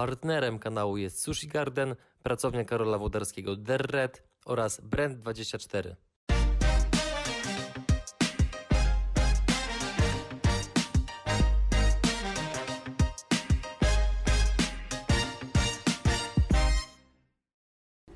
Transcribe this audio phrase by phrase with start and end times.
[0.00, 5.94] Partnerem kanału jest Sushi Garden, pracownia Karola Wodarskiego Derred oraz Brand24.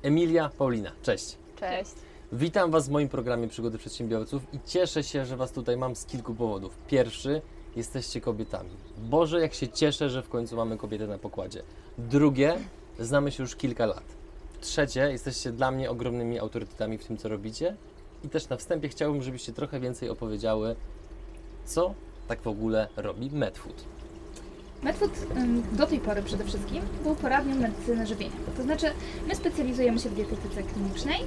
[0.01, 1.37] Emilia, Paulina, cześć.
[1.59, 1.91] Cześć.
[2.31, 6.05] Witam Was w moim programie Przygody Przedsiębiorców i cieszę się, że Was tutaj mam z
[6.05, 6.77] kilku powodów.
[6.87, 7.41] Pierwszy,
[7.75, 8.69] jesteście kobietami.
[8.97, 11.63] Boże, jak się cieszę, że w końcu mamy kobietę na pokładzie.
[11.97, 12.57] Drugie,
[12.99, 14.03] znamy się już kilka lat.
[14.61, 17.75] Trzecie, jesteście dla mnie ogromnymi autorytetami w tym, co robicie.
[18.23, 20.75] I też na wstępie chciałbym, żebyście trochę więcej opowiedziały,
[21.65, 21.93] co
[22.27, 23.85] tak w ogóle robi Medfood.
[24.83, 28.35] Medfood ym, do tej pory przede wszystkim był poradnią medycyny żywienia.
[28.57, 28.87] To znaczy,
[29.27, 31.19] my specjalizujemy się w dietetyce klinicznej,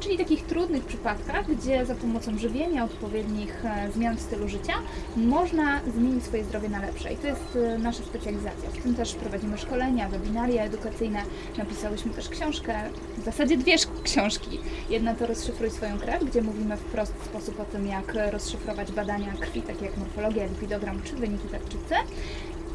[0.00, 4.72] czyli takich trudnych przypadkach, gdzie za pomocą żywienia, odpowiednich e, zmian w stylu życia
[5.16, 7.12] można zmienić swoje zdrowie na lepsze.
[7.12, 8.70] I to jest e, nasza specjalizacja.
[8.70, 11.22] W tym też prowadzimy szkolenia, webinaria edukacyjne.
[11.58, 12.74] Napisałyśmy też książkę,
[13.18, 14.60] w zasadzie dwie książki.
[14.90, 19.32] Jedna to Rozszyfruj swoją krew, gdzie mówimy w prosty sposób o tym, jak rozszyfrować badania
[19.40, 21.94] krwi, takie jak morfologia, lipidogram czy wyniki tarczycy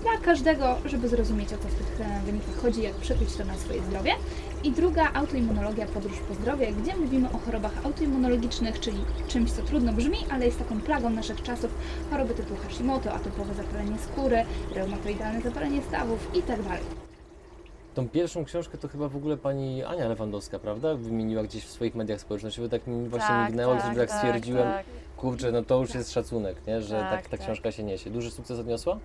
[0.02, 3.58] dla każdego, żeby zrozumieć o co w tych e, wynikach chodzi, jak przekuć to na
[3.58, 4.12] swoje zdrowie.
[4.64, 9.94] I druga, autoimmunologia, podróż po zdrowie, gdzie mówimy o chorobach autoimmunologicznych, czyli czymś, co trudno
[9.94, 11.72] brzmi, ale jest taką plagą naszych czasów,
[12.10, 16.64] choroby typu Hashimoto, atopowe zapalenie skóry, reumatoidalne zapalenie stawów itd.
[17.94, 20.96] Tą pierwszą książkę to chyba w ogóle pani Ania Lewandowska, prawda?
[20.96, 24.86] Wymieniła gdzieś w swoich mediach społecznościowych, tak mi właśnie mignęło, że tak, stwierdziłem, tak.
[25.18, 26.82] kurczę, no to już jest szacunek, nie?
[26.82, 27.40] że tak, Tak, ta tak.
[27.40, 28.10] książka się niesie.
[28.10, 29.00] Duży sukces odniosła?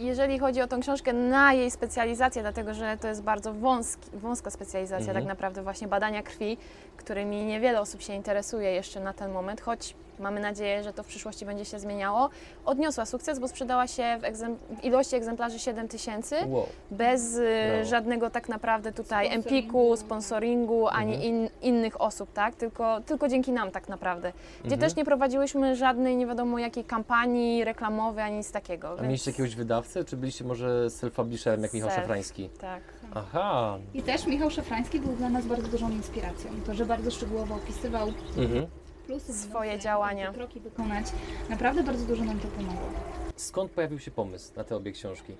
[0.00, 4.50] Jeżeli chodzi o tą książkę na jej specjalizację, dlatego że to jest bardzo wąski, wąska
[4.50, 5.16] specjalizacja, Mhm.
[5.16, 6.56] tak naprawdę właśnie badania krwi,
[6.96, 11.06] którymi niewiele osób się interesuje jeszcze na ten moment, choć mamy nadzieję, że to w
[11.06, 12.28] przyszłości będzie się zmieniało.
[12.64, 16.66] Odniosła sukces, bo sprzedała się w, egzem- w ilości egzemplarzy 7 tysięcy, Wow.
[16.90, 19.48] bez y, żadnego tak naprawdę tutaj Sponsoringu.
[19.58, 21.30] empiku, sponsoringu, ani Mhm.
[21.34, 22.54] in, innych osób, tak?
[22.54, 24.32] Tylko, tylko dzięki nam tak naprawdę.
[24.64, 24.80] Gdzie Mhm.
[24.80, 28.88] też nie prowadziłyśmy żadnej nie wiadomo jakiej kampanii reklamowej, ani nic takiego.
[28.88, 32.00] A więc- mieliście jakiegoś wydawcę, czy byliście może self-publisherem jak Michał Self.
[32.00, 32.48] Szafrański?
[32.60, 32.82] Tak.
[33.14, 33.78] Aha.
[33.94, 36.50] I też Michał Szafrański był dla nas bardzo dużą inspiracją.
[36.66, 38.66] To, że bardzo szczegółowo opisywał Mhm.
[39.10, 40.32] Plusy, Swoje działania.
[40.32, 41.06] kroki wykonać.
[41.48, 42.88] Naprawdę bardzo dużo nam to pomogło.
[43.36, 45.32] Skąd pojawił się pomysł na te obie książki?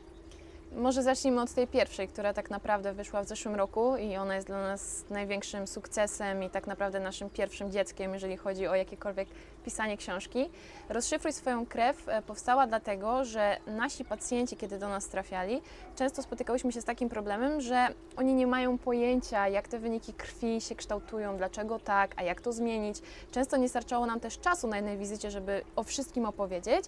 [0.76, 4.46] Może zacznijmy od tej pierwszej, która tak naprawdę wyszła w zeszłym roku i ona jest
[4.46, 9.28] dla nas największym sukcesem i tak naprawdę naszym pierwszym dzieckiem, jeżeli chodzi o jakiekolwiek
[9.64, 10.50] pisanie książki.
[10.88, 15.62] Rozszyfruj swoją krew e, powstała dlatego, że nasi pacjenci, kiedy do nas trafiali,
[15.96, 20.60] często spotykałyśmy się z takim problemem, że oni nie mają pojęcia, jak te wyniki krwi
[20.60, 22.96] się kształtują, dlaczego tak, a jak to zmienić.
[23.30, 26.84] Często nie starczało nam też czasu na jednej wizycie, żeby o wszystkim opowiedzieć,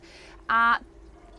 [0.49, 0.79] a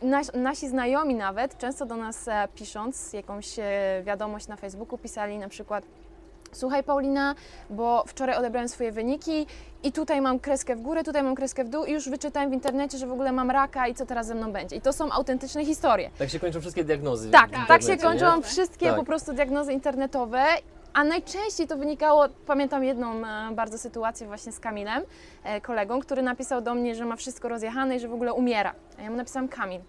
[0.02, 3.62] Nas, nasi znajomi nawet, często do nas e, pisząc jakąś e,
[4.04, 5.84] wiadomość na Facebooku, pisali na przykład
[6.54, 7.34] Słuchaj Paulina,
[7.70, 9.46] bo wczoraj odebrałem swoje wyniki
[9.82, 12.52] i tutaj mam kreskę w górę, tutaj mam kreskę w dół i już wyczytałem w
[12.52, 14.76] internecie, że w ogóle mam raka i co teraz ze mną będzie.
[14.76, 16.10] I to są autentyczne historie.
[16.18, 17.30] Tak się kończą wszystkie diagnozy.
[17.30, 18.42] Tak, tak się kończą nie?
[18.42, 18.96] wszystkie Tak.
[18.96, 20.44] po prostu diagnozy internetowe.
[20.94, 25.02] A najczęściej to wynikało, pamiętam jedną e, bardzo sytuację właśnie z Kamilem,
[25.44, 28.74] e, kolegą, który napisał do mnie, że ma wszystko rozjechane i że w ogóle umiera.
[28.98, 29.80] A ja mu napisałam, Kamil,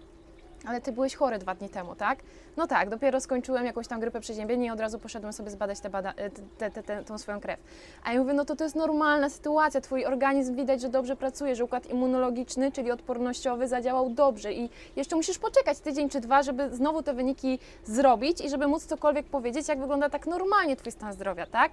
[0.66, 2.18] ale ty byłeś chory dwa dni temu, tak?
[2.56, 5.90] No tak, dopiero skończyłem jakąś tam grypę przeziębienie i od razu poszedłem sobie zbadać te
[5.90, 7.60] bada- e, te, te, te, tą swoją krew.
[8.04, 11.56] A ja mówię, no to to jest normalna sytuacja, twój organizm widać, że dobrze pracuje,
[11.56, 16.76] że układ immunologiczny, czyli odpornościowy zadziałał dobrze i jeszcze musisz poczekać tydzień czy dwa, żeby
[16.76, 21.12] znowu te wyniki zrobić i żeby móc cokolwiek powiedzieć, jak wygląda tak normalnie twój stan
[21.12, 21.72] zdrowia, tak?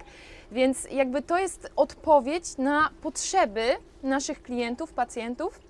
[0.52, 3.62] Więc jakby to jest odpowiedź na potrzeby
[4.02, 5.60] naszych klientów, pacjentów,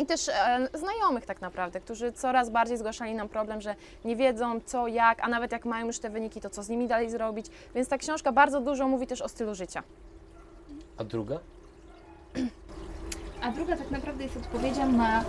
[0.00, 3.74] i też e, znajomych tak naprawdę, którzy coraz bardziej zgłaszali nam problem, że
[4.04, 6.88] nie wiedzą co, jak, a nawet jak mają już te wyniki, to co z nimi
[6.88, 7.46] dalej zrobić.
[7.74, 9.82] Więc ta książka bardzo dużo mówi też o stylu życia.
[10.96, 11.38] A druga?
[13.42, 15.24] A druga tak naprawdę jest odpowiedzią na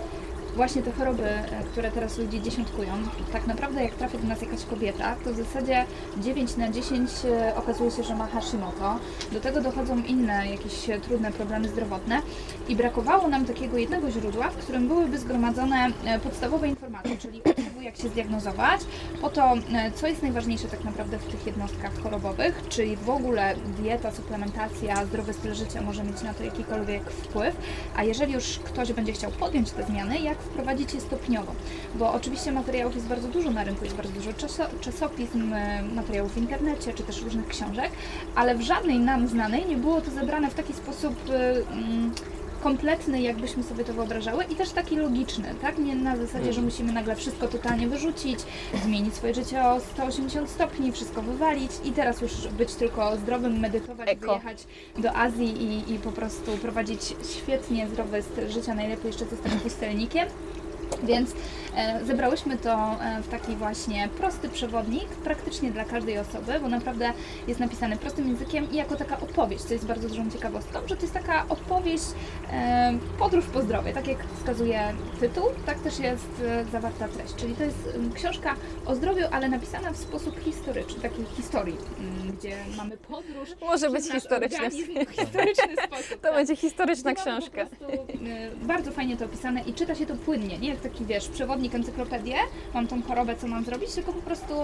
[0.56, 2.92] właśnie te choroby, e, które teraz ludzi dziesiątkują.
[3.32, 5.84] Tak naprawdę jak trafia do nas jakaś kobieta, to w zasadzie
[6.16, 8.98] 9 na 10 e, okazuje się, że ma Hashimoto.
[9.32, 12.22] Do tego dochodzą inne jakieś e, trudne problemy zdrowotne
[12.68, 15.88] i brakowało nam takiego jednego źródła, w którym byłyby zgromadzone
[16.22, 17.42] podstawowe informacje, czyli
[17.82, 18.80] jak się zdiagnozować,
[19.20, 23.54] po to e, co jest najważniejsze tak naprawdę w tych jednostkach chorobowych, czyli w ogóle
[23.78, 27.56] dieta, suplementacja, zdrowy styl życia może mieć na to jakikolwiek wpływ,
[27.96, 31.54] a jeżeli już ktoś będzie chciał podjąć te zmiany, jak wprowadzić je stopniowo.
[31.94, 36.34] Bo oczywiście materiałów jest bardzo dużo na rynku, jest bardzo dużo czaso, czasopism, e, materiałów
[36.34, 37.90] w internecie, czy też różnych książek,
[38.34, 42.12] ale w żadnej nam znanej nie było to zebrane w taki sposób e, mm,
[42.62, 45.78] kompletny, jakbyśmy sobie to wyobrażały i też taki logiczny, tak?
[45.78, 48.40] Nie na zasadzie, że musimy nagle wszystko totalnie wyrzucić,
[48.84, 54.08] zmienić swoje życie o 180 stopni, wszystko wywalić i teraz już być tylko zdrowym, medytować,
[54.08, 54.26] Eko.
[54.26, 54.66] wyjechać
[54.98, 57.00] do Azji i, i po prostu prowadzić
[57.36, 60.28] świetnie zdrowy styl życia, najlepiej jeszcze zostać pustelnikiem.
[61.02, 61.30] Więc
[62.04, 67.12] zebrałyśmy to e, w taki właśnie prosty przewodnik, praktycznie dla każdej osoby, bo naprawdę
[67.48, 71.02] jest napisany prostym językiem i jako taka opowieść, co jest bardzo dużą ciekawostką, że to
[71.02, 72.04] jest taka opowieść,
[72.52, 74.80] e, podróż po zdrowie, tak jak wskazuje
[75.20, 77.34] tytuł, tak też jest e, zawarta treść.
[77.34, 78.54] Czyli to jest em, książka
[78.86, 83.48] o zdrowiu, ale napisana w sposób historyczny, takiej historii, mm, gdzie mamy podróż.
[83.70, 84.70] Może być historyczny.
[84.70, 86.12] historyczny sposób.
[86.22, 86.34] To tak.
[86.34, 87.66] będzie historyczna książka.
[88.62, 92.36] Bardzo fajnie to opisane i czyta się to płynnie, nie jak taki wiesz, przewodnik, encyklopedię,
[92.74, 94.54] mam tą chorobę, co mam zrobić, tylko po prostu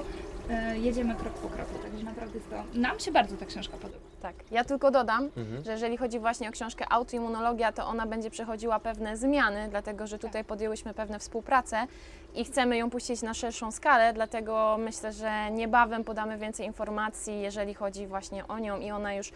[0.75, 3.99] y, jedziemy krok po kroku, także naprawdę jest to, nam się bardzo ta książka podoba.
[4.23, 4.35] Tak.
[4.51, 5.65] Ja tylko dodam, Mhm.
[5.65, 10.19] że jeżeli chodzi właśnie o książkę Autoimmunologia, to ona będzie przechodziła pewne zmiany, dlatego że
[10.19, 11.87] tutaj podjęłyśmy pewne współpracę
[12.35, 17.75] i chcemy ją puścić na szerszą skalę, dlatego myślę, że niebawem podamy więcej informacji, jeżeli
[17.75, 19.33] chodzi właśnie o nią i ona już, y,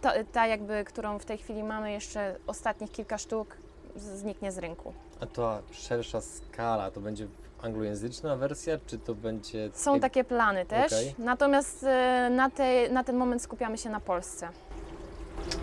[0.00, 3.56] ta, ta jakby, którą w tej chwili mamy jeszcze ostatnich kilka sztuk,
[3.96, 4.92] zniknie z rynku.
[5.20, 7.26] A ta szersza skala to będzie
[7.62, 9.70] anglojęzyczna wersja, czy to będzie.
[9.72, 11.14] Są takie plany też, Okej.
[11.18, 14.48] natomiast y, na, tej, na ten moment skupiamy się na Polsce.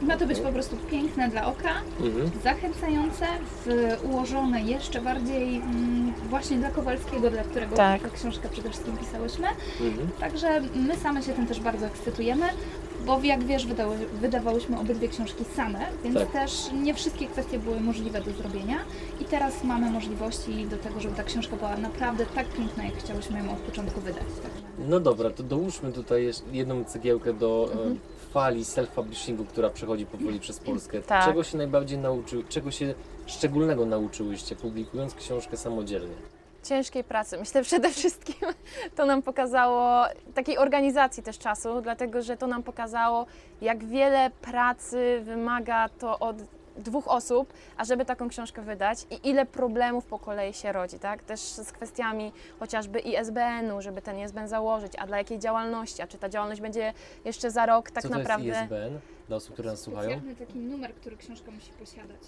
[0.01, 2.31] Ma to być po prostu piękne dla oka, Mhm.
[2.43, 3.25] zachęcające,
[3.65, 3.67] w,
[4.11, 8.11] ułożone jeszcze bardziej mm, właśnie dla Kowalskiego, dla którego Tak.
[8.11, 9.47] książkę przede wszystkim pisałyśmy.
[9.81, 10.09] Mhm.
[10.19, 12.45] Także my same się tym też bardzo ekscytujemy,
[13.05, 16.31] bo jak wiesz, wydały, wydawałyśmy obydwie książki same, więc Tak.
[16.31, 16.51] też
[16.83, 18.77] nie wszystkie kwestie były możliwe do zrobienia
[19.21, 23.39] i teraz mamy możliwości do tego, żeby ta książka była naprawdę tak piękna, jak chciałyśmy
[23.39, 24.23] ją od początku wydać.
[24.43, 27.91] Także No dobra, to dołóżmy tutaj jedną cegiełkę do Mhm.
[27.93, 27.95] e,
[28.33, 31.01] fali self-publishingu, która przechodzi powoli przez Polskę.
[31.01, 31.25] Tak.
[31.25, 32.93] Czego się najbardziej nauczył, czego się
[33.25, 36.13] szczególnego nauczyłyście, publikując książkę samodzielnie?
[36.63, 37.37] Ciężkiej pracy.
[37.37, 38.35] Myślę przede wszystkim
[38.95, 43.25] to nam pokazało takiej organizacji też czasu, dlatego że to nam pokazało,
[43.61, 46.35] jak wiele pracy wymaga to od
[46.77, 51.23] dwóch osób, ażeby taką książkę wydać i ile problemów po kolei się rodzi, tak?
[51.23, 56.17] Też z kwestiami chociażby ISBN-u, żeby ten ISBN założyć, a dla jakiej działalności, a czy
[56.17, 56.93] ta działalność będzie
[57.25, 58.47] jeszcze za rok tak Co to naprawdę...
[58.47, 60.21] jest ISBN dla osób, które nas słuchają?
[60.39, 62.21] taki numer, który książka musi posiadać.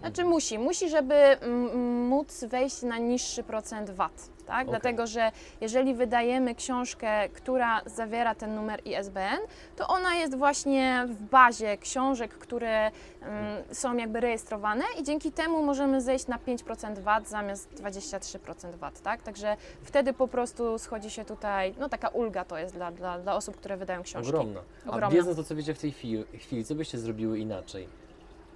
[0.00, 4.68] Znaczy musi, musi, żeby mm, móc wejść na niższy procent VAT, tak?
[4.68, 4.70] Okej.
[4.70, 9.40] Dlatego, że jeżeli wydajemy książkę, która zawiera ten numer ISBN,
[9.76, 12.90] to ona jest właśnie w bazie książek, które
[13.20, 19.00] mm, są jakby rejestrowane i dzięki temu możemy zejść na 5% VAT zamiast 23% VAT,
[19.00, 19.22] tak?
[19.22, 23.36] Także wtedy po prostu schodzi się tutaj, no taka ulga to jest dla, dla, dla
[23.36, 24.28] osób, które wydają książki.
[24.28, 24.60] Ogromna.
[24.86, 25.16] A Ogromna.
[25.16, 27.88] wiedząc to, co wiecie w tej chwili, chwili, co byście zrobiły inaczej?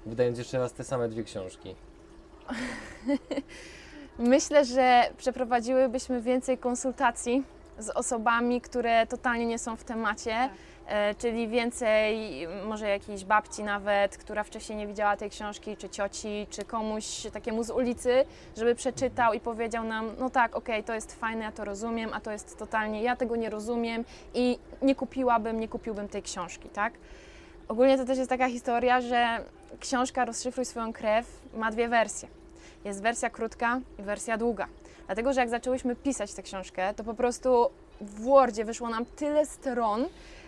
[0.07, 1.75] Wydając jeszcze raz te same dwie książki.
[4.21, 7.43] Myślę, że przeprowadziłybyśmy więcej konsultacji
[7.79, 10.51] z osobami, które totalnie nie są w temacie, Tak.
[10.87, 12.19] e, czyli więcej
[12.67, 17.65] może jakiejś babci nawet, która wcześniej nie widziała tej książki, czy cioci, czy komuś takiemu
[17.65, 18.25] z ulicy,
[18.57, 22.21] żeby przeczytał i powiedział nam, no tak, okej, to jest fajne, ja to rozumiem, a
[22.21, 26.93] to jest totalnie, ja tego nie rozumiem i nie kupiłabym, nie kupiłbym tej książki, tak?
[27.69, 29.45] Ogólnie to też jest taka historia, że
[29.81, 32.40] książka Rozszyfruj swoją krew ma dwie wersje.
[32.85, 34.67] Jest wersja krótka i wersja długa.
[35.07, 39.47] Dlatego, że jak zaczęłyśmy pisać tę książkę, to po prostu w Wordzie wyszło nam tyle
[39.47, 40.07] stron,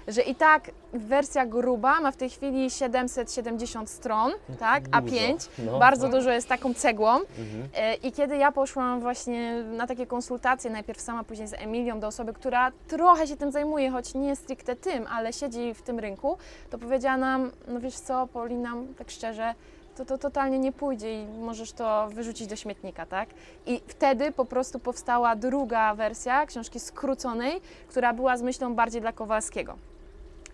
[0.08, 5.16] że i tak wersja gruba ma w tej chwili 770 stron, tak, Dużo.
[5.16, 5.49] A5.
[5.59, 5.78] No.
[5.78, 7.14] Bardzo dużo jest taką cegłą.
[7.14, 7.68] Mhm.
[7.75, 12.07] E, I kiedy ja poszłam właśnie na takie konsultacje, najpierw sama, później z Emilią, do
[12.07, 16.38] osoby, która trochę się tym zajmuje, choć nie stricte tym, ale siedzi w tym rynku,
[16.71, 19.54] to powiedziała nam, no wiesz co, Paulina, tak szczerze,
[19.96, 23.28] to to totalnie nie pójdzie i możesz to wyrzucić do śmietnika, tak?
[23.66, 29.12] I wtedy po prostu powstała druga wersja książki skróconej, która była z myślą bardziej dla
[29.12, 29.91] Kowalskiego.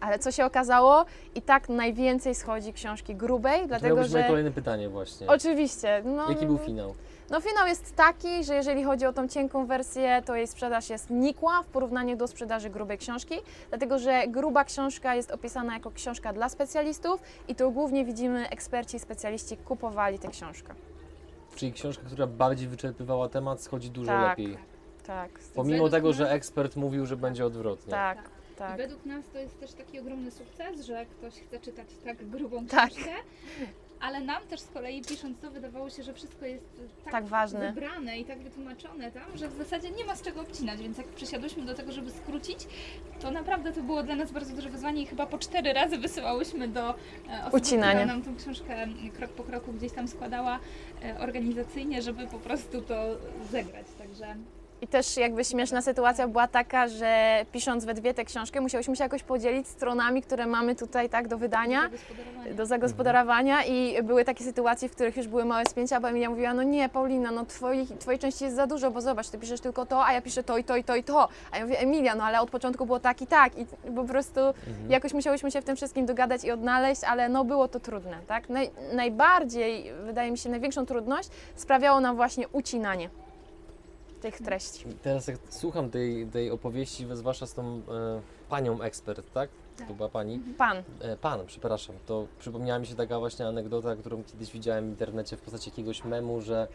[0.00, 1.04] Ale co się okazało?
[1.34, 4.24] I tak najwięcej schodzi książki grubej, To dlatego moje że...
[4.24, 5.26] kolejne pytanie właśnie.
[5.26, 6.02] Oczywiście.
[6.04, 6.94] No, Jaki był finał?
[7.30, 11.10] no finał jest taki, że jeżeli chodzi o tą cienką wersję, to jej sprzedaż jest
[11.10, 13.34] nikła w porównaniu do sprzedaży grubej książki,
[13.68, 18.96] dlatego że gruba książka jest opisana jako książka dla specjalistów i tu głównie widzimy eksperci
[18.96, 20.74] i specjaliści kupowali tę książkę.
[21.56, 24.38] Czyli książka, która bardziej wyczerpywała temat, schodzi dużo Tak.
[24.38, 24.58] lepiej.
[25.06, 27.90] Tak, Pomimo tego, że ekspert mówił, że będzie odwrotnie.
[27.90, 28.18] tak,
[28.58, 28.76] I tak.
[28.76, 32.90] według nas to jest też taki ogromny sukces, że ktoś chce czytać tak grubą Tak.
[32.90, 33.10] książkę.
[34.00, 36.64] ale nam też z kolei pisząc to wydawało się, że wszystko jest
[37.04, 37.72] tak, Tak ważne.
[37.72, 41.06] wybrane i tak wytłumaczone tam, że w zasadzie nie ma z czego obcinać, więc jak
[41.06, 42.66] przysiadłyśmy do tego, żeby skrócić,
[43.20, 46.68] to naprawdę to było dla nas bardzo duże wyzwanie i chyba po cztery razy wysyłałyśmy
[46.68, 46.94] do e,
[47.40, 47.92] osoby, Ucinania.
[47.92, 48.86] która nam tą książkę
[49.16, 50.58] krok po kroku gdzieś tam składała
[51.04, 52.94] e, organizacyjnie, żeby po prostu to
[53.50, 54.36] zegrać, także
[54.82, 59.04] I też jakby śmieszna sytuacja była taka, że pisząc we dwie tę książkę, musiałyśmy się
[59.04, 61.80] jakoś podzielić stronami, które mamy tutaj tak do wydania.
[61.82, 62.54] zagospodarowanie.
[62.54, 66.54] do zagospodarowania i były takie sytuacje, w których już były małe spięcia, bo Emilia mówiła,
[66.54, 69.86] no nie Paulina, no twojej, twojej części jest za dużo, bo zobacz, ty piszesz tylko
[69.86, 71.28] to, a ja piszę to i to i to i to.
[71.50, 73.66] A ja mówię, Emilia, no ale od początku było tak i tak i
[73.96, 74.90] po prostu Mhm.
[74.90, 78.48] jakoś musiałyśmy się w tym wszystkim dogadać i odnaleźć, ale no było to trudne, tak?
[78.48, 83.10] Naj, najbardziej, wydaje mi się, największą trudność sprawiało nam właśnie ucinanie
[84.20, 84.84] tych treści.
[85.02, 87.80] Teraz jak słucham tej, tej opowieści, zwłaszcza z tą e,
[88.48, 89.50] panią ekspert, tak?
[89.78, 89.92] To Tak.
[89.92, 90.38] była pani?
[90.58, 91.96] Pan, E, pan, przepraszam.
[92.06, 96.04] To przypomniała mi się taka właśnie anegdota, którą kiedyś widziałem w internecie w postaci jakiegoś
[96.04, 96.68] memu, że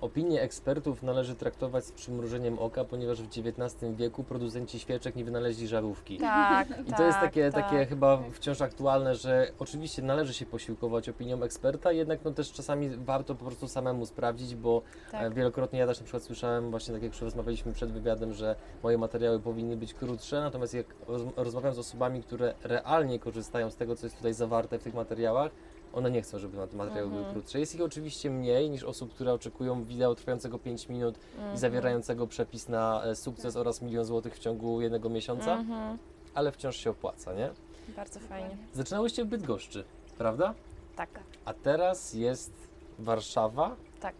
[0.00, 5.68] opinie ekspertów należy traktować z przymrużeniem oka, ponieważ w XIX wieku producenci świeczek nie wynaleźli
[5.68, 6.18] żarówki.
[6.18, 7.64] tak, I to jest takie, tak.
[7.64, 12.88] takie chyba wciąż aktualne, że oczywiście należy się posiłkować opinią eksperta, jednak no też czasami
[12.88, 15.22] warto po prostu samemu sprawdzić, bo Tak.
[15.22, 18.98] e, wielokrotnie ja też na przykład słyszałem, właśnie tak jak rozmawialiśmy przed wywiadem, że moje
[18.98, 23.96] materiały powinny być krótsze, natomiast jak roz, rozmawiam z osobami, które realnie korzystają z tego,
[23.96, 25.50] co jest tutaj zawarte w tych materiałach,
[25.96, 27.34] one nie chcą, żeby te materiały były Mhm.
[27.34, 27.60] krótsze.
[27.60, 31.56] Jest ich oczywiście mniej niż osób, które oczekują wideo trwającego 5 minut i Mhm.
[31.58, 35.98] zawierającego przepis na e, sukces oraz milion złotych w ciągu jednego miesiąca, Mhm.
[36.34, 37.50] ale wciąż się opłaca, nie?
[37.96, 38.56] Bardzo fajnie.
[38.74, 39.84] Zaczynałyście w Bydgoszczy,
[40.18, 40.54] prawda?
[40.96, 41.08] Tak,
[41.44, 42.52] A teraz jest
[42.98, 43.76] Warszawa.
[44.00, 44.14] tak.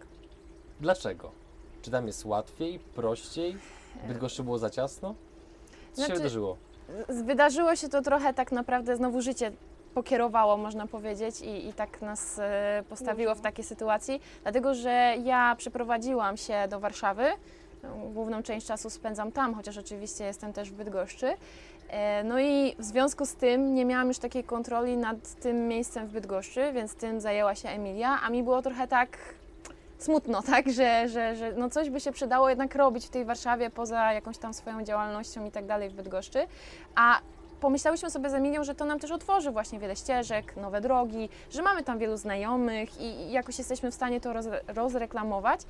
[0.81, 1.31] Dlaczego?
[1.83, 3.57] Czy tam jest łatwiej, prościej?
[4.05, 5.15] W Bydgoszczy było za ciasno?
[5.93, 6.57] Co się Znaczy- wydarzyło?
[7.09, 9.53] Z- Wydarzyło się to trochę tak naprawdę, znowu życie
[9.97, 15.55] pokierowało, można powiedzieć, i, i tak nas e, postawiło w takiej sytuacji, dlatego że ja
[15.59, 17.25] przeprowadziłam się do Warszawy.
[18.13, 21.35] Główną część czasu spędzam tam, chociaż oczywiście jestem też w Bydgoszczy.
[21.89, 26.07] E, No i w związku z tym nie miałam już takiej kontroli nad tym miejscem
[26.07, 29.19] w Bydgoszczy, więc tym zajęła się Emilia, a mi było trochę tak
[29.99, 33.71] smutno, tak, że, że, że no coś by się przydało jednak robić w tej Warszawie
[33.71, 36.47] poza jakąś tam swoją działalnością i tak dalej w Bydgoszczy.
[36.95, 37.21] A
[37.61, 41.63] pomyślałyśmy sobie z Emilią, że to nam też otworzy właśnie wiele ścieżek, nowe drogi, że
[41.63, 45.61] mamy tam wielu znajomych i jakoś jesteśmy w stanie to roz, rozreklamować.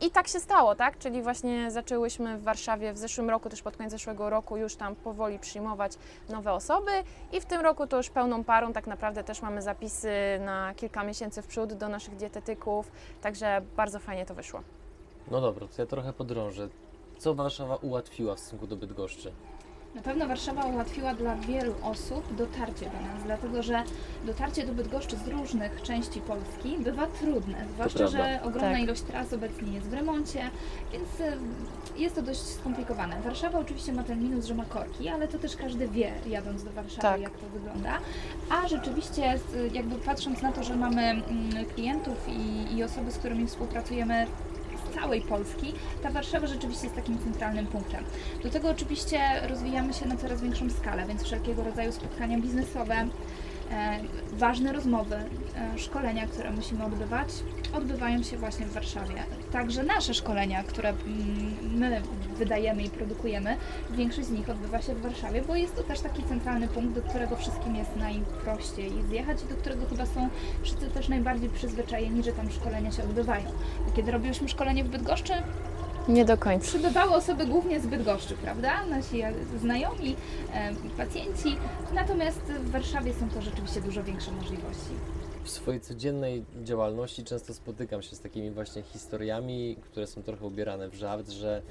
[0.00, 0.98] I tak się stało, tak?
[0.98, 4.96] Czyli właśnie zaczęłyśmy w Warszawie w zeszłym roku, też pod koniec zeszłego roku już tam
[4.96, 5.92] powoli przyjmować
[6.28, 6.90] nowe osoby
[7.32, 11.04] i w tym roku to już pełną parą tak naprawdę też mamy zapisy na kilka
[11.04, 14.60] miesięcy w przód do naszych dietetyków, także bardzo fajnie to wyszło.
[15.30, 16.68] No dobra, to ja trochę podrążę.
[17.18, 19.32] Co Warszawa ułatwiła w stosunku do Bydgoszczy?
[19.94, 23.82] Na pewno Warszawa ułatwiła dla wielu osób dotarcie do nas, dlatego że
[24.26, 28.82] dotarcie do Bydgoszczy z różnych części Polski bywa trudne, zwłaszcza, że ogromna Tak.
[28.82, 30.50] ilość tras obecnie jest w remoncie,
[30.92, 33.20] więc y, jest to dość skomplikowane.
[33.22, 36.70] Warszawa oczywiście ma ten minus, że ma korki, ale to też każdy wie, jadąc do
[36.70, 37.20] Warszawy, Tak.
[37.20, 37.98] jak to wygląda.
[38.50, 39.38] A rzeczywiście,
[39.72, 41.22] jakby patrząc na to, że mamy mm,
[41.74, 44.26] klientów i, i osoby, z którymi współpracujemy
[44.94, 48.04] całej Polski, ta Warszawa rzeczywiście jest takim centralnym punktem.
[48.42, 53.08] Do tego oczywiście rozwijamy się na coraz większą skalę, więc wszelkiego rodzaju spotkania biznesowe,
[54.32, 57.28] ważne rozmowy, e, szkolenia, które musimy odbywać,
[57.72, 59.14] odbywają się właśnie w Warszawie.
[59.52, 62.02] Także nasze szkolenia, które mm, my
[62.36, 63.56] wydajemy i produkujemy,
[63.90, 67.02] większość z nich odbywa się w Warszawie, bo jest to też taki centralny punkt, do
[67.02, 70.28] którego wszystkim jest najprościej zjechać i do którego chyba są
[70.62, 73.50] wszyscy też najbardziej przyzwyczajeni, że tam szkolenia się odbywają.
[73.96, 75.32] Kiedy robiłyśmy szkolenie w Bydgoszczy,
[76.08, 76.66] Nie do końca.
[76.66, 78.86] przybywały osoby głównie z Bydgoszczy, prawda?
[78.86, 80.16] Nasi e, znajomi,
[80.54, 81.56] e, pacjenci.
[81.94, 84.90] Natomiast w Warszawie są to rzeczywiście dużo większe możliwości.
[85.44, 90.88] W swojej codziennej działalności często spotykam się z takimi właśnie historiami, które są trochę ubierane
[90.88, 91.62] w żart, że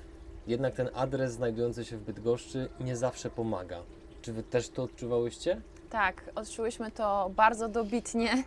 [0.48, 3.78] jednak ten adres znajdujący się w Bydgoszczy nie zawsze pomaga.
[4.22, 5.62] Czy wy też to odczuwałyście?
[5.90, 8.44] Tak, odczułyśmy to bardzo dobitnie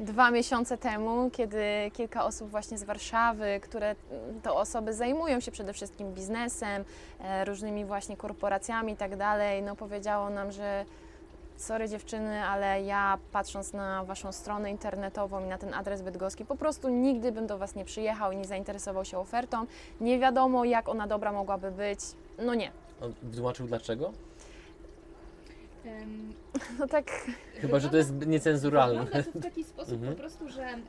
[0.00, 3.96] dwa miesiące temu, kiedy kilka osób właśnie z Warszawy, które
[4.42, 6.84] to osoby zajmują się przede wszystkim biznesem,
[7.20, 10.84] e, różnymi właśnie korporacjami i tak dalej, no powiedziało nam, że
[11.56, 16.56] sorry dziewczyny, ale ja patrząc na Waszą stronę internetową i na ten adres bydgoski, po
[16.56, 19.66] prostu nigdy bym do Was nie przyjechał i nie zainteresował się ofertą.
[20.00, 22.00] Nie wiadomo, jak ona dobra mogłaby być.
[22.38, 22.70] No nie.
[23.02, 24.12] On wytłumaczył dlaczego?
[26.78, 29.04] No tak Chyba, że to jest niecenzuralne.
[29.04, 30.12] Wygląda to w taki sposób Mhm.
[30.14, 30.82] po prostu, że ym,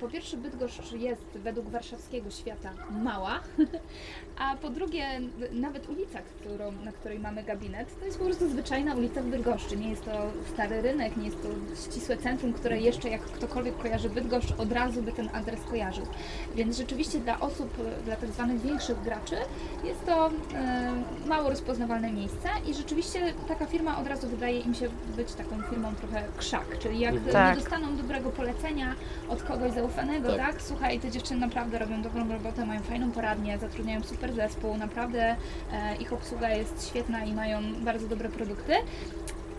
[0.00, 3.40] Po pierwsze, Bydgoszcz jest według warszawskiego świata mała,
[4.38, 5.06] a po drugie,
[5.52, 9.76] nawet ulica, którą, na której mamy gabinet, to jest po prostu zwyczajna ulica w Bydgoszczy.
[9.76, 10.10] Nie jest to
[10.52, 11.48] stary rynek, nie jest to
[11.90, 16.06] ścisłe centrum, które jeszcze jak ktokolwiek kojarzy Bydgoszcz, od razu by ten adres kojarzył.
[16.54, 19.36] Więc rzeczywiście dla osób, dla tak zwanych większych graczy
[19.84, 20.92] jest to e,
[21.26, 25.94] mało rozpoznawalne miejsce i rzeczywiście taka firma od razu wydaje im się być taką firmą
[25.94, 27.56] trochę krzak, czyli jak Tak.
[27.56, 28.94] nie dostaną dobrego polecenia
[29.28, 30.52] od kogoś zaufanego, Tak.
[30.52, 30.62] tak.
[30.62, 35.36] Słuchaj, te dziewczyny naprawdę robią dobrą robotę, mają fajną poradnię, zatrudniają super zespół, naprawdę
[35.72, 38.72] e, ich obsługa jest świetna i mają bardzo dobre produkty.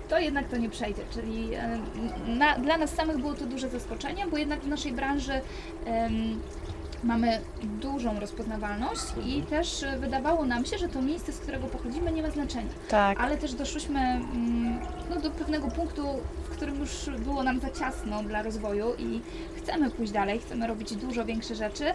[0.10, 1.80] To jednak to nie przejdzie, czyli e,
[2.27, 5.42] na, dla nas samych było to duże zaskoczenie, bo jednak w naszej branży
[7.04, 12.12] mamy dużą rozpoznawalność i też e, wydawało nam się, że to miejsce, z którego pochodzimy,
[12.12, 13.20] nie ma znaczenia Tak.
[13.20, 16.08] ale też doszłyśmy mm, no, do pewnego punktu,
[16.56, 19.22] którym już było nam za ciasno dla rozwoju i
[19.58, 21.86] chcemy pójść dalej, chcemy robić dużo większe rzeczy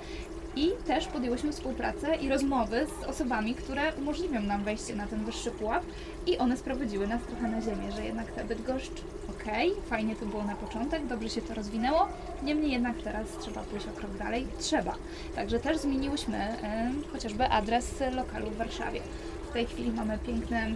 [0.57, 5.51] i też podjęłyśmy współpracę i rozmowy z osobami, które umożliwią nam wejście na ten wyższy
[5.51, 5.83] pułap
[6.27, 10.45] i one sprowadziły nas trochę na ziemię, że jednak ta Bydgoszcz, okej, fajnie to było
[10.45, 12.09] na początek, dobrze się to rozwinęło,
[12.43, 14.95] niemniej jednak teraz trzeba pójść o krok dalej, trzeba.
[15.35, 19.01] Także też zmieniłyśmy em, chociażby adres lokalu w Warszawie.
[19.51, 20.67] W tej chwili mamy piękne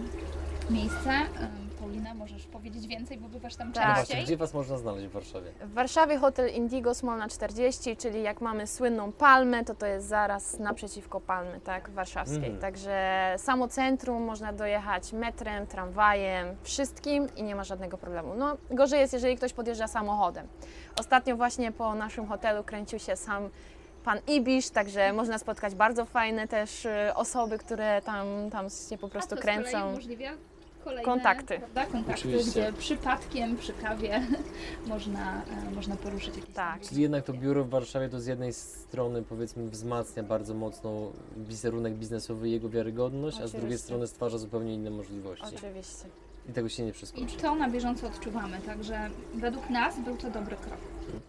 [0.69, 1.09] miejsce.
[1.09, 3.83] Em, Paulina, możesz powiedzieć więcej, bo bywasz tam Tak.
[3.87, 4.05] No częściej.
[4.05, 5.51] właśnie, gdzie Was można znaleźć w Warszawie?
[5.61, 10.59] W Warszawie hotel Indigo Smolna 40, czyli jak mamy słynną palmę, to to jest zaraz
[10.59, 12.37] naprzeciwko palmy, tak, warszawskiej.
[12.37, 12.59] Mhm.
[12.59, 18.33] Także samo centrum można dojechać metrem, tramwajem, wszystkim i nie ma żadnego problemu.
[18.37, 20.47] No, gorzej jest, jeżeli ktoś podjeżdża samochodem.
[20.99, 23.49] Ostatnio właśnie po naszym hotelu kręcił się sam
[24.05, 29.09] pan Ibisz, także można spotkać bardzo fajne też y, osoby, które tam, tam się po
[29.09, 29.89] prostu A to z kolei kręcą.
[29.89, 30.31] umożliwia
[30.85, 31.57] kolejne Kontakty.
[31.59, 31.85] Prawda?
[31.85, 32.51] Kontakty, Oczywiście.
[32.51, 34.21] gdzie przypadkiem przy kawie
[34.87, 36.81] można, e, można poruszyć jakieś Tak.
[36.81, 41.93] Czyli jednak to biuro w Warszawie to z jednej strony powiedzmy wzmacnia bardzo mocno wizerunek
[41.93, 43.85] biznesowy i jego wiarygodność, a z drugiej Oczywiście.
[43.85, 45.55] strony stwarza zupełnie inne możliwości.
[45.55, 46.05] Oczywiście.
[46.49, 47.37] I tego się nie I przeskoczy.
[47.37, 50.79] to na bieżąco odczuwamy, także według nas był to dobry krok.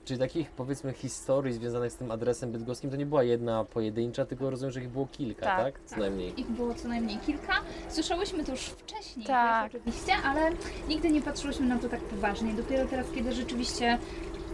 [0.04, 4.50] Czyli takich powiedzmy historii związanych z tym adresem bydgoskim to nie była jedna pojedyncza, tylko
[4.50, 5.64] rozumiem, że ich było kilka, tak?
[5.64, 5.80] Tak.
[5.86, 6.40] Co najmniej.
[6.40, 7.52] Ich było co najmniej kilka.
[7.88, 9.72] Słyszałyśmy to już wcześniej, Tak.
[9.74, 10.50] oczywiście, ale
[10.88, 12.54] nigdy nie patrzyłyśmy na to tak poważnie.
[12.54, 13.98] Dopiero teraz, kiedy rzeczywiście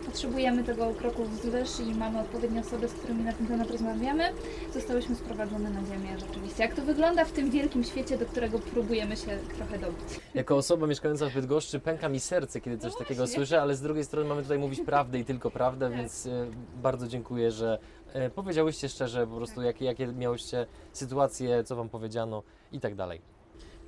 [0.06, 4.32] potrzebujemy tego kroku wzwyż i mamy odpowiednie osoby, z którymi na ten temat rozmawiamy,
[4.74, 6.62] zostałyśmy sprowadzone na ziemię rzeczywiście.
[6.62, 10.20] Jak to wygląda w tym wielkim świecie, do którego próbujemy się trochę dobić.
[10.34, 13.80] Jako osoba mieszkająca w Bydgoszczy pęka mi serce, kiedy coś No takiego słyszę, ale z
[13.80, 15.98] drugiej strony mamy tutaj mówić prawdę i tylko prawdę, Tak.
[15.98, 16.46] więc e,
[16.82, 17.78] bardzo dziękuję, że
[18.12, 19.64] e, powiedziałyście szczerze po prostu, Tak.
[19.64, 23.20] jakie, jakie miałyście sytuacje, co wam powiedziano i tak dalej.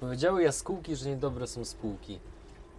[0.01, 2.19] Powiedziały jaskółki, że niedobre są spółki.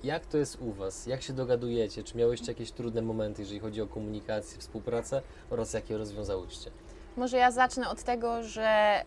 [0.06, 1.06] Jak to jest u Was?
[1.06, 2.04] Jak się dogadujecie?
[2.04, 6.72] Czy miałyście jakieś trudne momenty, jeżeli chodzi o komunikację, współpracę oraz jakie rozwiązałyście?
[7.18, 9.02] Może ja zacznę od tego, że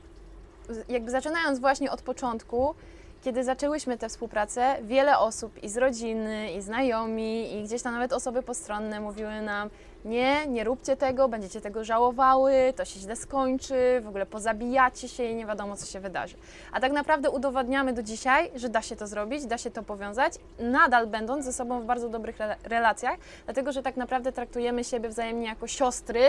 [0.88, 2.74] jakby zaczynając właśnie od początku,
[3.22, 8.12] kiedy zaczęłyśmy tę współpracę, wiele osób i z rodziny, i znajomi, i gdzieś tam nawet
[8.12, 9.70] osoby postronne mówiły nam:
[10.04, 15.24] Nie, nie róbcie tego, będziecie tego żałowały, to się źle skończy, w ogóle pozabijacie się
[15.24, 16.36] i nie wiadomo, co się wydarzy.
[16.72, 20.32] A tak naprawdę udowadniamy do dzisiaj, że da się to zrobić, da się to powiązać,
[20.58, 25.08] nadal będąc ze sobą w bardzo dobrych rela- relacjach, dlatego że tak naprawdę traktujemy siebie
[25.08, 26.20] wzajemnie jako siostry,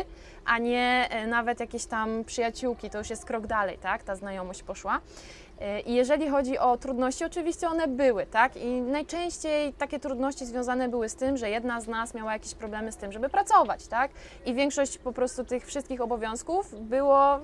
[0.46, 2.90] a nie e, nawet jakieś tam przyjaciółki.
[2.90, 4.04] To już jest krok dalej, tak?
[4.04, 5.00] Ta znajomość poszła.
[5.60, 8.58] E, I jeżeli chodzi o trudności, oczywiście one były, tak?
[8.58, 12.92] I najczęściej takie trudności związane były z tym, że jedna z nas miała jakieś problemy
[12.92, 14.12] z tym, żeby pracować, tak?
[14.46, 17.40] I większość po prostu tych wszystkich obowiązków było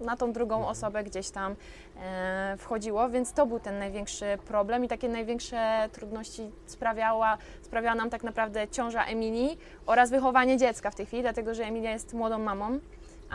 [0.00, 1.56] na tą drugą osobę gdzieś tam
[2.02, 8.10] e, wchodziło, więc to był ten największy problem i takie największe trudności sprawiała, sprawiała nam
[8.10, 12.38] tak naprawdę ciąża Emilii oraz wychowanie dziecka w tej chwili, dlatego że Emilia jest młodą
[12.38, 12.78] mamą.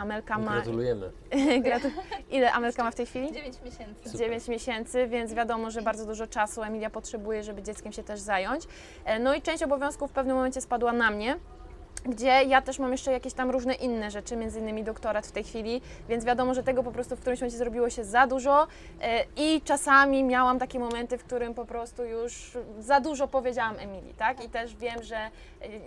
[0.00, 0.52] Amelka ma.
[0.52, 1.10] Gratulujemy.
[1.66, 1.90] Gratu-
[2.30, 3.32] Ile Amelka ma w tej chwili?
[3.32, 3.94] 9 miesięcy.
[4.04, 4.18] Super.
[4.18, 8.64] 9 miesięcy, więc wiadomo, że bardzo dużo czasu Emilia potrzebuje, żeby dzieckiem się też zająć.
[9.04, 11.36] E, No i część obowiązków w pewnym momencie spadła na mnie.
[12.04, 15.44] Gdzie ja też mam jeszcze jakieś tam różne inne rzeczy, między innymi doktorat w tej
[15.44, 18.66] chwili, więc wiadomo, że tego po prostu w którymś momencie zrobiło się za dużo
[19.02, 24.14] e, i czasami miałam takie momenty, w którym po prostu już za dużo powiedziałam Emilii,
[24.14, 24.44] tak?
[24.44, 25.30] I też wiem, że e,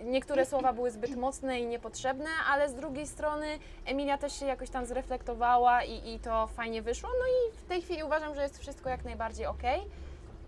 [0.04, 3.46] niektóre słowa były zbyt mocne i niepotrzebne, ale z drugiej strony
[3.86, 7.82] Emilia też się jakoś tam zreflektowała i, i to fajnie wyszło, no i w tej
[7.82, 9.62] chwili uważam, że jest wszystko jak najbardziej ok.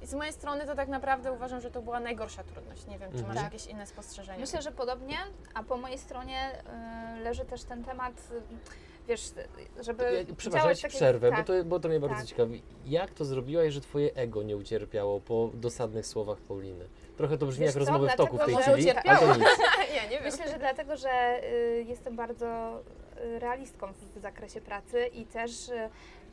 [0.03, 2.87] I z mojej strony to tak naprawdę uważam, że to była najgorsza trudność.
[2.87, 3.27] Nie wiem, czy Mhm.
[3.35, 3.53] masz Tak.
[3.53, 4.39] jakieś inne spostrzeżenia?
[4.39, 5.17] Myślę, że podobnie,
[5.55, 6.51] a po mojej stronie
[7.21, 8.43] y, leży też ten temat y,
[9.09, 9.31] wiesz,
[9.81, 11.39] żeby Ja, przepraszam, tak jak- przerwę, tak.
[11.39, 12.27] bo, to, bo to mnie bardzo tak.
[12.27, 12.63] ciekawi.
[12.87, 16.85] Jak to zrobiłaś, że twoje ego nie ucierpiało po dosadnych słowach Pauliny?
[17.17, 19.19] Trochę to brzmi Wiesz jak co, rozmowy w toku w tej że chwili, ucierpiało.
[19.19, 19.49] ale to nic.
[19.97, 20.23] ja nie wiem.
[20.25, 22.81] Myślę, że dlatego, że y, jestem bardzo
[23.25, 25.89] y, realistką w, w zakresie pracy i też y,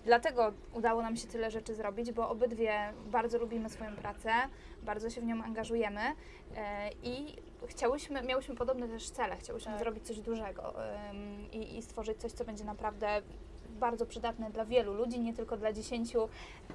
[0.06, 4.32] dlatego udało nam się tyle rzeczy zrobić, bo obydwie bardzo lubimy swoją pracę,
[4.84, 6.56] bardzo się w nią angażujemy y,
[7.04, 7.36] i
[7.68, 9.82] chciałyśmy, miałyśmy podobne też cele, chciałyśmy Tak.
[9.82, 10.74] zrobić coś dużego
[11.52, 13.22] i, i stworzyć coś, co będzie naprawdę
[13.70, 16.30] bardzo przydatne dla wielu ludzi, nie tylko dla dziesięciu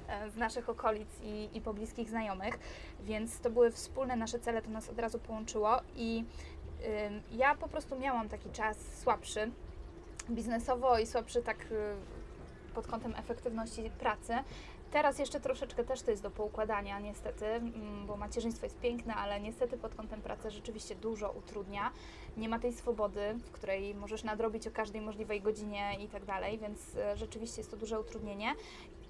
[0.07, 2.59] e, z naszych okolic i, i pobliskich znajomych,
[3.01, 6.25] więc to były wspólne nasze cele, to nas od razu połączyło i
[7.31, 9.51] ja po prostu miałam taki czas słabszy
[10.29, 11.95] biznesowo i słabszy tak y,
[12.79, 14.33] pod kątem efektywności pracy.
[14.91, 19.39] Teraz jeszcze troszeczkę też to jest do poukładania niestety, mm, bo macierzyństwo jest piękne, ale
[19.39, 21.91] niestety pod kątem pracy rzeczywiście dużo utrudnia.
[22.37, 26.57] Nie ma tej swobody, w której możesz nadrobić o każdej możliwej godzinie i tak dalej,
[26.57, 28.55] więc e, rzeczywiście jest to duże utrudnienie.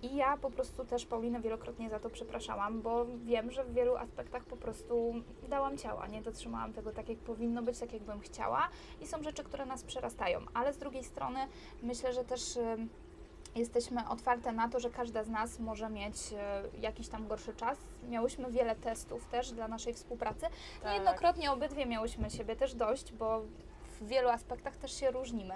[0.02, 3.96] I ja po prostu też Paulinę wielokrotnie za to przepraszałam, bo wiem, że w wielu
[3.96, 5.14] aspektach po prostu
[5.50, 8.70] dałam ciała, nie dotrzymałam tego tak, jak powinno być, tak, jak bym chciała
[9.02, 10.40] i są rzeczy, które nas przerastają.
[10.54, 11.40] Ale z drugiej strony
[11.84, 12.58] myślę, że też
[13.56, 17.78] jesteśmy otwarte na to, że każda z nas może mieć y, jakiś tam gorszy czas.
[18.10, 20.42] Miałyśmy wiele testów też dla naszej współpracy.
[20.82, 20.92] Tak.
[20.92, 23.42] Niejednokrotnie obydwie miałyśmy siebie też dość, bo
[24.00, 25.54] w wielu aspektach też się różnimy.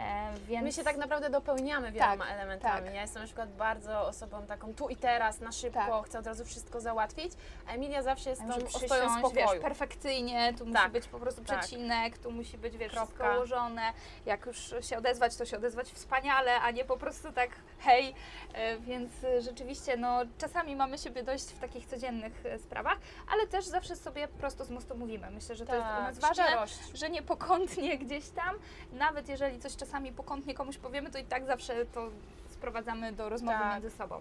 [0.00, 2.84] E, więc My się tak naprawdę dopełniamy wieloma Tak, elementami.
[2.86, 2.94] tak.
[2.94, 6.06] Ja jestem na przykład bardzo osobą taką tu i teraz, na szybko, Tak.
[6.06, 7.32] chcę od razu wszystko załatwić,
[7.68, 9.34] a Emilia zawsze jest tą ostoją spokoju.
[9.52, 11.58] wiesz, perfekcyjnie, tu musi Tak, być po prostu tak.
[11.60, 13.06] przecinek, tu musi być, wiesz, Kropka.
[13.14, 13.92] wszystko ułożone.
[14.26, 18.14] Jak już się odezwać, to się odezwać wspaniale, a nie po prostu tak hej.
[18.54, 22.98] E, Więc rzeczywiście, no, czasami mamy siebie dość w takich codziennych e, sprawach,
[23.32, 25.30] ale też zawsze sobie prosto z mostu mówimy.
[25.30, 26.78] Myślę, że to jest u nas ważne, Tak, szczerość.
[26.98, 28.54] że nie pokątnie gdzieś tam,
[28.92, 29.85] nawet jeżeli coś czasami
[30.16, 32.08] pokątnie komuś powiemy, to i tak zawsze to
[32.50, 33.72] sprowadzamy do rozmowy Tak.
[33.82, 34.20] między sobą.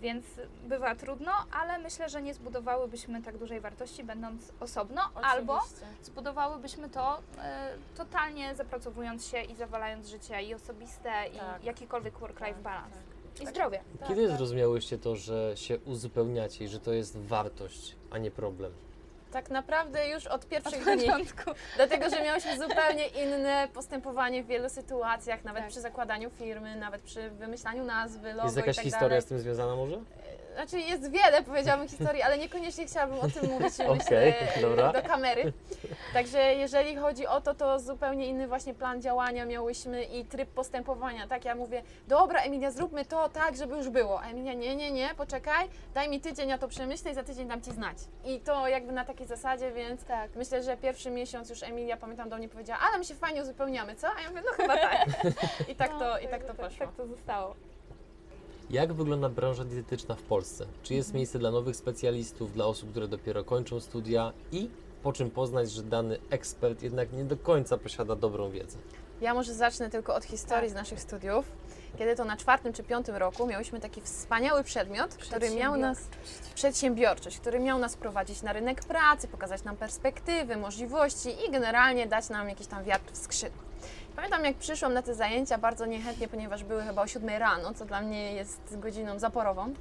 [0.00, 0.24] Więc
[0.64, 5.86] bywa trudno, ale myślę, że nie zbudowałybyśmy tak dużej wartości będąc osobno, albo Oczywiście.
[6.02, 11.62] zbudowałybyśmy to e, totalnie zapracowując się i zawalając życie i osobiste, Tak.
[11.62, 12.96] i jakikolwiek work-life Tak, balance.
[13.38, 13.42] tak.
[13.42, 13.80] I zdrowie.
[14.08, 14.36] Kiedy tak.
[14.36, 18.72] zrozumiałyście to, że się uzupełniacie i że to jest wartość, a nie problem?
[19.36, 21.04] Tak naprawdę już od Od pierwszych dni.
[21.06, 21.50] początku.
[21.76, 25.70] Dlatego, że miałyśmy zupełnie inne postępowanie w wielu sytuacjach, nawet Tak.
[25.70, 29.22] przy zakładaniu firmy, nawet przy wymyślaniu nazwy, logo Jest jakaś i tak historia dalej.
[29.22, 29.96] z tym związana może?
[30.56, 35.52] Znaczy jest wiele, powiedziałabym, historii, ale niekoniecznie chciałabym o tym mówić Okej, myślę, do kamery.
[36.12, 41.26] Także jeżeli chodzi o to, to zupełnie inny właśnie plan działania miałyśmy i tryb postępowania.
[41.26, 44.20] Tak, ja mówię, dobra Emilia, zróbmy to tak, żeby już było.
[44.20, 47.48] A Emilia, nie, nie, nie, poczekaj, daj mi tydzień, ja to przemyślę i za tydzień
[47.48, 47.98] dam Ci znać.
[48.24, 50.30] I to jakby na takiej zasadzie, więc Tak.
[50.36, 53.94] myślę, że pierwszy miesiąc już Emilia, pamiętam, do mnie powiedziała, ale my się fajnie uzupełniamy,
[53.94, 54.08] co?
[54.18, 55.06] A ja mówię, no chyba tak.
[55.68, 56.86] I tak to, i tak to poszło.
[56.86, 57.54] Tak to zostało.
[58.70, 60.66] Jak wygląda branża dietetyczna w Polsce?
[60.82, 64.70] Czy jest miejsce dla nowych specjalistów, dla osób, które dopiero kończą studia i
[65.02, 68.78] po czym poznać, że dany ekspert jednak nie do końca posiada dobrą wiedzę?
[69.20, 71.52] Ja może zacznę tylko od historii z naszych studiów.
[71.98, 75.98] Kiedy to na czwartym czy piątym roku miałyśmy taki wspaniały przedmiot, który miał nas
[76.54, 82.28] przedsiębiorczość, który miał nas prowadzić na rynek pracy, pokazać nam perspektywy, możliwości i generalnie dać
[82.28, 83.65] nam jakiś tam wiatr w skrzydła.
[84.16, 87.84] Pamiętam, jak przyszłam na te zajęcia bardzo niechętnie, ponieważ były chyba o 7 rano, co
[87.84, 89.74] dla mnie jest godziną zaporową.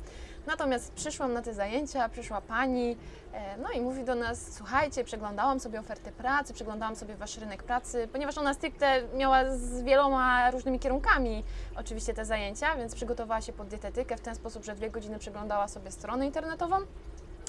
[0.47, 2.97] Natomiast przyszłam na te zajęcia, przyszła pani,
[3.33, 7.63] e, no i mówi do nas, słuchajcie, przeglądałam sobie ofertę pracy, przeglądałam sobie wasz rynek
[7.63, 11.43] pracy, ponieważ ona stricte miała z wieloma różnymi kierunkami
[11.77, 15.67] oczywiście te zajęcia, więc przygotowała się pod dietetykę w ten sposób, że dwie godziny przeglądała
[15.67, 16.75] sobie stronę internetową.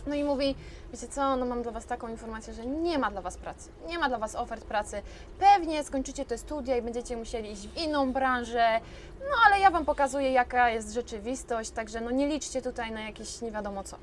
[0.07, 0.55] No i mówi,
[0.93, 3.99] wiecie co, no mam dla Was taką informację, że nie ma dla Was pracy, nie
[3.99, 5.03] ma dla Was ofert pracy.
[5.39, 8.81] Pewnie skończycie te studia i będziecie musieli iść w inną branżę,
[9.21, 13.41] no ale ja Wam pokazuję, jaka jest rzeczywistość, także no nie liczcie tutaj na jakieś
[13.41, 13.97] nie wiadomo co.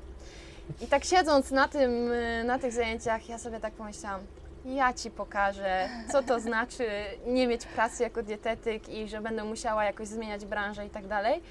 [0.80, 4.20] I tak siedząc na, tym, y, na tych zajęciach, ja sobie tak pomyślałam,
[4.64, 6.86] ja Ci pokażę, co to znaczy
[7.26, 11.42] nie mieć pracy jako dietetyk i że będę musiała jakoś zmieniać branżę i tak dalej.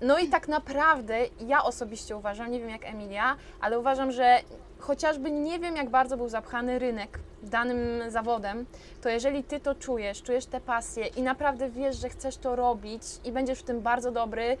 [0.00, 4.38] No i tak naprawdę ja osobiście uważam, nie wiem jak Emilia, ale uważam, że
[4.78, 8.66] chociażby nie wiem jak bardzo był zapchany rynek danym zawodem,
[9.02, 13.02] to jeżeli Ty to czujesz, czujesz tę pasję i naprawdę wiesz, że chcesz to robić
[13.24, 14.56] i będziesz w tym bardzo dobry,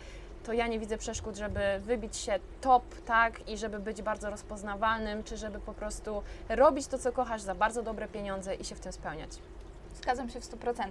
[0.46, 5.24] to ja nie widzę przeszkód, żeby wybić się top, tak, i żeby być bardzo rozpoznawalnym,
[5.24, 8.80] czy żeby po prostu robić to, co kochasz za bardzo dobre pieniądze i się w
[8.80, 9.30] tym spełniać.
[9.94, 10.90] Zgadzam się w 100%.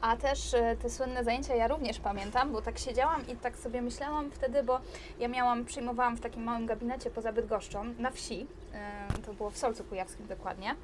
[0.00, 3.82] A też e, te słynne zajęcia ja również pamiętam, bo tak siedziałam i tak sobie
[3.82, 4.80] myślałam wtedy, bo
[5.18, 9.58] ja miałam, przyjmowałam w takim małym gabinecie poza Bydgoszczą na wsi, e, to było w
[9.58, 10.74] Solcu Kujawskim dokładnie.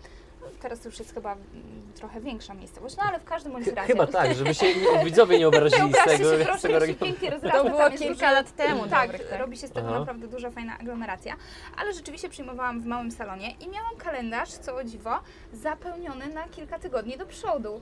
[0.60, 1.42] Teraz to już jest chyba mm,
[1.94, 3.92] trochę większa miejscowość, no ale w każdym bądź razie.
[3.92, 4.66] Chyba tak, żeby się
[5.04, 6.98] widzowie nie obrazili z tego, się z proszę, tego regionu.
[7.00, 7.58] pięknie rozrasta.
[7.62, 9.40] To było kilka lat temu Tak, dobrych, tak.
[9.40, 9.98] robi się z tego Aha.
[9.98, 11.36] naprawdę duża, fajna aglomeracja.
[11.76, 15.10] Ale rzeczywiście przyjmowałam w małym salonie i miałam kalendarz, co o dziwo,
[15.52, 17.80] zapełniony na kilka tygodni do przodu.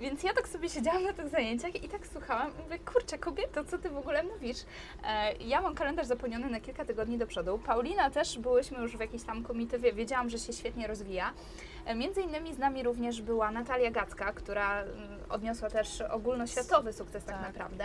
[0.00, 3.64] Więc ja tak sobie siedziałam na tych zajęciach i tak słuchałam i mówię, kurczę kobieto,
[3.64, 4.56] co ty w ogóle mówisz?
[5.04, 7.58] E, ja mam kalendarz zapełniony na kilka tygodni do przodu.
[7.66, 11.32] Paulina też, byłyśmy już w jakiejś tam komitywie, wiedziałam, że się świetnie rozwija.
[11.96, 17.36] Między innymi z nami również była Natalia Gacka, która mm, odniosła też ogólnoświatowy sukces tak,
[17.36, 17.46] Tak.
[17.46, 17.84] naprawdę.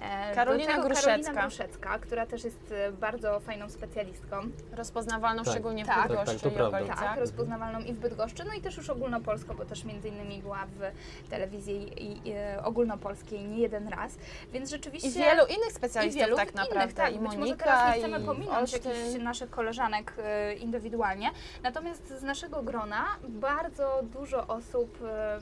[0.00, 1.10] E, Karolina Gruszecka.
[1.10, 4.36] Karolina Gruszecka, która też jest e, bardzo fajną specjalistką.
[4.72, 5.52] Rozpoznawalną Tak.
[5.52, 6.08] szczególnie w Tak.
[6.08, 6.98] Bydgoszczy Tak, tak.
[6.98, 10.66] Tak, rozpoznawalną i w Bydgoszczy, no i też już ogólnopolską, bo też między innymi była
[10.66, 14.16] w telewizji i, i, e, ogólnopolskiej nie jeden raz,
[14.52, 15.08] więc rzeczywiście...
[15.08, 16.94] I wielu innych i specjalistów wielu tak innych, naprawdę.
[16.94, 17.10] tak.
[17.10, 18.92] I Być może Monika, teraz nie chcemy pominąć Olsztyn.
[18.92, 20.14] jakichś naszych koleżanek
[20.60, 21.30] indywidualnie,
[21.62, 25.38] natomiast z naszego grona bardzo dużo osób e,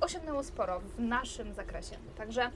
[0.00, 1.96] osiągnęło sporo w naszym zakresie.
[2.16, 2.50] Także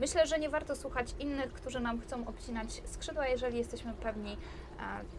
[0.00, 4.36] myślę, że nie warto słuchać innych, którzy nam chcą obcinać skrzydła, jeżeli jesteśmy pewni e,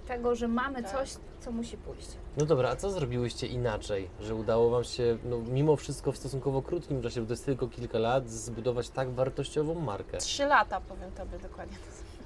[0.07, 0.91] tego, że mamy Tak.
[0.91, 2.07] coś, co musi pójść.
[2.37, 6.61] No dobra, a co zrobiłyście inaczej, że udało Wam się, no, mimo wszystko w stosunkowo
[6.61, 10.17] krótkim czasie, bo to jest tylko kilka lat, zbudować tak wartościową markę?
[10.17, 11.77] Trzy lata, powiem Tobie dokładnie.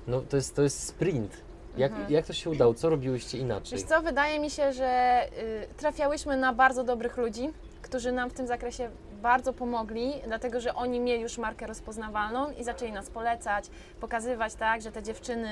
[0.08, 1.49] No to jest, to jest sprint.
[1.80, 2.12] Jak, Mhm.
[2.12, 2.74] jak to się udało?
[2.74, 3.78] Co robiłyście inaczej?
[3.80, 7.50] Wiesz co, wydaje mi się, że y, trafiałyśmy na bardzo dobrych ludzi,
[7.82, 8.90] którzy nam w tym zakresie
[9.22, 13.66] bardzo pomogli, dlatego że oni mieli już markę rozpoznawalną i zaczęli nas polecać,
[14.00, 15.50] pokazywać tak, że te dziewczyny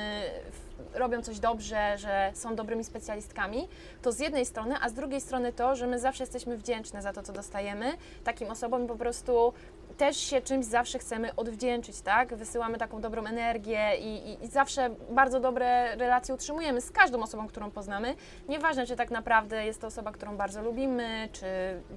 [0.94, 3.68] robią coś dobrze, że są dobrymi specjalistkami.
[4.02, 7.14] To z jednej strony, a z drugiej strony to, że my zawsze jesteśmy wdzięczne za
[7.14, 7.92] to, co dostajemy
[8.24, 9.54] takim osobom po prostu
[9.98, 12.36] też się czymś zawsze chcemy odwdzięczyć, tak?
[12.36, 17.48] Wysyłamy taką dobrą energię i, i, i zawsze bardzo dobre relacje utrzymujemy z każdą osobą,
[17.48, 18.16] którą poznamy.
[18.50, 21.46] Nieważne, czy tak naprawdę jest to osoba, którą bardzo lubimy, czy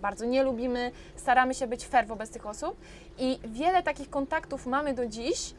[0.01, 2.77] bardzo nie lubimy, staramy się być fair wobec tych osób
[3.19, 5.55] i wiele takich kontaktów mamy do dziś,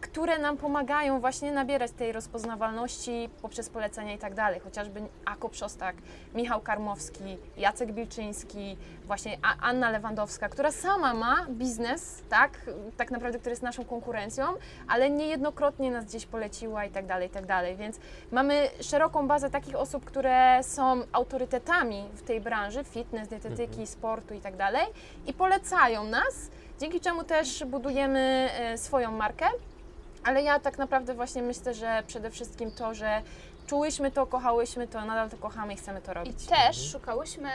[0.00, 4.60] które nam pomagają właśnie nabierać tej rozpoznawalności poprzez polecenia i tak dalej.
[4.60, 5.96] Chociażby Ako Przostak,
[6.34, 13.52] Michał Karmowski, Jacek Bilczyński, właśnie Anna Lewandowska, która sama ma biznes, tak, tak naprawdę, który
[13.52, 14.44] jest naszą konkurencją,
[14.88, 17.76] ale niejednokrotnie nas gdzieś poleciła i tak dalej, i tak dalej.
[17.76, 17.98] Więc
[18.32, 24.40] mamy szeroką bazę takich osób, które są autorytetami w tej branży, fitness, dietetyki, sportu i
[24.40, 24.86] tak dalej
[25.26, 26.50] i polecają nas,
[26.80, 29.46] dzięki czemu też budujemy e, swoją markę.
[30.24, 33.22] Ale ja tak naprawdę właśnie myślę, że przede wszystkim to, że
[33.66, 36.46] czułyśmy to, kochałyśmy to, nadal to kochamy i chcemy to I robić.
[36.46, 37.48] też szukałyśmy,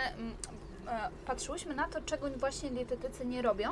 [0.87, 3.69] e, patrzyłyśmy na to, czego właśnie dietetycy nie robią.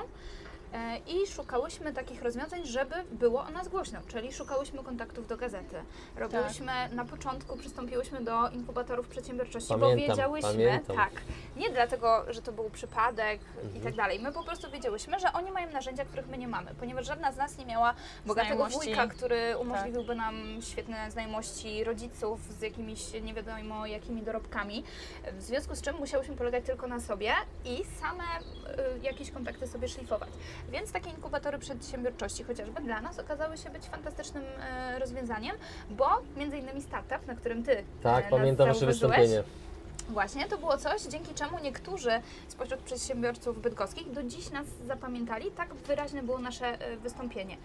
[0.73, 5.75] E, I szukałyśmy takich rozwiązań, żeby było o nas głośno, czyli szukałyśmy kontaktów do gazety.
[6.15, 10.95] Robiłyśmy, na początku przystąpiłyśmy do inkubatorów przedsiębiorczości, bo Pamiętam, wiedziałyśmy, pamiętam.
[10.95, 11.11] tak,
[11.55, 13.83] nie dlatego, że to był przypadek i Mhm.
[13.83, 14.19] tak dalej.
[14.19, 17.37] My po prostu wiedziałyśmy, że oni mają narzędzia, których my nie mamy, ponieważ żadna z
[17.37, 17.93] nas nie miała
[18.25, 18.79] bogatego Znajomości.
[18.89, 24.83] wujka, który umożliwiłby nam świetne znajomości rodziców z jakimiś nie wiadomo jakimi dorobkami.
[25.33, 27.31] W związku z czym musiałyśmy polegać tylko na sobie
[27.65, 30.29] i same y, jakieś kontakty sobie szlifować.
[30.71, 35.55] Więc takie inkubatory przedsiębiorczości chociażby dla nas okazały się być fantastycznym y, rozwiązaniem,
[35.89, 36.05] bo
[36.37, 39.43] między innymi startup, na którym ty Tak, nas pamiętam wasze wystąpienie.
[40.09, 42.11] Właśnie, to było coś, dzięki czemu niektórzy
[42.47, 47.57] spośród przedsiębiorców bydgoskich do dziś nas zapamiętali, tak wyraźne było nasze y, wystąpienie.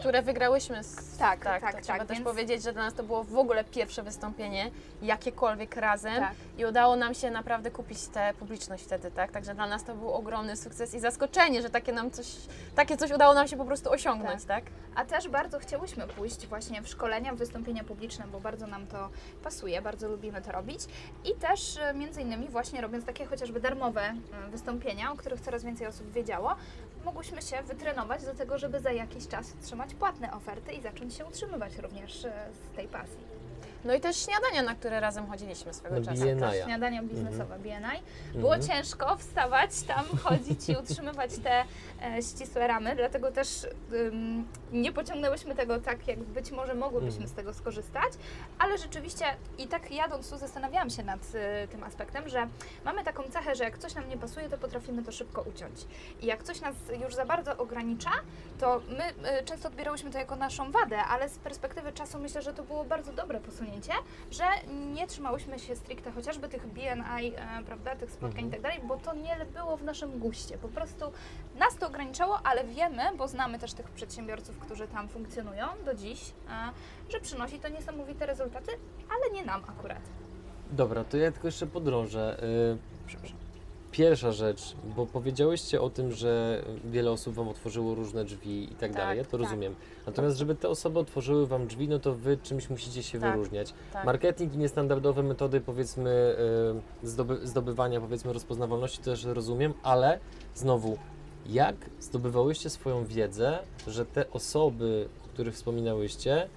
[0.00, 0.84] które wygrałyśmy.
[0.84, 1.16] Z...
[1.18, 3.64] Tak, tak, tak, tak, trzeba też więc- powiedzieć, że dla nas to było w ogóle
[3.64, 4.70] pierwsze wystąpienie,
[5.02, 6.32] jakiekolwiek razem Tak.
[6.58, 9.32] i udało nam się naprawdę kupić tę publiczność wtedy, tak?
[9.32, 12.26] Także dla nas to był ogromny sukces i zaskoczenie, że takie nam coś,
[12.74, 14.64] takie coś udało nam się po prostu osiągnąć, tak?
[14.94, 19.08] A też bardzo chciałyśmy pójść właśnie w szkolenia, w wystąpienia publiczne, bo bardzo nam to
[19.44, 20.80] pasuje, bardzo lubimy to robić.
[21.24, 25.86] I też między innymi właśnie robiąc takie chociażby darmowe e, wystąpienia, o których coraz więcej
[25.86, 26.56] osób wiedziało,
[27.04, 31.26] mogłyśmy się wytrenować do tego, żeby za jakiś czas otrzymać płatne oferty i zacząć się
[31.26, 33.37] utrzymywać również e, z tej pasji.
[33.84, 36.22] No i też śniadania, na które razem chodziliśmy swego No, czasu.
[36.22, 36.40] BNI.
[36.40, 38.02] Tak, śniadania biznesowe BNI.
[38.34, 38.62] Było Mhm.
[38.72, 41.64] ciężko wstawać tam, chodzić i utrzymywać te
[42.02, 47.28] e, ścisłe ramy, dlatego też ym, nie pociągnęłyśmy tego tak, jak być może mogłybyśmy Mhm.
[47.30, 48.12] z tego skorzystać,
[48.58, 49.24] ale rzeczywiście
[49.58, 51.20] i tak jadąc tu zastanawiałam się nad
[51.64, 52.48] y, tym aspektem, że
[52.84, 55.86] mamy taką cechę, że jak coś nam nie pasuje, to potrafimy to szybko uciąć.
[56.20, 58.10] I jak coś nas już za bardzo ogranicza,
[58.60, 62.54] to my y, często odbierałyśmy to jako naszą wadę, ale z perspektywy czasu myślę, że
[62.54, 63.67] to było bardzo dobre posunięcie,
[64.30, 64.44] że
[64.94, 68.48] nie trzymałyśmy się stricte chociażby tych BNI, e, prawda, tych spotkań Mhm.
[68.48, 70.58] i tak dalej, bo to nie było w naszym guście.
[70.58, 71.12] Po prostu
[71.58, 76.32] nas to ograniczało, ale wiemy, bo znamy też tych przedsiębiorców, którzy tam funkcjonują do dziś,
[76.48, 76.52] e,
[77.12, 78.72] że przynosi to niesamowite rezultaty,
[79.10, 80.02] ale nie nam akurat.
[80.70, 82.42] Dobra, to ja tylko jeszcze podrążę.
[82.74, 83.37] Y, Przepraszam.
[83.92, 88.78] Pierwsza rzecz, bo powiedziałyście o tym, że wiele osób Wam otworzyło różne drzwi i tak,
[88.78, 89.40] Tak, dalej, ja to tak.
[89.40, 89.74] rozumiem.
[90.06, 93.74] Natomiast, żeby te osoby otworzyły Wam drzwi, no to Wy czymś musicie się Tak, wyróżniać.
[93.92, 94.04] Tak.
[94.04, 96.36] Marketing i niestandardowe metody, powiedzmy,
[97.02, 100.18] y, zdoby, zdobywania, powiedzmy, rozpoznawalności też rozumiem, ale
[100.54, 100.98] znowu,
[101.46, 106.48] jak zdobywałyście swoją wiedzę, że te osoby, o których wspominałyście,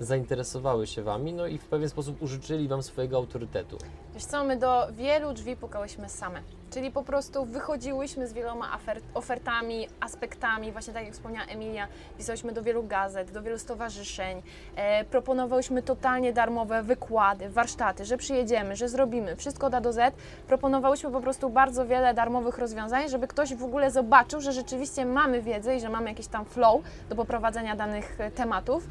[0.00, 3.78] zainteresowały się Wami, no i w pewien sposób użyczyli Wam swojego autorytetu?
[4.14, 6.42] Wiesz co, my do wielu drzwi pukałyśmy same.
[6.70, 8.78] Czyli po prostu wychodziłyśmy z wieloma
[9.14, 14.42] ofertami, aspektami, właśnie tak jak wspomniała Emilia, pisałyśmy do wielu gazet, do wielu stowarzyszeń,
[14.76, 20.14] e, proponowałyśmy totalnie darmowe wykłady, warsztaty, że przyjedziemy, że zrobimy, wszystko od A do Z.
[20.46, 25.42] Proponowałyśmy po prostu bardzo wiele darmowych rozwiązań, żeby ktoś w ogóle zobaczył, że rzeczywiście mamy
[25.42, 28.88] wiedzę i że mamy jakiś tam flow do poprowadzenia danych e, tematów.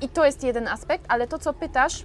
[0.00, 2.04] I to jest jeden aspekt, ale to, co pytasz,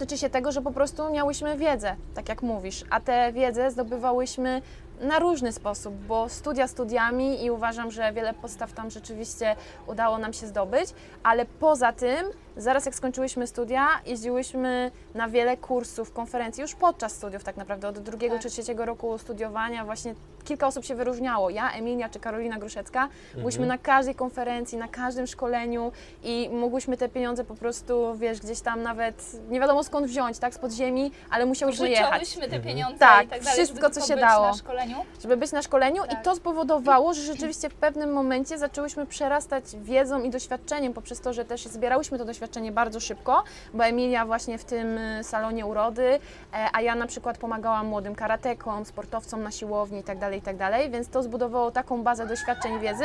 [0.00, 4.62] tyczy się tego, że po prostu miałyśmy wiedzę, tak jak mówisz, a tę wiedzę zdobywałyśmy
[5.00, 10.32] na różny sposób, bo studia studiami i uważam, że wiele podstaw tam rzeczywiście udało nam
[10.32, 16.74] się zdobyć, ale poza tym, zaraz jak skończyłyśmy studia, jeździłyśmy na wiele kursów, konferencji już
[16.74, 18.42] podczas studiów tak naprawdę, od drugiego Tak.
[18.42, 20.14] czy trzeciego roku studiowania właśnie
[20.50, 25.26] kilka osób się wyróżniało, ja, Emilia czy Karolina Gruszecka, byliśmy na każdej konferencji, na każdym
[25.26, 30.38] szkoleniu i mogłyśmy te pieniądze po prostu, wiesz, gdzieś tam nawet nie wiadomo skąd wziąć,
[30.38, 32.20] tak, z podziemi, ale musiałyśmy jechać.
[32.20, 34.46] Pożyczałyśmy te pieniądze Tak, i tak dalej, wszystko, żeby co się być dało.
[34.46, 34.96] na szkoleniu.
[35.22, 36.12] żeby być na szkoleniu Tak.
[36.12, 41.32] i to spowodowało, że rzeczywiście w pewnym momencie zaczęłyśmy przerastać wiedzą i doświadczeniem poprzez to,
[41.32, 43.42] że też zbierałyśmy to doświadczenie bardzo szybko,
[43.74, 48.14] bo Emilia właśnie w tym y, salonie urody, e, a ja na przykład pomagałam młodym
[48.14, 50.02] karatekom, sportowcom na siłowni
[50.40, 53.04] itd., itd., więc to zbudowało taką bazę doświadczeń i wiedzy,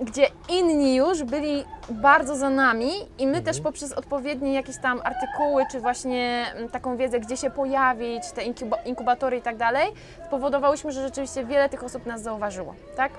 [0.00, 5.64] gdzie inni już byli bardzo za nami i my też poprzez odpowiednie jakieś tam artykuły,
[5.70, 9.92] czy właśnie mm, taką wiedzę, gdzie się pojawić, te inkuba- inkubatory i tak dalej,
[10.26, 13.12] spowodowałyśmy, że rzeczywiście wiele tych osób nas zauważyło, tak?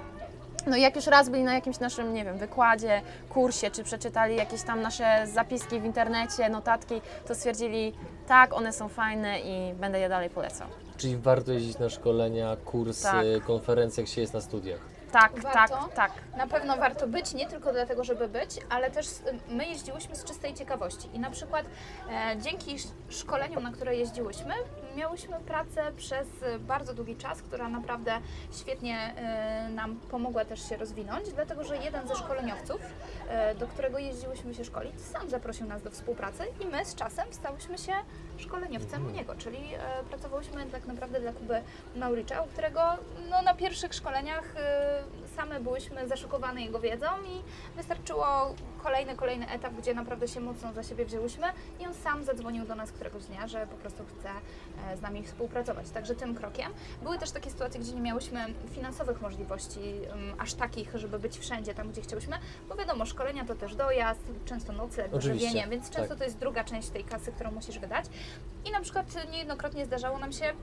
[0.68, 4.36] No i jak już raz byli na jakimś naszym, nie wiem, wykładzie, kursie, czy przeczytali
[4.36, 7.94] jakieś tam nasze zapiski w internecie, notatki, to stwierdzili,
[8.28, 10.68] tak, one są fajne i będę je dalej polecał.
[10.98, 13.46] Czyli warto jeździć na szkolenia, kursy, Tak.
[13.46, 14.95] konferencje, jak się jest na studiach.
[15.12, 15.76] Tak, Warto?
[15.76, 16.12] tak, tak.
[16.38, 19.08] Na pewno warto być, nie tylko dlatego, żeby być, ale też
[19.48, 21.10] my jeździłyśmy z czystej ciekawości.
[21.14, 21.66] I na przykład
[22.10, 24.54] e, dzięki sz- szkoleniom, na które jeździłyśmy,
[24.96, 26.28] miałyśmy pracę przez
[26.60, 28.12] bardzo długi czas, która naprawdę
[28.62, 32.82] świetnie e, nam pomogła też się rozwinąć, dlatego że jeden ze szkoleniowców,
[33.30, 37.26] e, do którego jeździłyśmy się szkolić, sam zaprosił nas do współpracy i my z czasem
[37.34, 37.94] stałyśmy się
[38.38, 41.62] szkoleniowcem u niego, czyli e, pracowałyśmy tak naprawdę dla Kuby
[41.96, 42.82] Mauricza, u którego
[43.30, 45.04] no, na pierwszych szkoleniach e,
[45.36, 47.44] same byłyśmy zaszokowane jego wiedzą i
[47.76, 51.48] wystarczyło kolejny, kolejny etap, gdzie naprawdę się mocno za siebie wzięłyśmy
[51.80, 54.30] i on sam zadzwonił do nas któregoś dnia, że po prostu chce
[54.92, 55.90] e, z nami współpracować.
[55.90, 56.72] Także tym krokiem.
[57.04, 61.74] Były też takie sytuacje, gdzie nie miałyśmy finansowych możliwości um, aż takich, żeby być wszędzie
[61.74, 62.36] tam, gdzie chciałyśmy,
[62.70, 66.18] bo wiadomo, szkolenia to też dojazd, często nocleg, żywienie, więc często tak.
[66.18, 68.06] to jest druga część tej kasy, którą musisz wydać.
[68.66, 70.54] I na przykład niejednokrotnie zdarzało nam się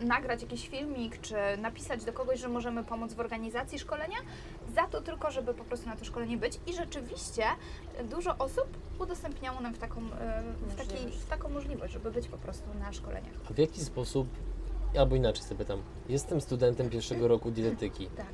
[0.00, 4.16] nagrać jakiś filmik, czy napisać do kogoś, że możemy pomóc w organizacji szkolenia,
[4.74, 6.60] za to tylko, żeby po prostu na to szkolenie być.
[6.66, 7.44] I rzeczywiście
[8.10, 8.66] dużo osób
[8.98, 10.00] udostępniało nam w taką,
[10.66, 11.18] w taki, Możliwość.
[11.18, 13.34] w taką możliwość, żeby być po prostu na szkoleniach.
[13.50, 14.28] W jaki sposób,
[14.98, 18.06] albo inaczej zapytam, jestem studentem pierwszego roku dietetyki.
[18.06, 18.26] Tak.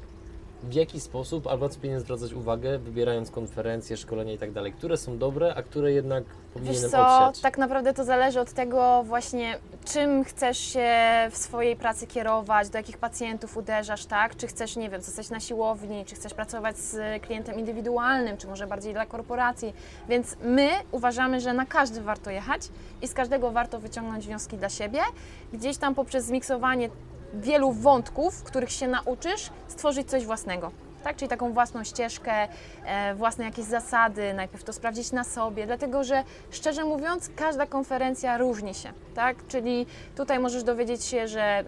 [0.67, 4.73] W jaki sposób, co powinien zwracać uwagę, wybierając konferencje, szkolenia i tak dalej?
[4.73, 7.41] Które są dobre, a które jednak Wiesz powinienem co, odsiać?
[7.43, 10.89] tak naprawdę to zależy od tego właśnie, czym chcesz się
[11.31, 14.37] w swojej pracy kierować, do jakich pacjentów uderzasz, tak?
[14.37, 18.67] Czy chcesz, nie wiem, zostać na siłowni, czy chcesz pracować z klientem indywidualnym, czy może
[18.67, 19.73] bardziej dla korporacji.
[20.09, 22.69] Więc my uważamy, że na każdy warto jechać
[23.03, 25.01] i z każdego warto wyciągnąć wnioski dla siebie.
[25.53, 26.89] Gdzieś tam poprzez zmiksowanie
[27.35, 30.71] wielu wątków, których się nauczysz, stworzyć coś własnego.
[31.05, 32.49] Tak, czyli taką własną ścieżkę,
[32.85, 38.39] e, własne jakieś zasady, najpierw to sprawdzić na sobie, dlatego że szczerze mówiąc, każda konferencja
[38.39, 39.37] różni się, tak?
[39.49, 39.87] Czyli
[40.17, 41.65] tutaj możesz dowiedzieć się, że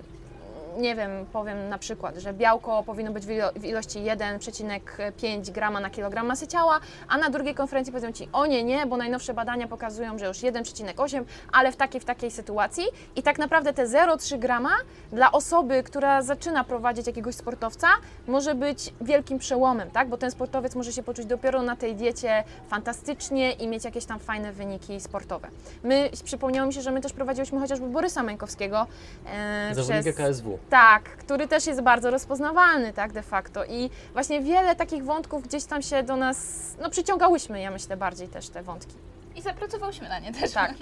[0.76, 5.80] nie wiem, powiem na przykład, że białko powinno być w ilo- w ilości 1,5 grama
[5.80, 9.34] na kilogram masy ciała, a na drugiej konferencji powiedzą Ci, o nie, nie, bo najnowsze
[9.34, 12.84] badania pokazują, że już 1,8, ale w takiej, w takiej sytuacji
[13.16, 14.70] i tak naprawdę te 0,3 grama
[15.12, 17.86] dla osoby, która zaczyna prowadzić jakiegoś sportowca,
[18.26, 20.08] może być wielkim przełomem, tak?
[20.08, 24.18] Bo ten sportowiec może się poczuć dopiero na tej diecie fantastycznie i mieć jakieś tam
[24.18, 25.48] fajne wyniki sportowe.
[25.84, 28.86] My, przypomniało mi się, że my też prowadziłyśmy chociażby Borysa Mańkowskiego.
[29.26, 30.58] E, Zawodnika przez- KSW.
[30.70, 33.64] Tak, który też jest bardzo rozpoznawalny, tak, de facto.
[33.64, 38.28] I właśnie wiele takich wątków gdzieś tam się do nas, no przyciągałyśmy, ja myślę, bardziej
[38.28, 38.94] też te wątki.
[39.36, 40.52] I zapracowałyśmy na nie też.
[40.52, 40.74] Tak.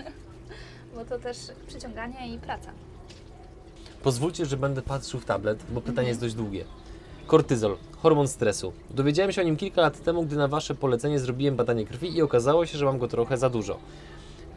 [0.94, 2.70] Bo to też przyciąganie i praca.
[4.02, 6.64] Pozwólcie, że będę patrzył w tablet, bo pytanie jest dość długie.
[7.26, 8.72] Kortyzol, hormon stresu.
[8.90, 12.22] Dowiedziałem się o nim kilka lat temu, gdy na Wasze polecenie zrobiłem badanie krwi i
[12.22, 13.78] okazało się, że mam go trochę za dużo.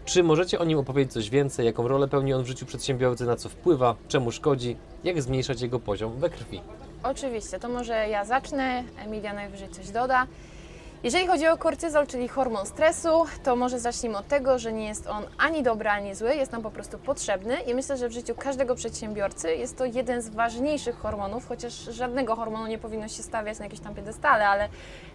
[0.10, 1.66] Czy możecie o nim opowiedzieć coś więcej?
[1.66, 3.26] Jaką rolę pełni on w życiu przedsiębiorcy?
[3.26, 3.95] Na co wpływa?
[4.07, 4.76] Czemu szkodzi?
[5.03, 6.62] Jak zmniejszać jego poziom we krwi?
[7.03, 10.28] Oczywiście, to może ja zacznę, Emilia najwyżej coś doda.
[11.04, 15.08] Jeżeli chodzi o kortyzol, czyli hormon stresu, to może zacznijmy od tego, że nie jest
[15.08, 18.36] on ani dobry, ani zły, jest nam po prostu potrzebny i myślę, że w życiu
[18.36, 23.60] każdego przedsiębiorcy jest to jeden z ważniejszych hormonów, chociaż żadnego hormonu nie powinno się stawiać
[23.60, 24.70] na jakieś tam piedestale, ale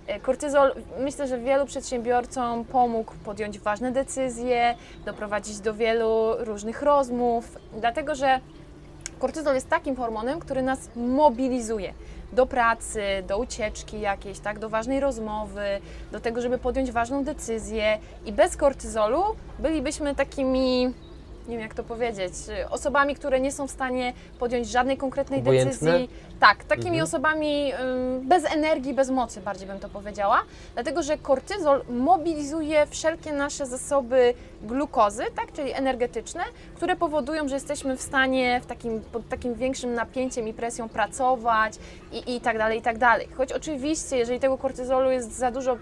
[0.06, 4.74] e, kortyzol myślę, że wielu przedsiębiorcom pomógł podjąć ważne decyzje,
[5.04, 8.40] doprowadzić do wielu różnych rozmów, dlatego że
[9.18, 11.94] kortyzol jest takim hormonem, który nas mobilizuje
[12.34, 15.80] do pracy, do ucieczki jakiejś, tak, do ważnej rozmowy,
[16.12, 17.98] do tego, żeby podjąć ważną decyzję.
[18.26, 19.22] I bez kortyzolu
[19.58, 20.94] bylibyśmy takimi,
[21.48, 22.32] nie wiem jak to powiedzieć,
[22.70, 25.72] osobami, które nie są w stanie podjąć żadnej konkretnej Obojętne?
[25.92, 26.10] decyzji.
[26.40, 27.04] Tak, takimi Mhm.
[27.04, 30.42] osobami ym, bez energii, bez mocy, bardziej bym to powiedziała.
[30.74, 36.42] Dlatego, że kortyzol mobilizuje wszelkie nasze zasoby glukozy, tak, czyli energetyczne,
[36.76, 41.74] które powodują, że jesteśmy w stanie w takim, pod takim większym napięciem i presją pracować
[42.12, 43.28] i, i tak dalej, i tak dalej.
[43.36, 45.76] Choć oczywiście, jeżeli tego kortyzolu jest za dużo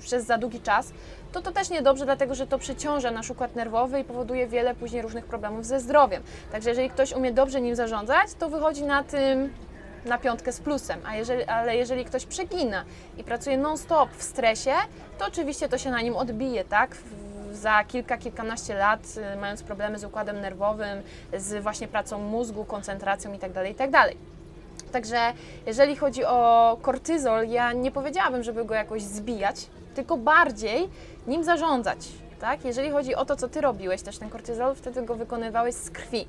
[0.00, 0.92] przez za długi czas,
[1.34, 5.02] to to też niedobrze, dlatego że to przyciąża nasz układ nerwowy i powoduje wiele później
[5.02, 6.22] różnych problemów ze zdrowiem.
[6.52, 9.52] Także jeżeli ktoś umie dobrze nim zarządzać, to wychodzi na tym
[10.04, 12.84] na piątkę z plusem, a jeżeli, ale jeżeli ktoś przegina
[13.18, 14.72] i pracuje non-stop w stresie,
[15.18, 16.96] to oczywiście to się na nim odbije, tak?
[17.52, 19.00] Za kilka, kilkanaście lat,
[19.34, 21.02] y, mając problemy z układem nerwowym,
[21.36, 23.98] z właśnie pracą mózgu, koncentracją itd., itd.
[24.92, 25.32] Także
[25.66, 30.88] jeżeli chodzi o kortyzol, ja nie powiedziałabym, żeby go jakoś zbijać, tylko bardziej
[31.26, 31.98] nim zarządzać.
[32.40, 32.64] Tak?
[32.64, 36.26] Jeżeli chodzi o to, co ty robiłeś, też ten kortyzol, wtedy go wykonywałeś z krwi.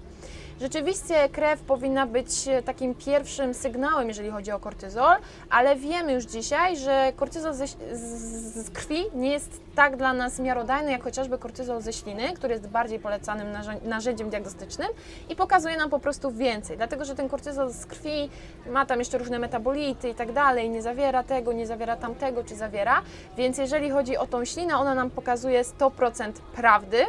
[0.61, 5.15] Rzeczywiście krew powinna być e, takim pierwszym sygnałem, jeżeli chodzi o kortyzol,
[5.49, 10.91] ale wiemy już dzisiaj, że kortyzol ze, z, krwi nie jest tak dla nas miarodajny,
[10.91, 14.87] jak chociażby kortyzol ze śliny, który jest bardziej polecanym narzę- narzędziem diagnostycznym
[15.29, 18.29] i pokazuje nam po prostu więcej, dlatego że ten kortyzol z krwi
[18.69, 22.55] ma tam jeszcze różne metabolity i tak dalej, nie zawiera tego, nie zawiera tamtego, czy
[22.55, 23.01] zawiera,
[23.37, 27.05] więc jeżeli chodzi o tą ślinę, ona nam pokazuje 100% prawdy,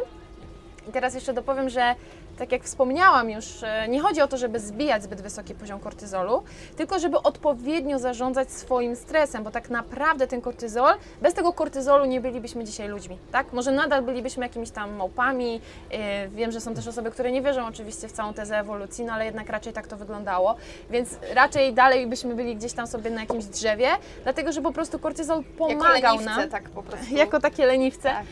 [0.89, 1.95] i teraz jeszcze dopowiem, że
[2.37, 6.43] tak jak wspomniałam już, e, nie chodzi o to, żeby zbijać zbyt wysoki poziom kortyzolu,
[6.75, 12.21] tylko żeby odpowiednio zarządzać swoim stresem, bo tak naprawdę ten kortyzol, bez tego kortyzolu nie
[12.21, 13.53] bylibyśmy dzisiaj ludźmi, tak?
[13.53, 15.61] Może nadal bylibyśmy jakimiś tam małpami.
[15.91, 19.13] e, Wiem, że są też osoby, które nie wierzą oczywiście w całą tezę ewolucji, no
[19.13, 20.55] ale jednak raczej tak to wyglądało,
[20.89, 23.87] więc raczej dalej byśmy byli gdzieś tam sobie na jakimś drzewie,
[24.23, 27.15] dlatego że po prostu kortyzol pomagał jako leniwce, nam tak po prostu.
[27.15, 28.23] jako takie leniwce, Tak.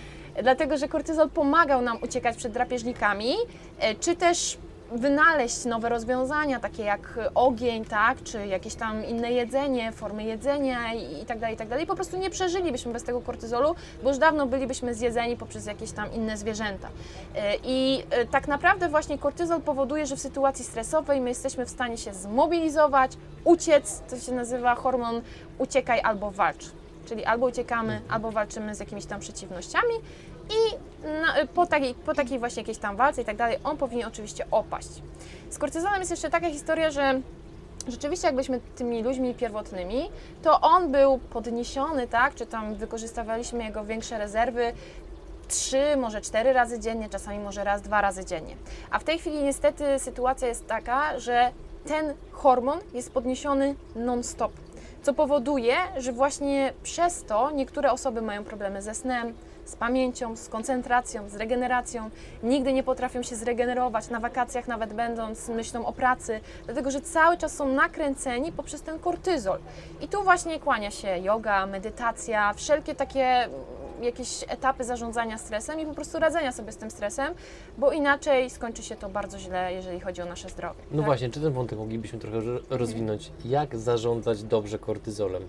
[0.43, 3.33] Dlatego że kortyzol pomagał nam uciekać przed drapieżnikami,
[3.79, 4.57] e, czy też
[4.91, 11.25] wynaleźć nowe rozwiązania, takie jak ogień, tak, czy jakieś tam inne jedzenie, formy jedzenia i,
[11.25, 11.85] tak dalej, i tak dalej.
[11.85, 16.13] Po prostu nie przeżylibyśmy bez tego kortyzolu, bo już dawno bylibyśmy zjedzeni poprzez jakieś tam
[16.13, 16.87] inne zwierzęta.
[17.35, 21.69] E, I e, tak naprawdę właśnie kortyzol powoduje, że w sytuacji stresowej my jesteśmy w
[21.69, 23.11] stanie się zmobilizować,
[23.43, 25.21] uciec, to się nazywa hormon
[25.57, 26.65] uciekaj albo walcz.
[27.05, 29.93] Czyli albo uciekamy, albo walczymy z jakimiś tam przeciwnościami
[30.49, 30.75] i
[31.21, 34.45] na, po, takiej, po takiej właśnie jakiejś tam walce i tak dalej, on powinien oczywiście
[34.51, 34.89] opaść.
[35.49, 37.21] Z kortyzolem jest jeszcze taka historia, że
[37.87, 40.09] rzeczywiście jakbyśmy tymi ludźmi pierwotnymi,
[40.43, 44.73] to on był podniesiony, tak, czy tam wykorzystywaliśmy jego większe rezerwy
[45.47, 48.55] trzy, może cztery razy dziennie, czasami może raz, dwa razy dziennie.
[48.91, 51.51] A w tej chwili niestety sytuacja jest taka, że
[51.87, 54.51] ten hormon jest podniesiony non-stop
[55.05, 59.33] co powoduje, że właśnie przez to niektóre osoby mają problemy ze snem,
[59.65, 62.09] z pamięcią, z koncentracją, z regeneracją,
[62.43, 67.37] nigdy nie potrafią się zregenerować, na wakacjach nawet będąc, myślą o pracy, dlatego że cały
[67.37, 69.59] czas są nakręceni poprzez ten kortyzol.
[70.01, 73.49] I tu właśnie kłania się yoga, medytacja, wszelkie takie
[74.01, 77.33] jakieś etapy zarządzania stresem i po prostu radzenia sobie z tym stresem,
[77.77, 80.79] bo inaczej skończy się to bardzo źle, jeżeli chodzi o nasze zdrowie.
[80.91, 81.05] No tak?
[81.05, 83.31] właśnie, czy ten wątek moglibyśmy trochę ro- rozwinąć?
[83.45, 85.43] Jak zarządzać dobrze kortyzolem?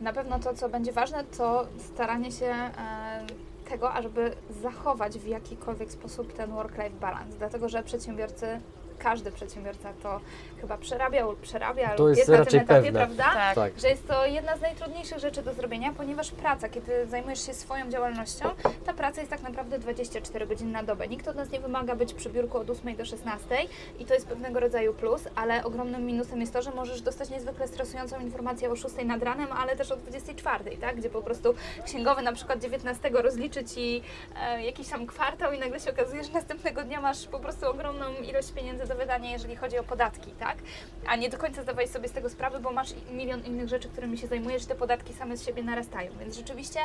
[0.00, 2.70] Na pewno to, co będzie ważne, to staranie się e,
[3.70, 4.32] tego, ażeby
[4.62, 8.60] zachować w jakikolwiek sposób ten work-life balance, dlatego że przedsiębiorcy,
[9.02, 10.20] każdy przedsiębiorca to
[10.60, 13.00] chyba przerabiał lub przerabia To lub jest jest na raczej tym etapie, pewne.
[13.00, 13.24] prawda?
[13.24, 13.54] Tak.
[13.54, 13.80] Tak.
[13.80, 17.90] Że jest to jedna z najtrudniejszych rzeczy do zrobienia, ponieważ praca, kiedy zajmujesz się swoją
[17.90, 18.50] działalnością,
[18.86, 21.08] ta praca jest tak naprawdę 24 godziny na dobę.
[21.08, 23.56] Nikt od nas nie wymaga być przy biurku od 8 do 16
[23.98, 27.68] i to jest pewnego rodzaju plus, ale ogromnym minusem jest to, że możesz dostać niezwykle
[27.68, 30.96] stresującą informację o 6 nad ranem, ale też o 24, tak?
[30.96, 34.02] Gdzie po prostu księgowy na przykład 19 rozliczy Ci
[34.42, 38.04] e, jakiś tam kwartał i nagle się okazuje, że następnego dnia masz po prostu ogromną
[38.28, 40.56] ilość pieniędzy do do wydania, jeżeli chodzi o podatki, tak?
[41.06, 44.18] A nie do końca zdawałeś sobie z tego sprawy, bo masz milion innych rzeczy, którymi
[44.18, 46.12] się zajmujesz, te podatki same z siebie narastają.
[46.20, 46.80] Więc rzeczywiście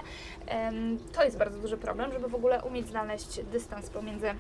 [1.14, 4.32] to jest bardzo duży problem, żeby w ogóle umieć znaleźć dystans pomiędzy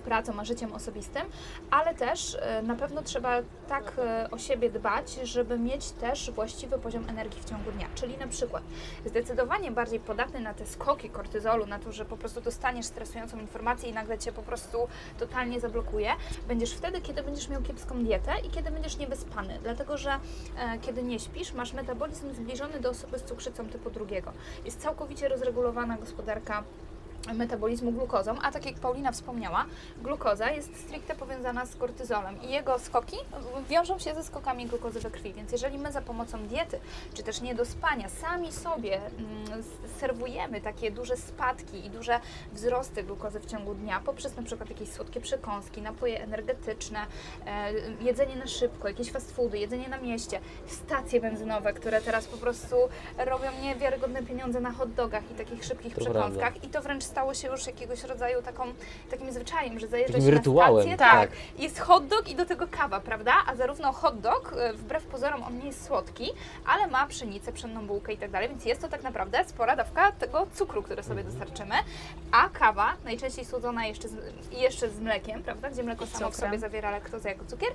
[0.00, 1.22] pracą a życiem osobistym,
[1.70, 3.38] ale też e, na pewno trzeba
[3.68, 7.86] tak e, o siebie dbać, żeby mieć też właściwy poziom energii w ciągu dnia.
[7.94, 8.62] Czyli na przykład
[9.06, 13.90] zdecydowanie bardziej podatny na te skoki kortyzolu, na to, że po prostu dostaniesz stresującą informację
[13.90, 14.88] i nagle cię po prostu
[15.18, 16.10] totalnie zablokuje,
[16.48, 20.10] będziesz wtedy, kiedy będziesz miał kiepską dietę i kiedy będziesz niewyspany, dlatego że
[20.58, 24.32] e, kiedy nie śpisz, masz metabolizm zbliżony do osoby z cukrzycą typu drugiego.
[24.64, 26.64] Jest całkowicie rozregulowana gospodarka
[27.34, 29.64] metabolizmu glukozą, a tak jak Paulina wspomniała,
[30.02, 33.16] glukoza jest stricte powiązana z kortyzolem i jego skoki
[33.68, 36.80] wiążą się ze skokami glukozy we krwi, więc jeżeli my za pomocą diety,
[37.14, 39.62] czy też niedospania sami sobie mm,
[40.00, 42.20] serwujemy takie duże spadki i duże
[42.52, 46.98] wzrosty glukozy w ciągu dnia poprzez na przykład jakieś słodkie przekąski, napoje energetyczne,
[47.46, 52.36] e, jedzenie na szybko, jakieś fast foody, jedzenie na mieście, stacje benzynowe, które teraz po
[52.36, 52.76] prostu
[53.18, 57.34] robią niewiarygodne pieniądze na hot dogach i takich szybkich To przekąskach i to wręcz stało
[57.34, 58.64] się już jakiegoś rodzaju taką,
[59.10, 61.30] takim zwyczajem, że zajeżdża Takim się rytuałem, na stację, tak.
[61.58, 63.32] jest hot dog i do tego kawa, prawda?
[63.46, 66.30] A zarówno hot dog, e, wbrew pozorom on nie jest słodki,
[66.66, 70.12] ale ma pszenicę, pszenną bułkę i tak dalej, więc jest to tak naprawdę spora dawka
[70.12, 71.36] tego cukru, który sobie Mhm.
[71.38, 71.74] dostarczymy,
[72.32, 74.14] a kawa, najczęściej słodzona jeszcze z,
[74.52, 75.70] jeszcze z mlekiem, prawda?
[75.70, 77.70] Gdzie mleko samo w sobie zawiera laktozę jako cukier,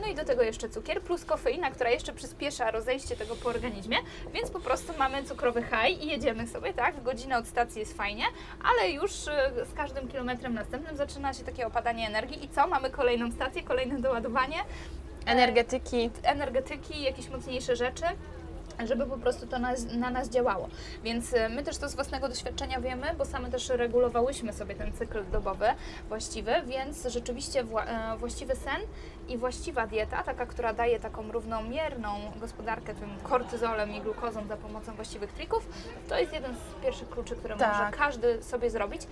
[0.00, 3.96] no i do tego jeszcze cukier plus kofeina, która jeszcze przyspiesza rozejście tego po organizmie,
[4.34, 7.02] więc po prostu mamy cukrowy high i jedziemy sobie, tak?
[7.02, 8.24] Godzinę od stacji jest fajnie,
[8.64, 12.66] ale już e, z każdym kilometrem następnym zaczyna się takie opadanie energii i co?
[12.66, 14.56] Mamy kolejną stację, kolejne doładowanie
[15.26, 16.10] Energetyki.
[16.22, 18.04] energetyki, jakieś mocniejsze rzeczy,
[18.84, 20.68] żeby po prostu to nas, na nas działało.
[21.04, 24.92] Więc e, my też to z własnego doświadczenia wiemy, bo same też regulowałyśmy sobie ten
[24.92, 25.66] cykl dobowy
[26.08, 28.80] właściwy, więc rzeczywiście wła, e, właściwy sen
[29.30, 34.92] i właściwa dieta, taka, która daje taką równomierną gospodarkę tym kortyzolem i glukozą za pomocą
[34.94, 35.66] właściwych trików,
[36.08, 37.72] to jest jeden z pierwszych kluczy, które Tak.
[37.78, 39.02] może każdy sobie zrobić,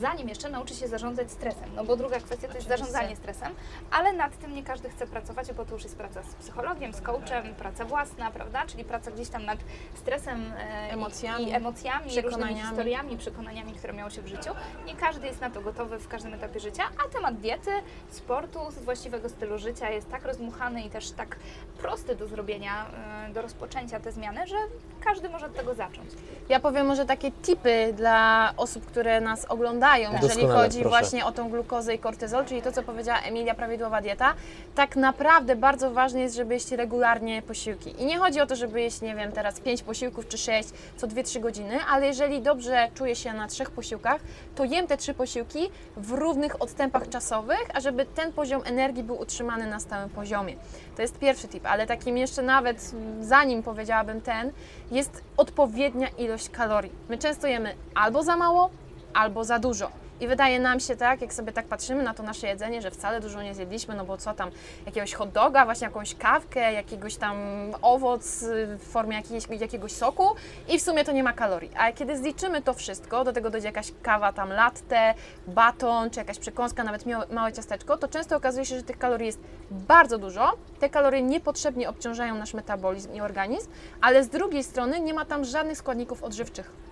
[0.00, 1.70] zanim jeszcze nauczy się zarządzać stresem.
[1.74, 3.54] No bo druga kwestia to jest zarządzanie stresem,
[3.90, 7.00] ale nad tym nie każdy chce pracować, bo to już jest praca z psychologiem, z
[7.00, 8.66] coachem, praca własna, prawda?
[8.66, 9.58] Czyli praca gdzieś tam nad
[9.94, 14.50] stresem e, i- Emocjami, i, emocjami, różnymi historiami, przekonaniami, które miało się w życiu.
[14.86, 17.70] Nie każdy jest na to gotowy w każdym etapie życia, a temat diety,
[18.10, 21.36] sportu, z właściwego stylu życia jest tak rozmuchany i też tak
[21.78, 22.86] prosty do zrobienia,
[23.28, 24.56] e, do rozpoczęcia te zmiany, że
[25.04, 26.10] każdy może od tego zacząć.
[26.48, 30.88] Ja powiem może takie tipy dla osób, które nas oglądają, jeżeli Doskonale, chodzi proszę.
[30.98, 34.34] właśnie o tą glukozę i kortyzol, czyli to, co powiedziała Emilia, prawidłowa dieta.
[34.74, 38.02] Tak naprawdę bardzo ważne jest, żeby jeść regularnie posiłki.
[38.02, 41.06] I nie chodzi o to, żeby jeść, nie wiem, teraz 5 posiłków czy 6 co
[41.06, 44.20] 2-3 godziny, ale jeżeli dobrze czuję się na trzech posiłkach,
[44.54, 49.20] to jem te trzy posiłki w równych odstępach czasowych, a żeby ten poziom energii był
[49.20, 50.56] utrzymany na stałym poziomie.
[50.96, 54.52] To jest pierwszy tip, ale takim jeszcze nawet mm, zanim powiedziałabym ten,
[54.90, 56.92] jest odpowiednia ilość kalorii.
[57.08, 58.70] My często jemy albo za mało,
[59.14, 59.90] albo za dużo.
[60.20, 63.20] I wydaje nam się tak, jak sobie tak patrzymy na to nasze jedzenie, że wcale
[63.20, 64.50] dużo nie zjedliśmy, no bo co tam,
[64.86, 67.36] jakiegoś hot doga, właśnie jakąś kawkę, jakiegoś tam
[67.82, 68.44] owoc
[68.78, 70.28] w formie jakiegoś, jakiegoś soku
[70.68, 71.70] i w sumie to nie ma kalorii.
[71.76, 75.14] A kiedy zliczymy to wszystko, do tego dojdzie jakaś kawa tam latte,
[75.46, 79.40] baton, czy jakaś przekąska, nawet małe ciasteczko, to często okazuje się, że tych kalorii jest
[79.70, 80.52] bardzo dużo.
[80.80, 85.44] Te kalorie niepotrzebnie obciążają nasz metabolizm i organizm, ale z drugiej strony nie ma tam
[85.44, 86.87] żadnych składników odżywczych.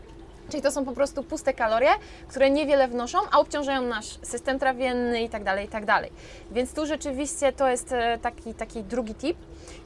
[0.48, 1.90] Czyli to są po prostu puste kalorie,
[2.28, 6.12] które niewiele wnoszą, a obciążają nasz system trawienny i tak dalej, i tak dalej.
[6.50, 9.36] Więc tu rzeczywiście to jest e, taki, taki drugi tip.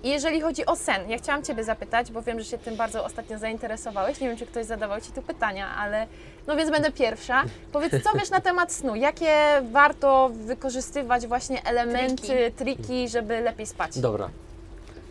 [0.02, 3.04] I jeżeli chodzi o sen, ja chciałam Ciebie zapytać, bo wiem, że się tym bardzo
[3.04, 4.20] ostatnio zainteresowałeś.
[4.20, 6.06] Nie wiem, czy ktoś zadawał Ci tu pytania, ale
[6.46, 7.42] no więc będę pierwsza.
[7.72, 8.94] Powiedz, co wiesz na temat snu?
[8.94, 9.36] Jakie
[9.72, 13.98] warto wykorzystywać właśnie elementy, triki, żeby lepiej spać?
[13.98, 14.30] Dobra.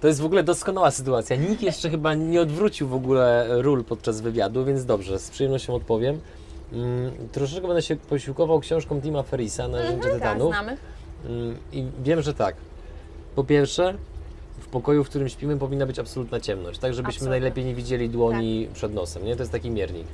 [0.01, 1.35] To jest w ogóle doskonała sytuacja.
[1.35, 6.19] Nikt jeszcze chyba nie odwrócił w ogóle ról podczas wywiadu, więc dobrze, z przyjemnością odpowiem.
[6.73, 10.51] Mm, troszeczkę będę się posiłkował książką Tima Ferrisa, Narzędzie Tak, Tytanów.
[10.53, 10.77] znamy.
[11.25, 12.55] Mm, I wiem, że tak.
[13.35, 13.93] Po pierwsze,
[14.59, 17.29] w pokoju, w którym śpimy, powinna być absolutna ciemność, tak żebyśmy Absolutnie.
[17.29, 19.35] najlepiej nie widzieli dłoni przed nosem, nie?
[19.35, 20.07] To jest taki miernik.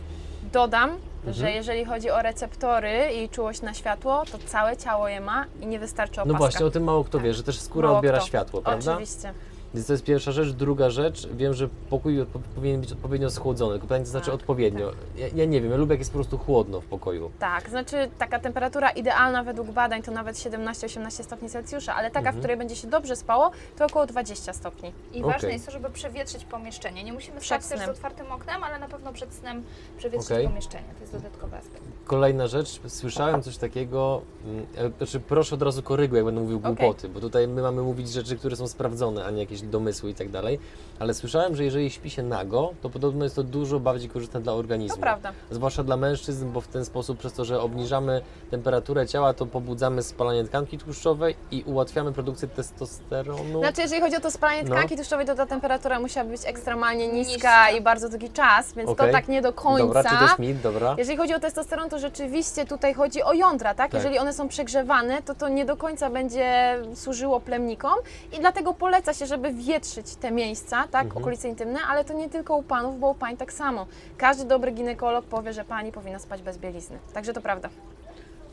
[0.54, 1.34] Dodam, Mhm.
[1.34, 2.92] że jeżeli chodzi o receptory
[3.24, 6.32] i czułość na światło, to całe ciało je ma i nie wystarczy opaska.
[6.34, 8.28] No właśnie, o tym mało kto wie, że też skóra Mało odbiera kto.
[8.28, 8.92] światło, prawda?
[8.94, 9.34] Oczywiście.
[9.76, 10.50] Więc to jest pierwsza rzecz.
[10.52, 13.72] Druga rzecz, wiem, że pokój powinien być odpowiednio schłodzony.
[13.74, 14.92] Tylko pytanie, to znaczy Tak, odpowiednio.
[15.18, 17.32] Ja, ja nie wiem, ja lubię jak jest po prostu chłodno w pokoju.
[17.40, 22.36] Tak, znaczy taka temperatura idealna według badań to nawet 17-18 stopni Celsjusza, ale taka, Mhm.
[22.36, 24.90] w której będzie się dobrze spało, to około 20 stopni.
[25.14, 25.34] I Okej.
[25.34, 27.04] ważne jest to, żeby przewietrzyć pomieszczenie.
[27.04, 27.96] Nie musimy Przed spać też z snem.
[27.96, 29.64] otwartym oknem, ale na pewno przed snem
[29.98, 30.48] przewietrzyć Okej.
[30.48, 30.88] pomieszczenie.
[30.96, 31.84] To jest dodatkowy aspekt.
[32.06, 36.60] Kolejna rzecz, słyszałem coś takiego, mm, e, znaczy proszę od razu koryguj, jak będę mówił
[36.60, 40.14] głupoty, bo tutaj my mamy mówić rzeczy, które są sprawdzone, a nie jakieś domysły i
[40.14, 40.60] tak dalej,
[41.00, 44.54] ale słyszałem, że jeżeli śpi się nago, to podobno jest to dużo bardziej korzystne dla
[44.54, 44.96] organizmu.
[44.96, 45.32] To prawda.
[45.52, 50.04] Zwłaszcza dla mężczyzn, bo w ten sposób, przez to, że obniżamy temperaturę ciała, to pobudzamy
[50.04, 53.60] spalanie tkanki tłuszczowej i ułatwiamy produkcję testosteronu.
[53.60, 54.76] Znaczy, jeżeli chodzi o to spalanie No.
[54.76, 57.70] tkanki tłuszczowej, to ta temperatura musiała być ekstremalnie niska, Niska.
[57.70, 59.08] i bardzo długi czas, więc Okej.
[59.08, 59.84] to tak nie do końca.
[59.86, 60.62] Dobra, czy to jest mit?
[60.62, 60.96] Dobra.
[60.98, 63.92] Jeżeli chodzi o testosteron, to rzeczywiście tutaj chodzi o jądra, tak?
[63.92, 63.94] Tak.
[63.94, 67.94] Jeżeli one są przegrzewane, to to nie do końca będzie służyło plemnikom
[68.34, 71.06] i dlatego poleca się, żeby wietrzyć te miejsca, tak?
[71.06, 71.22] Mhm.
[71.22, 73.88] Okolice intymne, ale to nie tylko u panów, bo u pań tak samo.
[74.18, 76.98] Każdy dobry ginekolog powie, że pani powinna spać bez bielizny.
[77.14, 77.70] Także to prawda.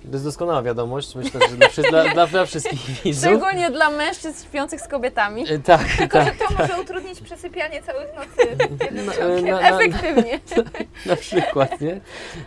[0.02, 3.22] To jest doskonała wiadomość, myślę, że dla, wszy- dla, dla, dla wszystkich widzów.
[3.30, 5.44] Szczególnie dla mężczyzn śpiących z kobietami.
[5.52, 6.36] E, Tak, tak.
[6.36, 8.48] To może utrudnić przesypianie całych nocy
[8.80, 9.46] jednym No, e, ciągiem.
[9.54, 10.40] na- na- Efektywnie.
[11.06, 12.00] Na przykład, nie?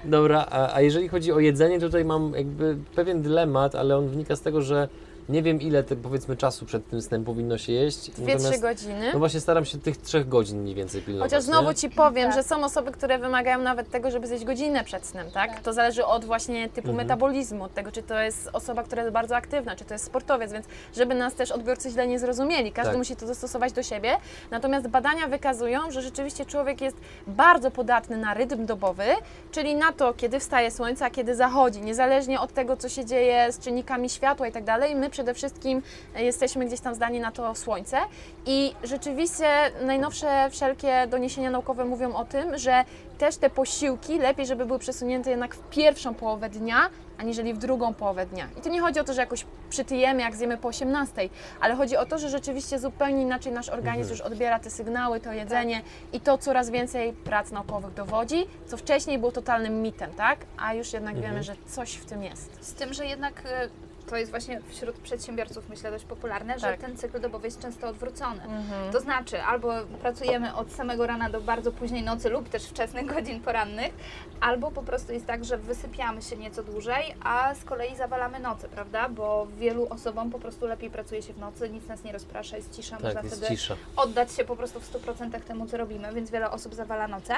[0.05, 4.35] Dobra, a, a jeżeli chodzi o jedzenie, tutaj mam jakby pewien dylemat, ale on wynika
[4.35, 4.87] z tego, że
[5.29, 8.11] nie wiem ile te, powiedzmy czasu przed tym snem powinno się jeść.
[8.11, 9.09] 2-3 godziny.
[9.13, 11.31] No właśnie staram się tych trzech godzin mniej więcej pilnować.
[11.31, 11.75] Chociaż znowu nie?
[11.75, 12.35] Ci powiem, Tak.
[12.35, 15.51] że są osoby, które wymagają nawet tego, żeby zjeść godzinę przed snem, tak?
[15.51, 15.59] Tak.
[15.61, 16.97] To zależy od właśnie typu Mhm.
[17.07, 20.51] metabolizmu, od tego, czy to jest osoba, która jest bardzo aktywna, czy to jest sportowiec,
[20.53, 20.65] więc
[20.95, 22.97] żeby nas też odbiorcy źle nie zrozumieli, każdy Tak.
[22.97, 24.17] musi to dostosować do siebie.
[24.51, 26.97] Natomiast badania wykazują, że rzeczywiście człowiek jest
[27.27, 29.03] bardzo podatny na rytm dobowy,
[29.51, 33.51] czyli na to, kiedy wstaje słońce, a kiedy zachodzi, niezależnie od tego, co się dzieje
[33.51, 34.95] z czynnikami światła i tak dalej.
[34.95, 35.81] My przede wszystkim
[36.15, 37.97] e, jesteśmy gdzieś tam zdani na to słońce
[38.45, 39.45] i rzeczywiście
[39.81, 42.83] najnowsze wszelkie doniesienia naukowe mówią o tym, że
[43.17, 47.93] też te posiłki lepiej, żeby były przesunięte jednak w pierwszą połowę dnia, aniżeli w drugą
[47.93, 48.47] połowę dnia.
[48.57, 51.29] I tu nie chodzi o to, że jakoś przytyjemy, jak zjemy po 18,
[51.61, 55.33] ale chodzi o to, że rzeczywiście zupełnie inaczej nasz organizm już odbiera te sygnały, to
[55.33, 55.81] jedzenie
[56.13, 60.39] i to coraz więcej prac naukowych dowodzi, co wcześniej było totalnym mitem, tak?
[60.57, 61.31] A już jednak Mhm.
[61.31, 62.57] wiemy, że coś w tym jest.
[62.61, 63.69] Z tym, że jednak e,
[64.09, 66.79] to jest właśnie wśród przedsiębiorców myślę dość popularne, że Tak.
[66.79, 68.43] ten cykl dobowy jest często odwrócony.
[68.43, 68.91] Mhm.
[68.91, 73.41] To znaczy, albo pracujemy od samego rana do bardzo późnej nocy lub też wczesnych godzin
[73.41, 73.93] porannych,
[74.41, 78.67] albo po prostu jest tak, że wysypiamy się nieco dłużej, a z kolei zawalamy noce,
[78.69, 79.09] prawda?
[79.09, 82.75] Bo wielu osobom po prostu lepiej pracuje się w nocy, nic nas nie rozprasza, jest
[82.75, 83.75] cisza, można Tak, jest wtedy cisza.
[83.95, 87.33] oddać się po prostu w 100% temu, co robimy, więc wiele osób zawala noce,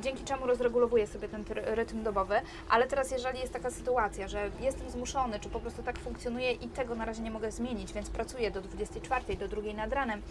[0.00, 2.34] dzięki czemu rozregulowuje sobie ten rytm dobowy.
[2.68, 6.68] Ale teraz, jeżeli jest taka sytuacja, że jestem zmuszony, czy po prostu tak funkcjonuje i
[6.68, 10.22] tego na razie nie mogę zmienić, więc pracuję do 24, do 2 nad ranem,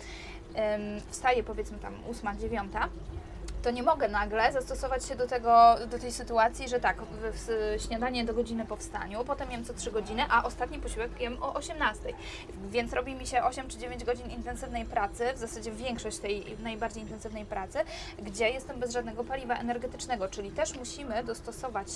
[0.54, 2.72] em, wstaję powiedzmy tam 8, 9,
[3.66, 7.82] to nie mogę nagle zastosować się do, tego, do tej sytuacji, że tak, w, w,
[7.88, 11.54] śniadanie do godziny po wstaniu, potem jem co 3 godziny, a ostatni posiłek jem o
[11.54, 12.02] 18.
[12.70, 17.04] Więc robi mi się 8 czy 9 godzin intensywnej pracy, w zasadzie większość tej najbardziej
[17.04, 17.80] intensywnej pracy,
[18.20, 21.88] gdzie jestem bez żadnego paliwa energetycznego, czyli też musimy dostosować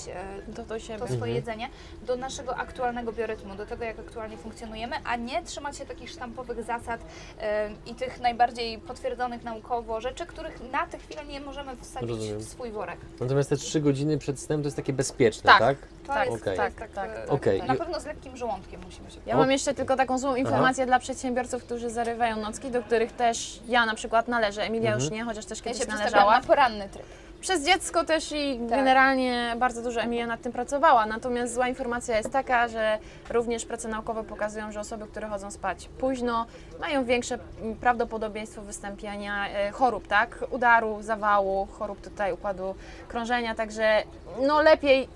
[0.48, 1.00] e, To siebie.
[1.00, 1.36] to swoje Mhm.
[1.36, 1.70] jedzenie
[2.02, 6.64] do naszego aktualnego biorytmu, do tego, jak aktualnie funkcjonujemy, a nie trzymać się takich sztampowych
[6.64, 7.02] zasad
[7.42, 12.40] e, i tych najbardziej potwierdzonych naukowo rzeczy, których na tę chwilę nie możemy wsadzić Rozumiem.
[12.40, 12.98] w swój worek.
[13.20, 15.60] Natomiast te trzy godziny przed snem to jest takie bezpieczne, Tak.
[15.60, 15.78] tak?
[16.08, 17.64] To Tak, jest, jest tak, tak, tak, e, Okej.
[17.64, 20.86] Na pewno z lekkim żołądkiem musimy się Ja O- mam jeszcze tylko taką złą informację
[20.86, 24.62] dla przedsiębiorców, którzy zarywają nocki, do których też ja na przykład należę.
[24.64, 25.20] Emilia już Mhm.
[25.20, 26.40] nie, chociaż też Ja kiedyś się przestawiam należała.
[26.40, 27.06] na poranny tryb.
[27.42, 28.70] Przez dziecko też i Tak.
[28.70, 31.06] generalnie bardzo dużo Emilia nad tym pracowała.
[31.06, 32.98] Natomiast zła informacja jest taka, że
[33.30, 36.46] również prace naukowe pokazują, że osoby, które chodzą spać późno,
[36.80, 37.40] mają większe
[37.82, 40.46] prawdopodobieństwo wystąpienia e, chorób, tak?
[40.52, 42.76] Udaru, zawału, chorób tutaj układu
[43.08, 44.04] krążenia, także
[44.42, 45.08] no lepiej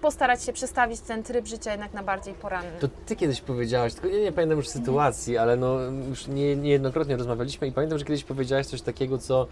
[0.00, 2.70] postarać się przestawić ten tryb życia jednak na bardziej poranny.
[2.80, 7.16] To ty kiedyś powiedziałaś, tylko ja nie pamiętam już sytuacji, ale no już nie, niejednokrotnie
[7.16, 9.46] rozmawialiśmy i pamiętam, że kiedyś powiedziałaś coś takiego, co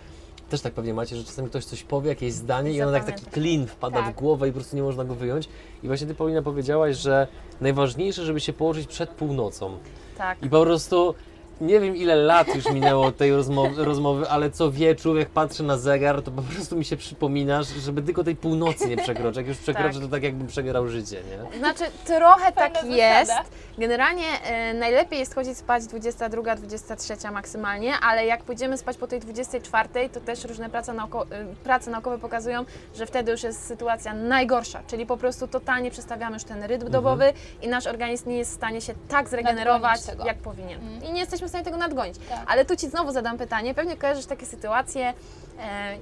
[0.51, 3.27] też tak pewnie macie, że czasami ktoś coś powie, jakieś zdanie i ono tak taki
[3.27, 4.15] klin wpada w Tak.
[4.15, 5.49] głowę i po prostu nie można go wyjąć.
[5.83, 7.27] I właśnie ty Paulina powiedziałaś, że
[7.61, 9.79] najważniejsze, żeby się położyć przed północą.
[10.19, 10.43] Tak.
[10.43, 11.15] I po prostu
[11.61, 15.63] nie wiem ile lat już minęło od tej rozmowy, rozmowy, ale co wieczór jak patrzę
[15.63, 19.37] na zegar, to po prostu mi się przypomina, żeby tylko tej północy nie przekroczyć.
[19.37, 20.03] Jak już przekroczę, Tak.
[20.03, 21.17] to tak jakbym przegrał życie,
[21.53, 21.59] nie?
[21.59, 22.97] Znaczy, trochę Fajna tak zasada.
[22.97, 23.33] jest.
[23.79, 29.21] Generalnie e, najlepiej jest chodzić spać 22, 23 maksymalnie, ale jak pójdziemy spać po tej
[29.21, 34.15] 24, to też różne prace, nauko- e, prace naukowe pokazują, że wtedy już jest sytuacja
[34.15, 37.33] najgorsza, czyli po prostu totalnie przestawiamy już ten rytm dobowy
[37.63, 40.81] i nasz organizm nie jest w stanie się tak zregenerować, jak powinien.
[40.81, 41.05] Mhm.
[41.05, 42.17] I nie jesteśmy w stanie tego nadgonić.
[42.29, 42.39] Tak.
[42.47, 45.15] Ale tu Ci znowu zadam pytanie, pewnie kojarzysz takie sytuacje,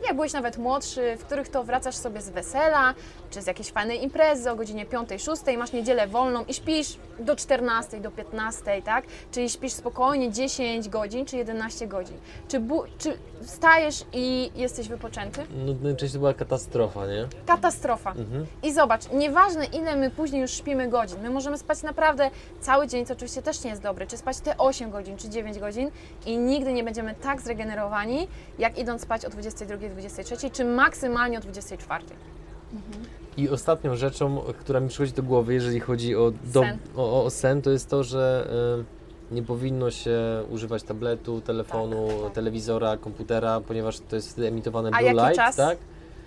[0.06, 2.94] jak byłeś nawet młodszy, w których to wracasz sobie z wesela,
[3.30, 8.00] czy z jakiejś fajnej imprezy o godzinie 5-6, masz niedzielę wolną i śpisz do 14,
[8.00, 9.04] do 15, tak?
[9.32, 12.16] Czyli śpisz spokojnie 10 godzin czy 11 godzin.
[12.48, 15.42] Czy, bu- czy wstajesz i jesteś wypoczęty?
[15.66, 17.28] No, najczęściej to była katastrofa, nie?
[17.46, 18.10] Katastrofa.
[18.10, 18.46] Mhm.
[18.62, 22.30] I zobacz, nieważne ile my później już śpimy godzin, my możemy spać naprawdę
[22.60, 25.58] cały dzień, co oczywiście też nie jest dobre, czy spać te 8 godzin, czy 9
[25.58, 25.90] godzin
[26.26, 28.28] i nigdy nie będziemy tak zregenerowani,
[28.58, 32.04] jak idąc spać o 22, 23, czy maksymalnie o 24.
[33.36, 36.78] I ostatnią rzeczą, która mi przychodzi do głowy, jeżeli chodzi o, do, Sen.
[36.96, 38.48] o, o sen, to jest to, że
[39.30, 40.20] y, nie powinno się
[40.50, 42.32] używać tabletu, telefonu, Tak, tak.
[42.32, 45.56] telewizora, komputera, ponieważ to jest wtedy emitowane A blue light, czas?
[45.56, 45.78] tak?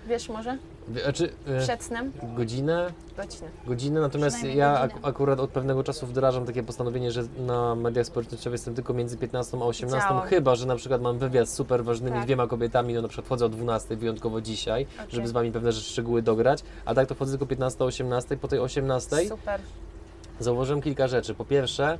[0.08, 0.58] Wiesz może?
[1.02, 2.12] Znaczy, y, Przed snem?
[2.36, 3.48] godzinę, Godzinę.
[3.66, 8.54] godzinę, natomiast ja ak- akurat od pewnego czasu wdrażam takie postanowienie, że na mediach społecznościowych
[8.58, 10.26] jestem tylko między 15 a 18, Działam.
[10.28, 12.24] chyba, że na przykład mam wywiad z super ważnymi Tak.
[12.26, 15.06] dwiema kobietami, no na przykład wchodzę o 12 wyjątkowo dzisiaj, Okej.
[15.10, 18.58] żeby z Wami pewne rzeczy, szczegóły dograć, a tak to wchodzę tylko 15-18, po tej
[18.58, 19.60] 18 Super.
[20.40, 21.34] zauważyłem kilka rzeczy.
[21.34, 21.98] Po pierwsze, e,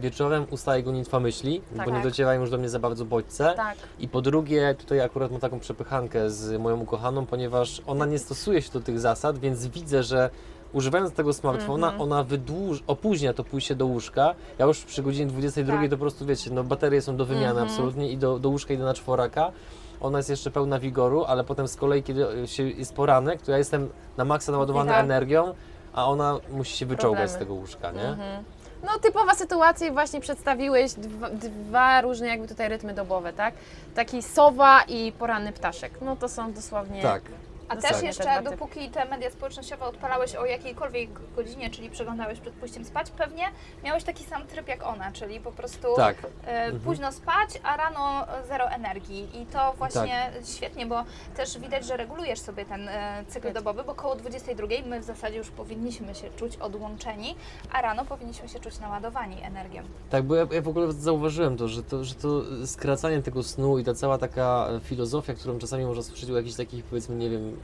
[0.00, 1.86] wieczorem ustaje gonitwa myśli, Tak.
[1.86, 2.06] bo nie Tak.
[2.10, 3.52] docierają już do mnie za bardzo bodźce.
[3.56, 3.76] Tak.
[3.98, 8.62] I po drugie, tutaj akurat mam taką przepychankę z moją ukochaną, ponieważ ona nie stosuje
[8.62, 10.30] się do tych zasad, więc widzę, że
[10.72, 12.02] używając tego smartfona, Mhm.
[12.02, 14.34] ona wydłuż, opóźnia to pójście do łóżka.
[14.58, 15.90] Ja już przy godzinie 22 Tak.
[15.90, 17.68] to po prostu wiecie, no baterie są do wymiany Mhm.
[17.68, 19.52] absolutnie i do, do łóżka idę na czworaka.
[20.00, 23.58] Ona jest jeszcze pełna wigoru, ale potem z kolei, kiedy się jest poranek, to ja
[23.58, 25.04] jestem na maksa naładowany Tak.
[25.04, 25.54] energią,
[25.92, 28.08] a ona musi się wyczołgać z tego łóżka, nie?
[28.08, 28.44] Mhm.
[28.82, 33.54] No typowa sytuacja i właśnie przedstawiłeś dwa, dwa różne jakby tutaj rytmy dobowe, tak?
[33.94, 35.92] Taki sowa i poranny ptaszek.
[36.00, 37.02] No to są dosłownie...
[37.02, 37.22] Tak.
[37.68, 38.50] A też te jeszcze, dwa typy.
[38.50, 43.44] dopóki te media społecznościowe odpalałeś o jakiejkolwiek godzinie, czyli przeglądałeś przed pójściem spać, pewnie
[43.84, 46.16] miałeś taki sam tryb jak ona, czyli po prostu Tak.
[46.46, 49.42] e, późno spać, a rano zero energii.
[49.42, 50.46] I to właśnie Tak.
[50.56, 51.04] świetnie, bo
[51.36, 55.36] też widać, że regulujesz sobie ten e, cykl dobowy, bo koło 22 my w zasadzie
[55.38, 57.34] już powinniśmy się czuć odłączeni,
[57.72, 59.82] a rano powinniśmy się czuć naładowani energią.
[60.10, 63.78] Tak, bo ja, ja w ogóle zauważyłem to że, to, że to skracanie tego snu
[63.78, 67.57] i ta cała taka filozofia, którą czasami można słyszeć u jakichś takich, powiedzmy, nie wiem,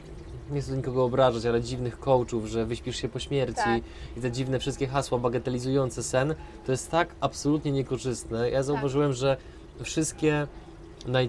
[0.51, 3.83] nie chcę nikogo obrażać, ale dziwnych coachów, że wyśpisz się po śmierci Tak.
[4.17, 6.35] i te dziwne wszystkie hasła bagatelizujące sen,
[6.67, 8.51] to jest tak absolutnie niekorzystne.
[8.51, 9.37] Ja zauważyłem, że
[9.83, 10.47] wszystkie
[11.07, 11.29] naj,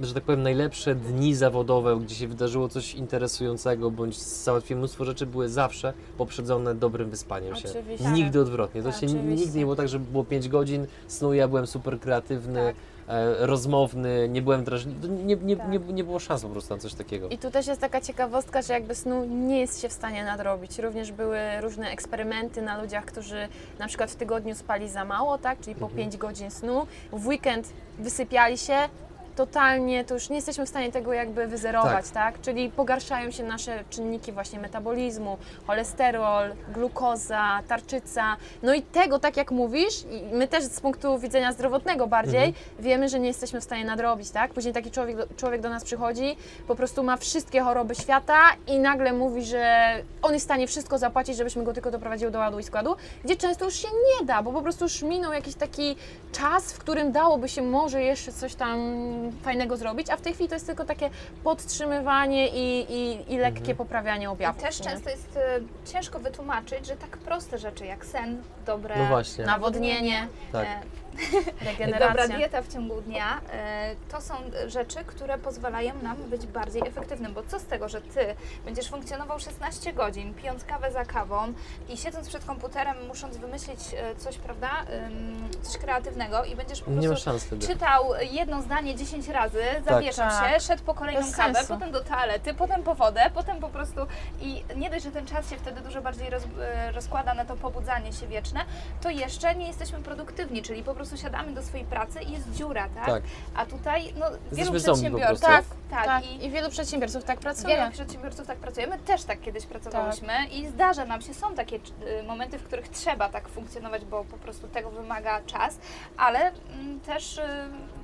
[0.00, 5.26] że tak powiem, najlepsze dni zawodowe, gdzie się wydarzyło coś interesującego, bądź załatwiłem mnóstwo rzeczy,
[5.26, 7.68] były zawsze poprzedzone dobrym wyspaniem się.
[7.68, 8.10] Oczywiście.
[8.10, 8.82] Nigdy odwrotnie.
[8.82, 9.44] To się Oczywiście.
[9.44, 12.76] nigdy nie było tak, że było 5 godzin snu, ja byłem super kreatywny, Tak.
[13.10, 15.08] E, rozmowny, nie byłem drażliwy.
[15.08, 15.68] Nie, nie, Tak.
[15.68, 17.28] nie, nie było szans po prostu na coś takiego.
[17.28, 20.78] I tu też jest taka ciekawostka, że jakby snu nie jest się w stanie nadrobić.
[20.78, 23.48] Również były różne eksperymenty na ludziach, którzy
[23.78, 25.60] na przykład w tygodniu spali za mało, tak?
[25.60, 25.96] Czyli po Mhm.
[26.10, 26.86] 5 godzin snu.
[27.12, 28.74] W weekend wysypiali się.
[29.36, 32.40] Totalnie, to już nie jesteśmy w stanie tego jakby wyzerować, tak.
[32.40, 38.36] Czyli pogarszają się nasze czynniki właśnie metabolizmu, cholesterol, glukoza, tarczyca.
[38.62, 42.54] No i tego, tak jak mówisz, i my też z punktu widzenia zdrowotnego bardziej, Mhm.
[42.78, 44.52] wiemy, że nie jesteśmy w stanie nadrobić, tak?
[44.54, 46.36] Później taki człowiek do, człowiek do nas przychodzi,
[46.68, 50.98] po prostu ma wszystkie choroby świata i nagle mówi, że on jest w stanie wszystko
[50.98, 54.42] zapłacić, żebyśmy go tylko doprowadziły do ładu i składu, gdzie często już się nie da,
[54.42, 55.96] bo po prostu już minął jakiś taki
[56.32, 58.80] czas, w którym dałoby się może jeszcze coś tam
[59.42, 61.10] fajnego zrobić, a w tej chwili to jest tylko takie
[61.44, 63.76] podtrzymywanie i, i, i lekkie Mhm.
[63.76, 64.62] poprawianie I objawów.
[64.62, 64.86] też nie?
[64.86, 65.60] często jest e,
[65.92, 69.46] ciężko wytłumaczyć, że tak proste rzeczy jak sen, dobre No.
[69.46, 70.66] Nawodnienie, Tak.
[72.00, 74.34] Dobra dieta w ciągu dnia e, to są
[74.66, 78.34] rzeczy, które pozwalają nam być bardziej efektywnym, bo co z tego, że ty
[78.64, 81.52] będziesz funkcjonował 16 godzin, pijąc kawę za kawą
[81.88, 84.70] i siedząc przed komputerem, musząc wymyślić e, coś, prawda,
[85.62, 87.30] coś kreatywnego i będziesz po prostu
[87.66, 90.54] czytał jedno zdanie 10 razy, zawieszał Tak.
[90.54, 91.74] się, szedł po kolejną Bez kawę, sensu.
[91.74, 94.00] potem do toalety, potem po wodę, potem po prostu
[94.40, 97.56] i nie dość, że ten czas się wtedy dużo bardziej roz, e, rozkłada na to
[97.56, 98.60] pobudzanie się wieczne,
[99.00, 102.88] to jeszcze nie jesteśmy produktywni, czyli po prostu siadamy do swojej pracy i jest dziura,
[102.94, 103.06] tak?
[103.06, 103.22] Tak.
[103.54, 105.74] A tutaj no, wielu Jesteśmy przedsiębiorców, prostu.
[105.90, 107.76] tak, Tak, i i wielu przedsiębiorców tak pracuje.
[107.76, 108.86] Wielu przedsiębiorców tak pracuje.
[108.86, 112.88] My też tak kiedyś pracowałyśmy i zdarza nam się, są takie y, momenty, w których
[112.88, 115.78] trzeba tak funkcjonować, bo po prostu tego wymaga czas,
[116.16, 116.38] ale
[116.72, 117.42] mm, też y,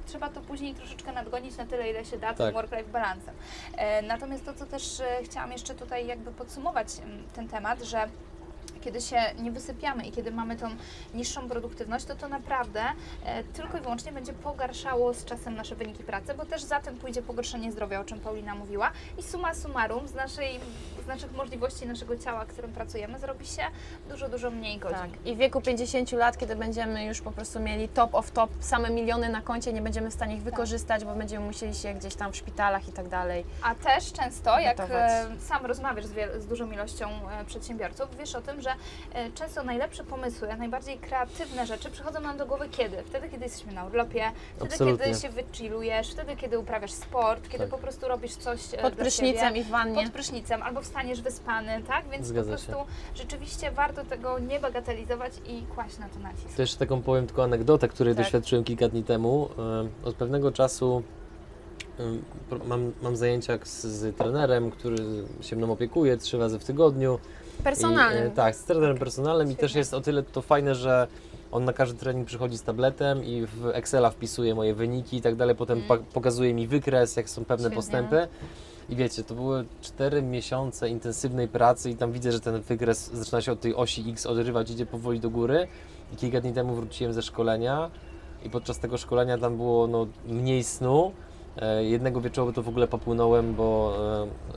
[0.07, 2.55] trzeba to później troszeczkę nadgonić na tyle, ile się da, tym Tak.
[2.55, 3.34] work-life balansem.
[3.76, 8.09] E, natomiast to, co też e, chciałam jeszcze tutaj jakby podsumować em, ten temat, że
[8.81, 10.69] kiedy się nie wysypiamy i kiedy mamy tą
[11.14, 12.83] niższą produktywność, to to naprawdę
[13.25, 16.97] e, tylko i wyłącznie będzie pogarszało z czasem nasze wyniki pracy, bo też za tym
[16.97, 18.93] pójdzie pogorszenie zdrowia, o czym Paulina mówiła.
[19.19, 20.61] I suma summarum z, naszej,
[21.07, 23.62] z naszych możliwości naszego ciała, którym pracujemy, zrobi się
[24.09, 24.98] dużo, dużo mniej godzin.
[24.98, 25.11] Tak.
[25.26, 28.90] I w wieku 50 lat, kiedy będziemy już po prostu mieli top of top, same
[28.90, 32.32] miliony na koncie, nie będziemy w stanie ich wykorzystać, bo będziemy musieli się gdzieś tam
[32.32, 33.44] w szpitalach i tak dalej.
[33.62, 35.11] A też często, jak Gotować.
[35.12, 37.09] e, sam rozmawiasz z, wiel- z dużą ilością
[37.40, 38.70] e, przedsiębiorców, wiesz o tym, że
[39.14, 43.02] e, często najlepsze pomysły, najbardziej kreatywne rzeczy przychodzą nam do głowy kiedy?
[43.02, 45.07] Wtedy, kiedy jesteśmy na urlopie, wtedy, Absolutnie.
[45.07, 47.68] kiedy się wychillujesz, wtedy, kiedy uprawiasz sport, kiedy Tak.
[47.70, 49.61] po prostu robisz coś Pod dla prysznicem siebie.
[49.61, 50.02] i w wannie.
[50.04, 52.05] Pod prysznicem, albo wstaniesz wyspany, tak?
[52.12, 52.66] Więc Zgadza po się.
[52.66, 52.84] prostu
[53.14, 56.57] rzeczywiście warto tego nie bagatelizować i kłaść na to nacisk.
[56.57, 58.24] To jeszcze taką powiem tylko anegdotę, której Tak.
[58.24, 59.49] doświadczyłem kilka dni temu.
[60.05, 61.03] E, Od pewnego czasu
[62.01, 62.03] e,
[62.68, 64.97] mam, mam zajęcia z, z trenerem, który
[65.40, 67.18] się mną opiekuje trzy razy w tygodniu.
[67.64, 68.24] Personalnym.
[68.24, 69.68] I, e, tak, z trenerem personalnym i Świetnie.
[69.68, 71.07] też jest o tyle to fajne, że
[71.53, 75.36] on na każdy trening przychodzi z tabletem i w Excela wpisuje moje wyniki i tak
[75.36, 76.05] dalej, potem Mm.
[76.12, 77.76] pokazuje mi wykres, jak są pewne Świetnie.
[77.76, 78.28] postępy.
[78.89, 83.41] I wiecie, to były 4 miesiące intensywnej pracy i tam widzę, że ten wykres zaczyna
[83.41, 85.68] się od tej osi X odrywać, idzie powoli do góry.
[86.12, 87.91] I kilka dni temu wróciłem ze szkolenia
[88.45, 91.12] i podczas tego szkolenia tam było no, mniej snu.
[91.57, 93.97] E, Jednego wieczoru to w ogóle popłynąłem, bo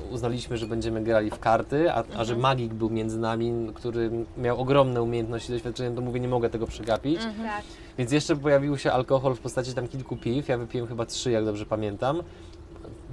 [0.10, 4.12] e, uznaliśmy, że będziemy grali w karty, a, a że magik był między nami, który
[4.38, 7.18] miał ogromne umiejętności i doświadczenie, to mówię, nie mogę tego przegapić.
[7.18, 7.48] Mhm.
[7.48, 7.64] Tak.
[7.98, 11.46] Więc jeszcze pojawił się alkohol w postaci tam kilku piw, ja wypiłem chyba trzy, jak
[11.46, 12.22] dobrze pamiętam.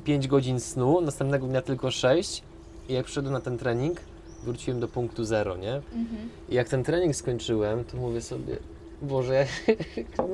[0.06, 2.42] 5 godzin snu, następnego dnia tylko 6
[2.88, 4.00] i jak przyszedłem na ten trening,
[4.44, 5.74] wróciłem do punktu zero, nie?
[5.74, 6.28] Mhm.
[6.48, 8.56] I jak ten trening skończyłem, to mówię sobie,
[9.02, 9.46] Boże,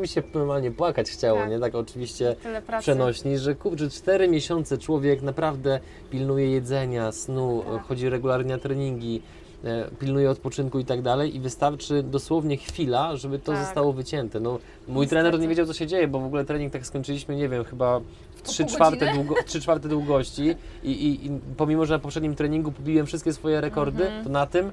[0.01, 1.51] mi się normalnie płakać chciało, Tak.
[1.51, 1.59] nie?
[1.61, 2.37] Tak oczywiście
[2.81, 7.83] przenośni, że kurczę, 4 miesiące człowiek naprawdę pilnuje jedzenia, snu, Tak.
[7.83, 9.23] chodzi regularnie na treningi,
[9.65, 13.65] e, pilnuje odpoczynku i tak dalej i wystarczy dosłownie chwila, żeby to Tak.
[13.65, 14.41] zostało wycięte.
[14.41, 14.61] No, mój
[15.01, 15.09] Niestety.
[15.23, 18.01] trener nie wiedział, co się dzieje, bo w ogóle trening tak skończyliśmy, nie wiem, chyba
[18.45, 22.35] w 3 pół czwarte, długo, 3 czwarte długości I, i, i pomimo, że na poprzednim
[22.35, 24.25] treningu pobiłem wszystkie swoje rekordy, Mhm.
[24.25, 24.71] to na tym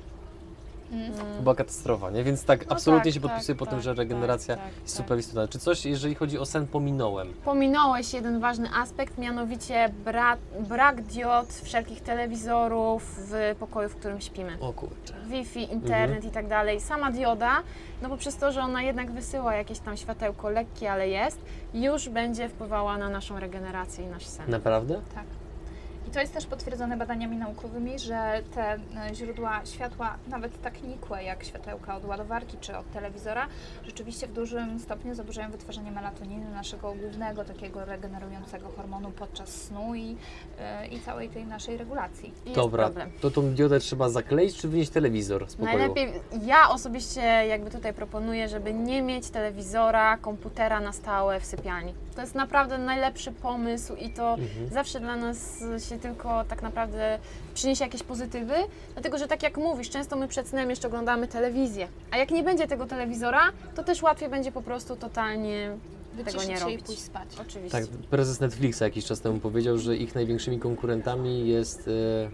[0.92, 1.14] Mm.
[1.14, 1.44] Mm.
[1.44, 2.24] była katastrofa, nie?
[2.24, 4.74] Więc tak, No absolutnie tak, się tak, podpisuję po tym, tak, że regeneracja tak, tak,
[4.74, 5.06] jest tak.
[5.06, 5.48] super istotna.
[5.48, 7.34] Czy coś, jeżeli chodzi o sen, pominąłem?
[7.46, 14.58] Pominąłeś jeden ważny aspekt, mianowicie brak, brak diod, wszelkich telewizorów w pokoju, w którym śpimy.
[14.62, 15.14] O kurczę.
[15.28, 16.32] Wi-Fi, internet Mhm.
[16.32, 16.82] i tak dalej.
[16.82, 17.52] Sama dioda,
[18.02, 21.40] no bo przez to, że ona jednak wysyła jakieś tam światełko lekkie, ale jest,
[21.74, 24.52] już będzie wpływała na naszą regenerację i nasz sen.
[24.52, 25.02] Naprawdę?
[25.16, 25.24] Tak.
[26.08, 28.80] I to jest też potwierdzone badaniami naukowymi, że te e,
[29.16, 33.48] źródła światła, nawet tak nikłe jak światełka od ładowarki czy od telewizora,
[33.86, 40.18] rzeczywiście w dużym stopniu zaburzają wytwarzanie melatoniny, naszego głównego takiego regenerującego hormonu podczas snu i,
[40.60, 42.34] e, i całej tej naszej regulacji.
[42.46, 43.12] I jest Dobra, problem.
[43.22, 45.78] to tą diodę trzeba zakleić, czy wynieść telewizor z pokoju?
[45.78, 46.14] Najlepiej,
[46.46, 51.94] ja osobiście jakby tutaj proponuję, żeby nie mieć telewizora, komputera na stałe w sypialni.
[52.16, 54.70] To jest naprawdę najlepszy pomysł i to Mhm.
[54.70, 57.20] zawsze dla nas się tylko tak naprawdę
[57.54, 58.54] przyniesie jakieś pozytywy,
[58.94, 62.44] dlatego że tak jak mówisz, często my przed snem jeszcze oglądamy telewizję, a jak nie
[62.44, 63.42] będzie tego telewizora,
[63.76, 65.78] to też łatwiej będzie po prostu totalnie
[66.18, 66.86] tego Wyciszyć nie się i robić.
[66.86, 67.28] pójść spać.
[67.42, 67.80] Oczywiście.
[67.80, 72.30] Tak, prezes Netflixa jakiś czas temu powiedział, że ich największymi konkurentami jest e,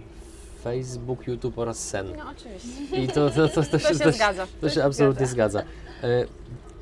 [0.63, 2.07] Facebook, YouTube oraz Sen.
[2.17, 3.03] No oczywiście.
[3.03, 4.47] I to, to, to, to, To się to, zgadza.
[4.61, 5.63] To się absolutnie zgadza.
[6.03, 6.25] E,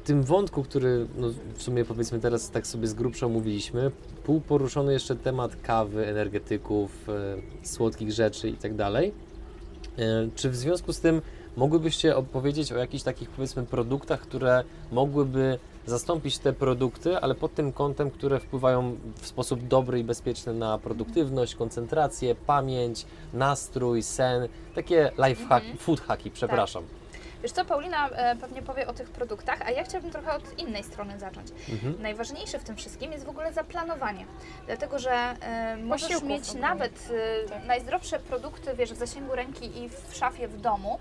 [0.04, 3.92] tym wątku, który no, w sumie powiedzmy teraz tak sobie z grubsza mówiliśmy,
[4.24, 9.14] pół poruszony jeszcze temat kawy, energetyków, e, słodkich rzeczy i tak dalej.
[9.98, 11.22] E, Czy w związku z tym
[11.58, 17.72] mogłybyście opowiedzieć o jakichś takich powiedzmy produktach, które mogłyby zastąpić te produkty, ale pod tym
[17.74, 25.12] kątem, które wpływają w sposób dobry i bezpieczny na produktywność, koncentrację, pamięć, nastrój, sen, takie
[25.28, 25.78] life hack, Mhm.
[25.78, 26.84] food hacki, przepraszam.
[27.44, 30.84] Wiesz co, Paulina e, pewnie powie o tych produktach, a ja chciałabym trochę od innej
[30.84, 31.48] strony zacząć.
[31.70, 32.02] Mhm.
[32.02, 34.26] Najważniejsze w tym wszystkim jest w ogóle zaplanowanie,
[34.66, 37.10] dlatego że e, możesz Posiłków mieć nawet
[37.46, 37.66] e, Tak.
[37.66, 41.00] najzdrowsze produkty, wiesz, w zasięgu ręki i w szafie w domu,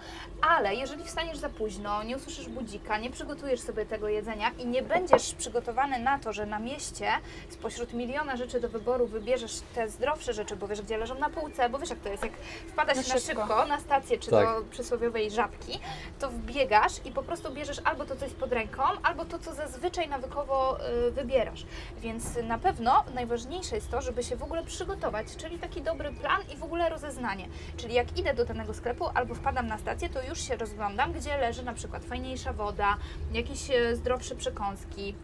[0.56, 4.82] ale jeżeli wstaniesz za późno, nie usłyszysz budzika, nie przygotujesz sobie tego jedzenia i nie
[4.82, 7.08] będziesz przygotowany na to, że na mieście
[7.48, 11.68] spośród miliona rzeczy do wyboru wybierzesz te zdrowsze rzeczy, bo wiesz, gdzie leżą na półce,
[11.68, 12.32] bo wiesz jak to jest, jak
[12.68, 13.42] wpada Na się na szybko.
[13.42, 14.46] szybko na stację czy Tak.
[14.46, 15.80] do przysłowiowej żabki,
[16.18, 19.54] to wbiegasz i po prostu bierzesz albo to, co jest pod ręką, albo to, co
[19.54, 20.78] zazwyczaj nawykowo
[21.08, 21.66] y, wybierasz.
[22.00, 26.40] Więc na pewno najważniejsze jest to, żeby się w ogóle przygotować, czyli taki dobry plan
[26.54, 27.48] i w ogóle rozeznanie.
[27.76, 31.36] Czyli jak idę do danego sklepu albo wpadam na stację, to już się rozglądam, gdzie
[31.36, 32.96] leży na przykład fajniejsza woda,
[33.32, 35.14] jakieś e, zdrowsze przekąski,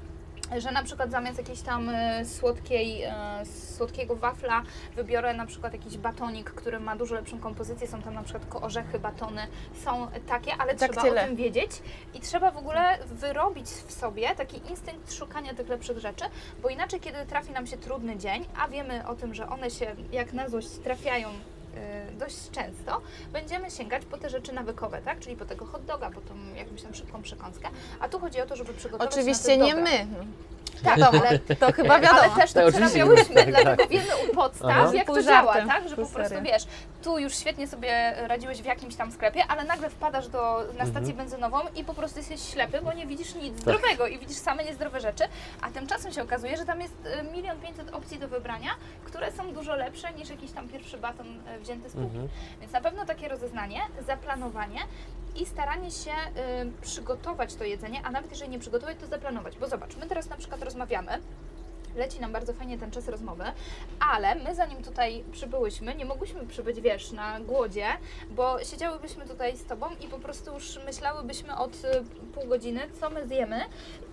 [0.57, 3.13] że na przykład zamiast jakiejś tam e, słodkiej, e,
[3.77, 4.63] słodkiego wafla
[4.97, 8.99] wybiorę na przykład jakiś batonik, który ma dużo lepszą kompozycję, są tam na przykład orzechy,
[8.99, 9.47] batony,
[9.85, 11.23] są takie, ale Tak trzeba tyle.
[11.23, 11.71] o tym wiedzieć.
[12.15, 16.25] I trzeba w ogóle wyrobić w sobie taki instynkt szukania tych lepszych rzeczy,
[16.63, 19.97] bo inaczej kiedy trafi nam się trudny dzień, a wiemy o tym, że one się
[20.13, 21.29] jak na złość trafiają
[22.19, 23.01] dość często,
[23.33, 25.19] będziemy sięgać po te rzeczy nawykowe, tak?
[25.21, 27.69] Czyli po tego hot doga, po tą jakąś tam szybką przekąskę.
[28.01, 30.05] A tu chodzi o to, żeby przygotować Oczywiście nie dobre.
[30.07, 30.07] my.
[30.85, 32.21] Tak, ale to chyba wiadomo.
[32.21, 33.89] ale też to Tak, oczywiście, przerabiałyśmy, tak, dlatego tak.
[33.91, 34.91] wiemy u podstaw, Aha.
[34.95, 35.89] jak to Pół działa, żartem, tak?
[35.89, 36.53] Że pół po prostu serio.
[36.53, 36.63] wiesz,
[37.03, 40.91] tu już świetnie sobie radziłeś w jakimś tam sklepie, ale nagle wpadasz do, na Mhm.
[40.91, 43.61] stację benzynową i po prostu jesteś ślepy, bo nie widzisz nic Tak.
[43.63, 45.25] zdrowego i widzisz same niezdrowe rzeczy,
[45.63, 48.71] a tymczasem się okazuje, że tam jest e, milion pięćset opcji do wybrania,
[49.05, 52.07] które są dużo lepsze niż jakiś tam pierwszy baton e, wzięty z półki.
[52.09, 52.29] Mhm.
[52.61, 54.81] Więc na pewno takie rozeznanie, zaplanowanie
[55.41, 56.13] i staranie się
[56.83, 59.59] przygotować to jedzenie, a nawet jeżeli nie przygotować, to zaplanować.
[59.59, 61.19] Bo zobacz, my teraz na przykład rozmawiamy.
[61.97, 63.45] Leci nam bardzo fajnie ten czas rozmowy,
[64.13, 67.87] ale my zanim tutaj przybyłyśmy, nie mogłyśmy przybyć, wiesz, na głodzie,
[68.31, 71.79] bo siedziałybyśmy tutaj z Tobą i po prostu już myślałybyśmy od y,
[72.35, 73.61] pół godziny, co my zjemy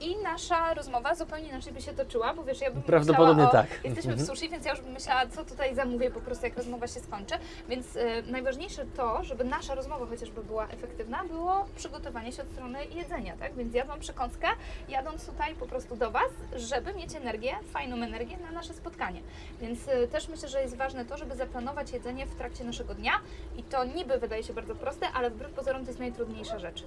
[0.01, 3.67] i nasza rozmowa zupełnie inaczej by się toczyła, bo wiesz, ja bym Prawdopodobnie myślała o,
[3.69, 3.83] tak.
[3.85, 4.27] Jesteśmy w Mhm.
[4.37, 7.35] sushi, więc ja już bym myślała, co tutaj zamówię po prostu, jak rozmowa się skończy.
[7.69, 12.85] Więc y, najważniejsze to, żeby nasza rozmowa chociażby była efektywna, było przygotowanie się od strony
[12.85, 13.55] jedzenia, tak?
[13.55, 14.47] Więc jadłam przekąskę,
[14.89, 19.21] jadąc tutaj po prostu do Was, żeby mieć energię, fajną energię na nasze spotkanie.
[19.61, 23.13] Więc y, też myślę, że jest ważne to, żeby zaplanować jedzenie w trakcie naszego dnia
[23.57, 26.83] i to niby wydaje się bardzo proste, ale wbrew pozorom to jest najtrudniejsza rzecz.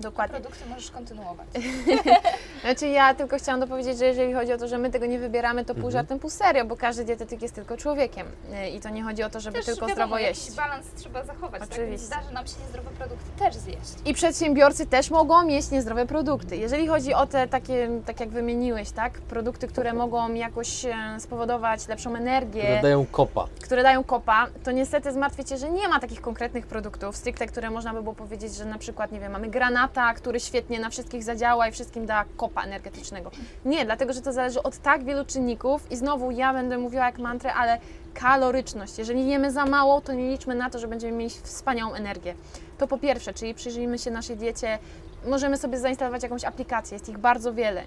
[0.00, 0.40] Dokładnie.
[0.40, 1.46] Produkty możesz kontynuować.
[2.60, 5.64] Znaczy ja tylko chciałam dopowiedzieć, że jeżeli chodzi o to, że my tego nie wybieramy,
[5.64, 5.92] to pół Mhm.
[5.92, 8.26] żartem, pół serio, bo każdy dietetyk jest tylko człowiekiem
[8.74, 10.56] i to nie chodzi o to, żeby Też tylko wiadomo, zdrowo jakiś jeść.
[10.56, 11.70] balans trzeba zachować, tak?
[11.72, 12.06] Oczywiście.
[12.06, 13.92] zdarzy nam się niezdrowe produkty też zjeść.
[14.04, 16.56] I przedsiębiorcy też mogą mieć niezdrowe produkty.
[16.56, 21.88] Jeżeli chodzi o te takie, tak jak wymieniłeś, tak, produkty, które mogą jakoś e, spowodować
[21.88, 23.46] lepszą energię, Które dają kopa.
[23.62, 27.70] które dają kopa, to niestety zmartwię Cię, że nie ma takich konkretnych produktów stricte, które
[27.70, 29.48] można by było powiedzieć, że na przykład, nie wiem, mamy
[29.82, 33.30] granata, który świetnie na wszystkich zadziała i wszystkim da kopa energetycznego.
[33.64, 37.18] Nie, dlatego, że to zależy od tak wielu czynników i znowu ja będę mówiła jak
[37.18, 37.78] mantrę, ale
[38.14, 38.98] kaloryczność.
[38.98, 42.34] Jeżeli jemy za mało, to nie liczmy na to, że będziemy mieć wspaniałą energię.
[42.78, 44.78] To po pierwsze, czyli przyjrzyjmy się naszej diecie,
[45.26, 47.82] możemy sobie zainstalować jakąś aplikację, jest ich bardzo wiele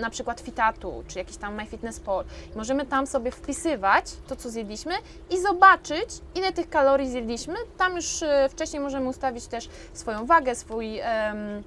[0.00, 2.24] na przykład Fitatu, czy jakiś tam MyFitnessPal.
[2.56, 4.94] Możemy tam sobie wpisywać to, co zjedliśmy
[5.30, 7.54] i zobaczyć, ile tych kalorii zjedliśmy.
[7.78, 11.62] Tam już e, wcześniej możemy ustawić też swoją wagę, swój, em,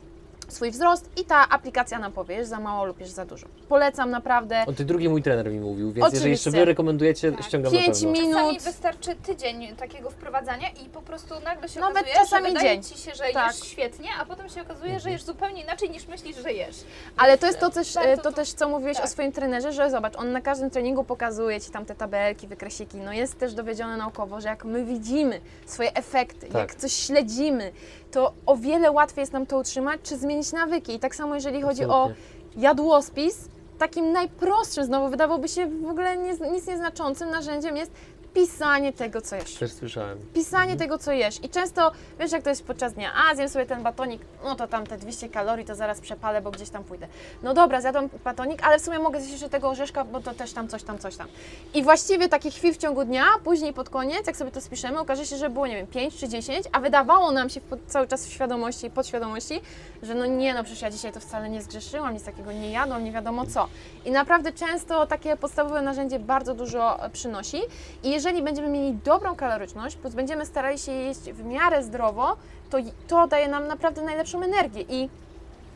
[0.47, 3.47] swój wzrost i ta aplikacja nam powie, jest za mało lub jest za dużo.
[3.69, 6.59] Polecam naprawdę O tej drugiej mój trener mi mówił, więc jeżeli jeszcze Oczywiście.
[6.61, 7.43] wy rekomendujecie, Tak.
[7.45, 8.11] ściągam na Pięć pewno.
[8.11, 8.33] minut.
[8.35, 12.69] Czasami wystarczy tydzień takiego wprowadzania i po prostu nagle się Nawet okazuje, czasami że wydaje
[12.73, 12.83] dzień.
[12.83, 13.53] Ci się, że Tak.
[13.55, 14.99] jesz świetnie, a potem się okazuje, Mhm.
[14.99, 16.75] że jesz zupełnie inaczej niż myślisz, że jesz.
[17.17, 19.05] Ale to jest to też, Warto e, to to- też co mówiłeś tak.
[19.05, 22.97] o swoim trenerze, że zobacz, on na każdym treningu pokazuje Ci tam te tabelki, wykresiki.
[22.97, 26.55] No jest też dowiedzione naukowo, że jak my widzimy swoje efekty, Tak.
[26.55, 27.71] jak coś śledzimy,
[28.11, 30.95] to o wiele łatwiej jest nam to utrzymać, czy zmienić nawyki.
[30.95, 32.09] I tak samo jeżeli chodzi o
[32.57, 37.91] jadłospis, takim najprostszym, znowu wydawałoby się w ogóle nie, nic nieznaczącym narzędziem jest
[38.35, 39.53] pisanie tego, co jesz.
[39.55, 40.17] Też słyszałem.
[40.33, 40.79] Pisanie Mhm.
[40.79, 41.43] tego, co jesz.
[41.43, 44.67] I często, wiesz, jak to jest podczas dnia, a zjem sobie ten batonik, no to
[44.67, 47.07] tam te 200 kalorii, to zaraz przepalę, bo gdzieś tam pójdę.
[47.43, 50.53] No dobra, zjadłam batonik, ale w sumie mogę zjeść jeszcze tego orzeszka, bo to też
[50.53, 51.27] tam coś tam, coś tam.
[51.73, 55.25] I właściwie takich chwil w ciągu dnia, później pod koniec, jak sobie to spiszemy, okaże
[55.25, 58.31] się, że było, nie wiem, 5 czy 10, a wydawało nam się cały czas w
[58.31, 59.61] świadomości i podświadomości,
[60.03, 63.03] że no nie, no przecież ja dzisiaj to wcale nie zgrzeszyłam, nic takiego nie jadłam,
[63.03, 63.67] nie wiadomo co.
[64.05, 67.61] I naprawdę często takie podstawowe narzędzie bardzo dużo przynosi.
[68.03, 72.37] I jeżeli będziemy mieli dobrą kaloryczność, będziemy starali się jeść w miarę zdrowo,
[72.69, 74.81] to to daje nam naprawdę najlepszą energię.
[74.89, 75.09] I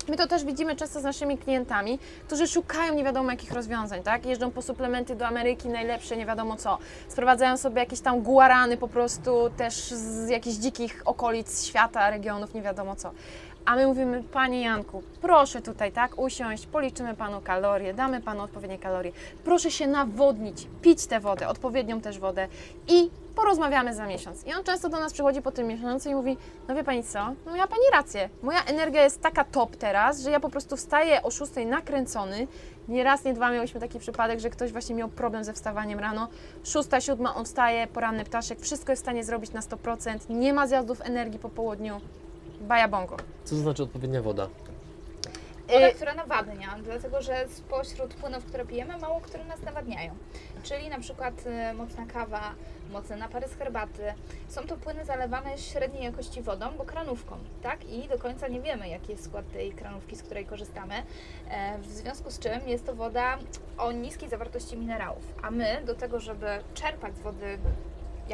[0.09, 4.25] My to też widzimy często z naszymi klientami, którzy szukają nie wiadomo jakich rozwiązań, tak?
[4.25, 6.77] Jeżdżą po suplementy do Ameryki, najlepsze, nie wiadomo co.
[7.07, 12.61] Sprowadzają sobie jakieś tam guarany po prostu też z jakichś dzikich okolic świata, regionów, nie
[12.61, 13.11] wiadomo co.
[13.69, 18.79] A my mówimy, Panie Janku, proszę tutaj, tak, usiąść, policzymy Panu kalorie, damy Panu odpowiednie
[18.79, 19.11] kalorie.
[19.43, 22.47] Proszę się nawodnić, pić tę wodę, odpowiednią też wodę
[22.87, 24.47] i porozmawiamy za miesiąc.
[24.47, 27.19] I on często do nas przychodzi po tym miesiącu i mówi, no wie Pani co,
[27.45, 31.23] no miała Pani rację, moja energia jest taka top teraz, że ja po prostu wstaję
[31.23, 32.47] o 6 nakręcony,
[32.87, 36.27] nie raz, nie dwa miałyśmy taki przypadek, że ktoś właśnie miał problem ze wstawaniem rano.
[36.63, 40.67] Szósta, siódma, on wstaje, poranny ptaszek, wszystko jest w stanie zrobić na 100%, nie ma
[40.67, 42.01] zjazdów energii po południu.
[42.61, 43.17] Baja bongo.
[43.43, 44.47] Co to znaczy odpowiednia woda?
[45.67, 50.15] Woda, Y, która nawadnia, dlatego że spośród płynów, które pijemy, mało które nas nawadniają.
[50.63, 51.33] Czyli na przykład
[51.71, 52.41] y, mocna kawa,
[52.91, 54.13] mocne napary z herbaty.
[54.47, 57.89] Są to płyny zalewane średniej jakości wodą, bo kranówką, tak?
[57.89, 60.95] I do końca nie wiemy, jaki jest skład tej kranówki, z której korzystamy.
[61.49, 63.37] E, w związku z czym jest to woda
[63.77, 65.33] o niskiej zawartości minerałów.
[65.41, 67.57] A my do tego, żeby czerpać z wody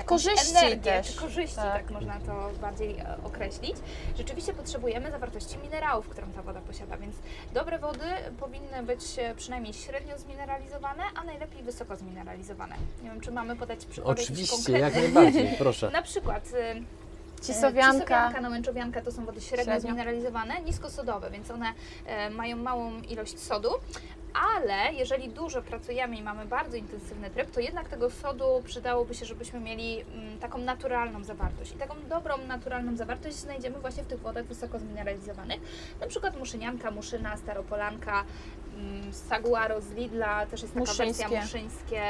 [0.03, 1.07] Korzyści energię, też.
[1.07, 1.73] czy korzyści, Tak.
[1.73, 1.91] tak.
[1.91, 3.75] można to bardziej e, określić,
[4.17, 7.15] rzeczywiście potrzebujemy zawartości minerałów, którą ta woda posiada, więc
[7.53, 8.05] dobre wody
[8.39, 12.75] powinny być e, przynajmniej średnio zmineralizowane, a najlepiej wysoko zmineralizowane.
[13.03, 15.89] Nie wiem, czy mamy podać przykłady jakieś Oczywiście, jak najbardziej, proszę.
[15.91, 16.83] Na przykład y,
[17.41, 17.93] Cisowianka.
[17.93, 19.89] Cisowianka, namęczowianka to są wody średnio, Średnio.
[19.89, 21.73] zmineralizowane, niskosodowe, więc one
[22.05, 23.69] e, mają małą ilość sodu.
[24.35, 29.25] Ale jeżeli dużo pracujemy i mamy bardzo intensywny tryb, to jednak tego sodu przydałoby się,
[29.25, 31.71] żebyśmy mieli mm, taką naturalną zawartość.
[31.71, 35.61] I taką dobrą, naturalną zawartość znajdziemy właśnie w tych wodach wysoko zmineralizowanych.
[36.01, 38.23] Na przykład muszynianka, muszyna, staropolanka,
[39.11, 41.29] saguaro z Lidla, też jest taka Muszyńskie.
[41.29, 42.01] wersja muszyńskie.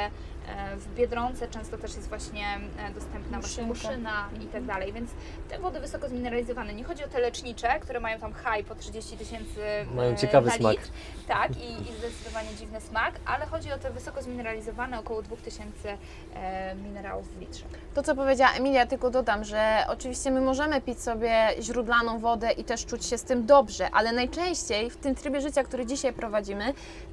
[0.48, 2.46] E, W Biedronce często też jest właśnie
[2.78, 3.88] e, dostępna właśnie Muszynka.
[3.90, 5.10] muszyna i tak dalej, więc
[5.48, 9.16] te wody wysoko zmineralizowane, nie chodzi o te lecznicze, które mają tam high po 30
[9.16, 9.60] tysięcy
[9.94, 10.72] Mają e, ciekawy na smak.
[10.72, 10.88] litr,
[11.28, 15.98] tak, i, i zdecydowanie dziwny smak, ale chodzi o te wysoko zmineralizowane, około 2000
[16.34, 17.64] e, minerałów w litrze.
[17.94, 22.64] To, co powiedziała Emilia, tylko dodam, że oczywiście my możemy pić sobie źródlaną wodę i
[22.64, 26.55] też czuć się z tym dobrze, ale najczęściej w tym trybie życia, który dzisiaj prowadzimy,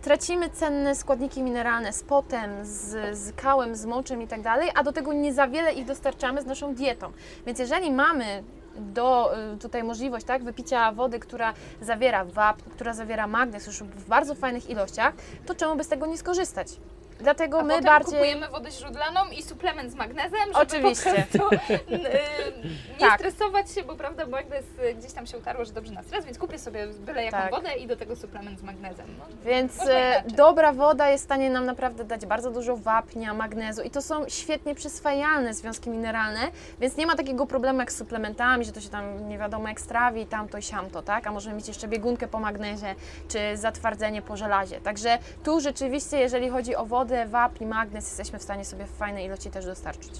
[0.02, 4.84] tracimy cenne składniki mineralne z potem, z, z kałem, z moczem i tak dalej, a
[4.84, 7.12] do tego nie za wiele ich dostarczamy z naszą dietą.
[7.46, 8.44] Więc jeżeli mamy
[8.76, 14.08] do y, tutaj możliwość tak, wypicia wody, która zawiera wapń, która zawiera magnez już w
[14.08, 15.14] bardzo fajnych ilościach,
[15.46, 16.68] to czemu by z tego nie skorzystać?
[17.20, 18.14] Dlatego A my potem bardziej...
[18.14, 21.26] kupujemy wodę źródlaną i suplement z magnezem, żeby Oczywiście.
[21.32, 22.00] po prostu y,
[22.92, 23.20] nie Tak.
[23.20, 26.38] stresować się, bo prawda, magnez y, gdzieś tam się utarło, że dobrze na stres, więc
[26.38, 27.52] kupię sobie byle jaką Tak.
[27.52, 29.06] wodę i do tego suplement z magnezem.
[29.20, 30.32] No, Więc inaczej.
[30.36, 34.30] dobra woda jest w stanie nam naprawdę dać bardzo dużo wapnia, magnezu i to są
[34.30, 36.40] świetnie przyswajalne związki mineralne,
[36.80, 39.82] więc nie ma takiego problemu jak z suplementami, że to się tam nie wiadomo jak
[39.82, 41.28] strawi, tamto i siamto, tak?
[41.28, 42.96] A możemy mieć jeszcze biegunkę po magnezie,
[43.28, 44.82] czy zatwardzenie po żelazie.
[44.82, 49.26] Także tu rzeczywiście, jeżeli chodzi o wodę, wapń, magnez, jesteśmy w stanie sobie w fajnej
[49.26, 50.12] ilości też dostarczyć.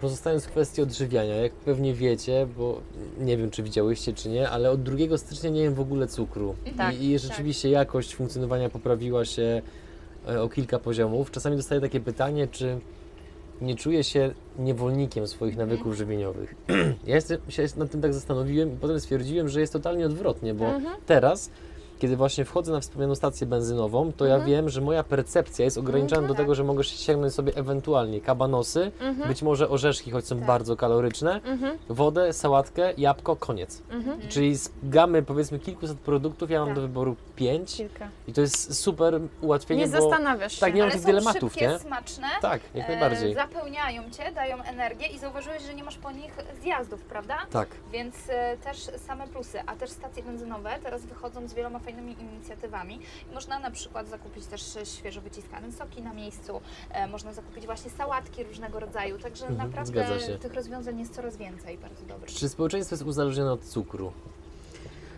[0.00, 2.80] Pozostając w kwestii odżywiania, jak pewnie wiecie, bo
[3.18, 6.54] nie wiem, czy widziałyście, czy nie, ale od 2 stycznia nie jem w ogóle cukru.
[6.76, 9.62] Tak, I, I rzeczywiście jakość funkcjonowania poprawiła się
[10.28, 11.30] e, o kilka poziomów.
[11.30, 12.78] Czasami dostaję takie pytanie, czy
[13.60, 16.54] nie czuję się niewolnikiem swoich nawyków żywieniowych.
[17.06, 20.96] ja się nad tym tak zastanowiłem i potem stwierdziłem, że jest totalnie odwrotnie, bo Mhm.
[21.06, 21.50] teraz,
[22.02, 24.50] kiedy właśnie wchodzę na wspomnianą stację benzynową, to ja Mhm.
[24.50, 29.28] wiem, że moja percepcja jest ograniczona do tego, że mogę sięgnąć sobie ewentualnie kabanosy, Mhm.
[29.28, 30.46] być może orzeszki, choć są Tak.
[30.46, 31.78] bardzo kaloryczne, Mhm.
[31.88, 33.82] wodę, sałatkę, jabłko, koniec.
[33.90, 34.20] Mhm.
[34.28, 36.74] Czyli z gamy powiedzmy kilkuset produktów ja mam Tak.
[36.76, 38.08] do wyboru pięć Kilka.
[38.28, 40.60] i to jest super ułatwienie, Nie bo zastanawiasz się.
[40.60, 41.78] tak, nie mam tych dylematów, szybkie, nie?
[41.78, 42.26] smaczne.
[42.40, 43.34] Tak, jak e, najbardziej.
[43.34, 46.32] Zapełniają Cię, dają energię i zauważyłeś, że nie masz po nich
[46.62, 47.34] zjazdów, prawda?
[47.50, 47.68] Tak.
[47.92, 52.98] Więc e, też same plusy, a też stacje benzynowe teraz wychodzą z wieloma fajnymi inicjatywami.
[53.34, 58.44] Można na przykład zakupić też świeżo wyciskane soki na miejscu, e, można zakupić właśnie sałatki
[58.44, 62.30] różnego rodzaju, także Mhm, naprawdę tych rozwiązań jest coraz więcej, bardzo dobrych.
[62.30, 64.12] Czy społeczeństwo jest uzależnione od cukru?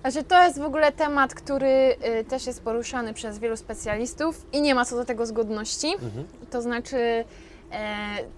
[0.01, 4.61] Znaczy, to jest w ogóle temat, który y, też jest poruszany przez wielu specjalistów i
[4.61, 5.93] nie ma co do tego zgodności.
[5.93, 6.27] Mhm.
[6.51, 7.25] To znaczy,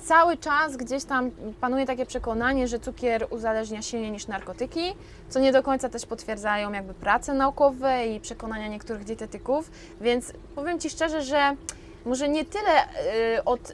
[0.04, 1.30] cały czas gdzieś tam
[1.60, 4.94] panuje takie przekonanie, że cukier uzależnia silniej niż narkotyki,
[5.28, 9.70] co nie do końca też potwierdzają jakby prace naukowe i przekonania niektórych dietetyków.
[10.00, 11.56] Więc powiem Ci szczerze, że
[12.04, 13.72] może nie tyle e, od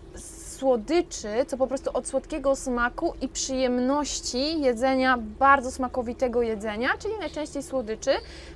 [0.62, 7.62] słodyczy, co po prostu od słodkiego smaku i przyjemności jedzenia, bardzo smakowitego jedzenia, czyli najczęściej
[7.62, 8.10] słodyczy,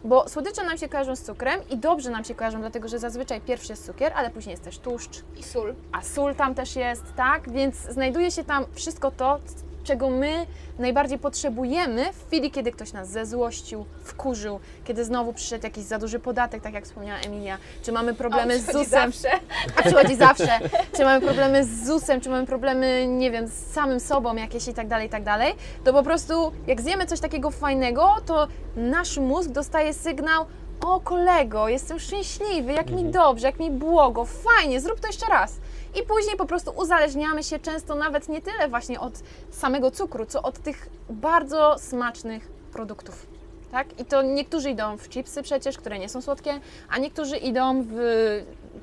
[0.05, 3.41] bo słodycze nam się kojarzą z cukrem i dobrze nam się kojarzą, dlatego że zazwyczaj
[3.41, 5.75] pierwszy jest cukier, ale później jest też tłuszcz, I sól.
[5.93, 7.51] a sól tam też jest, tak?
[7.51, 9.39] Więc znajduje się tam wszystko to,
[9.87, 10.47] czego my
[10.79, 16.19] najbardziej potrzebujemy w chwili, kiedy ktoś nas zezłościł, wkurzył, kiedy znowu przyszedł jakiś za duży
[16.19, 19.29] podatek, tak jak wspomniała Emilia, czy mamy problemy z ZUS-em, Zawsze.
[19.77, 20.59] a przychodzi zawsze,
[20.97, 24.75] czy mamy problemy z ZUS-em, czy mamy problemy, nie wiem, z samym sobą jakieś i
[24.75, 29.17] tak dalej, i tak dalej, to po prostu jak zjemy coś takiego fajnego, to nasz
[29.19, 30.47] mózg dostaje sygnał,
[30.81, 33.11] o kolego, jestem szczęśliwy, jak mi Mhm.
[33.11, 35.55] dobrze, jak mi błogo, fajnie, zrób to jeszcze raz.
[35.97, 39.13] I później po prostu uzależniamy się często nawet nie tyle właśnie od
[39.51, 43.27] samego cukru, co od tych bardzo smacznych produktów.
[43.73, 44.01] Tak?
[44.01, 47.97] I to niektórzy idą w chipsy przecież, które nie są słodkie, a niektórzy idą w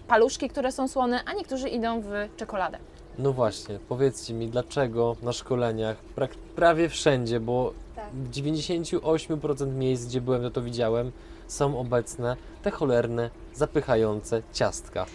[0.07, 2.78] paluszki, które są słone, a niektórzy idą w czekoladę.
[3.20, 8.05] No właśnie, powiedzcie mi, dlaczego na szkoleniach, prak- prawie wszędzie, bo Tak.
[8.14, 11.11] w 98% miejsc, gdzie byłem, to to widziałem,
[11.47, 15.05] są obecne te cholerne, zapychające ciastka.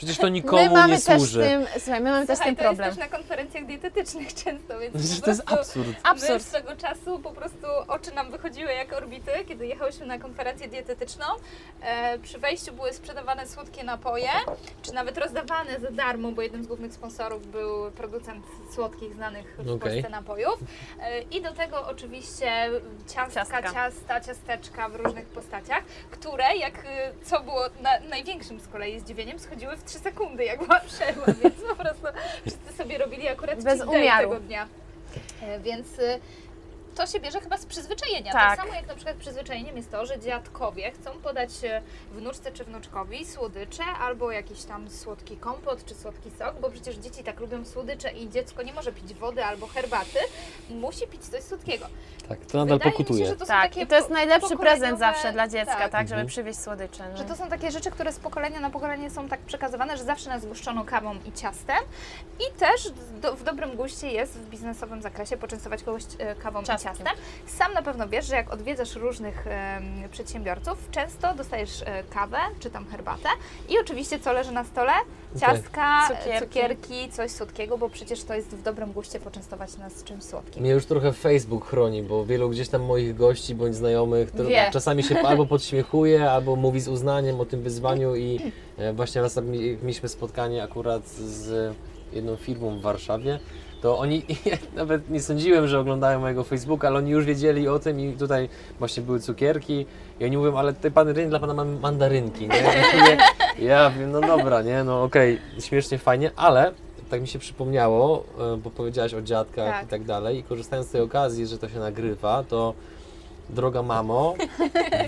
[0.00, 1.42] Przecież to nikomu my mamy nie też służy.
[1.42, 2.96] z tym, słuchaj, my mamy też Słuchaj, tym to jest problem.
[2.96, 5.88] też na konferencjach dietetycznych często, więc Przecież to jest absurd.
[5.88, 6.42] My Absurd.
[6.44, 11.24] swego czasu po prostu oczy nam wychodziły jak orbity, kiedy jechałyśmy na konferencję dietetyczną.
[11.82, 14.28] E, przy wejściu były sprzedawane słodkie napoje,
[14.82, 18.44] czy nawet rozdawane za darmo, bo jednym z głównych sponsorów był producent
[18.74, 19.78] słodkich, znanych w Okej.
[19.78, 20.54] Polsce napojów.
[21.00, 22.70] E, I do tego oczywiście
[23.14, 23.62] ciastka, Ciastka.
[23.72, 29.38] ciasta, ciasteczka w różnych postaciach, które, jak e, co było na, największym z kolei zdziwieniem,
[29.38, 32.06] schodziły w 3 sekundy, jak była przerwa, więc po prostu
[32.46, 34.28] wszyscy sobie robili akurat Bez umiaru.
[34.30, 34.66] tego dnia.
[35.42, 36.20] E, Więc y,
[36.94, 38.32] to się bierze chyba z przyzwyczajenia.
[38.32, 38.56] Tak.
[38.56, 41.50] Tak samo jak na przykład przyzwyczajeniem jest to, że dziadkowie chcą podać
[42.12, 47.24] wnuczce czy wnuczkowi słodycze albo jakiś tam słodki kompot czy słodki sok, bo przecież dzieci
[47.24, 50.18] tak lubią słodycze i dziecko nie może pić wody albo herbaty,
[50.70, 51.86] musi pić coś słodkiego.
[52.28, 53.24] Tak, to nadal Wydaje mi pokutuje.
[53.24, 55.92] się, że to są Tak, takie i to jest najlepszy prezent zawsze dla dziecka, tak,
[55.92, 56.02] tak.
[56.08, 56.26] żeby Mhm.
[56.28, 57.04] przywieźć słodycze.
[57.12, 57.16] No.
[57.18, 60.30] Że to są takie rzeczy, które z pokolenia na pokolenie są tak przekazywane, że zawsze
[60.30, 61.76] nas złuszczono kawą i ciastem.
[62.40, 62.88] I też
[63.20, 66.79] do, w dobrym guście jest w biznesowym zakresie poczęstować kogoś e, kawą Ciastkiem.
[66.82, 67.06] Ciastem.
[67.46, 72.70] Sam na pewno wiesz, że jak odwiedzasz różnych em, przedsiębiorców, często dostajesz e, kawę czy
[72.70, 73.28] tam herbatę
[73.68, 74.92] i oczywiście co leży na stole?
[75.40, 76.46] Ciastka, Cukierki.
[76.46, 77.10] cukierki.
[77.10, 80.62] coś słodkiego, bo przecież to jest w dobrym guście poczęstować nas czymś słodkim.
[80.62, 84.70] Mnie już trochę Facebook chroni, bo wielu gdzieś tam moich gości bądź znajomych Wie.
[84.72, 88.40] czasami się albo podśmiechuje, albo mówi z uznaniem o tym wyzwaniu i
[88.78, 91.74] e, właśnie raz mi- mieliśmy spotkanie akurat z
[92.12, 93.38] jedną firmą w Warszawie,
[93.82, 97.78] to oni, ja nawet nie sądziłem, że oglądają mojego Facebooka, ale oni już wiedzieli o
[97.78, 98.48] tym i tutaj
[98.78, 99.86] właśnie były cukierki
[100.20, 102.64] i oni mówią, ale tutaj pan rynek dla pana mam mandarynki, nie?
[103.66, 106.72] Ja, wiem, no dobra, nie, no okej, śmiesznie, fajnie, ale
[107.10, 108.24] tak mi się przypomniało,
[108.54, 109.84] e, bo powiedziałaś o dziadkach Tak.
[109.84, 112.74] i tak dalej i korzystając z tej okazji, że to się nagrywa, to
[113.52, 114.34] droga mamo,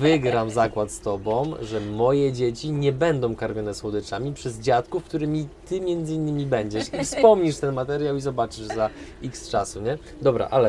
[0.01, 5.81] wygram zakład z tobą, że moje dzieci nie będą karmione słodyczami przez dziadków, którymi ty
[5.81, 8.91] między innymi będziesz i wspomnisz ten materiał i zobaczysz za
[9.25, 9.99] x czasu, nie?
[10.23, 10.69] Dobra, ale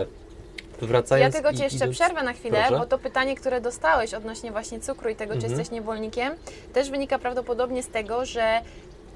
[0.82, 2.80] Ja wracając tylko i Ci jeszcze idąc- przerwę na chwilę, Proszę.
[2.80, 5.54] bo to pytanie, które dostałeś odnośnie właśnie cukru i tego, czy Mhm.
[5.60, 6.34] jesteś niewolnikiem,
[6.74, 8.62] też wynika prawdopodobnie z tego, że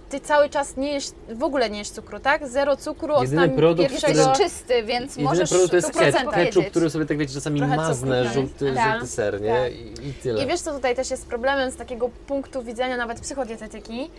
[0.09, 2.47] Ty cały czas nie jesz, w ogóle nie jesz cukru, tak?
[2.47, 4.13] Zero cukru od Jedyny tam produkt, pierwszego...
[4.19, 6.67] Jest który- czysty, więc Jedyny możesz produkt to jest 100% ketchup, powiedzieć.
[6.69, 8.91] który sobie tak wiecie, czasami Trochę maznę, cukru, żółty, tak.
[8.93, 9.53] żółty ser, nie?
[9.63, 9.73] Tak.
[9.73, 10.43] I, I tyle.
[10.43, 14.09] I wiesz, co tutaj też jest problemem z takiego punktu widzenia nawet psychodietetyki?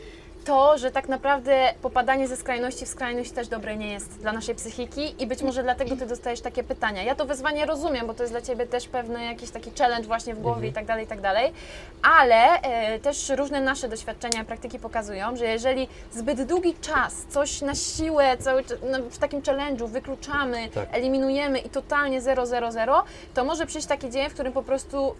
[0.44, 4.54] To, że tak naprawdę popadanie ze skrajności w skrajność też dobre nie jest dla naszej
[4.54, 7.02] psychiki i być może dlatego Ty dostajesz takie pytania.
[7.02, 10.34] Ja to wyzwanie rozumiem, bo to jest dla Ciebie też pewny jakiś taki challenge właśnie
[10.34, 11.52] w głowie i tak dalej, i tak dalej,
[12.02, 17.62] ale e, też różne nasze doświadczenia i praktyki pokazują, że jeżeli zbyt długi czas coś
[17.62, 20.88] na siłę, cały, no, w takim challenge'u wykluczamy, Tak.
[20.92, 23.04] eliminujemy i totalnie 0, 0, 0,
[23.34, 25.14] to może przyjść taki dzień, w którym po prostu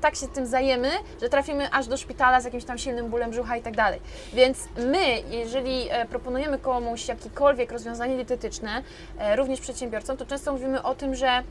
[0.00, 0.90] tak się tym zajemy,
[1.22, 4.00] że trafimy aż do szpitala z jakimś tam silnym bólem brzucha i tak dalej.
[4.38, 8.82] Więc my, jeżeli e, proponujemy komuś jakiekolwiek rozwiązanie dietetyczne,
[9.18, 11.42] e, również przedsiębiorcom, to często mówimy o tym, że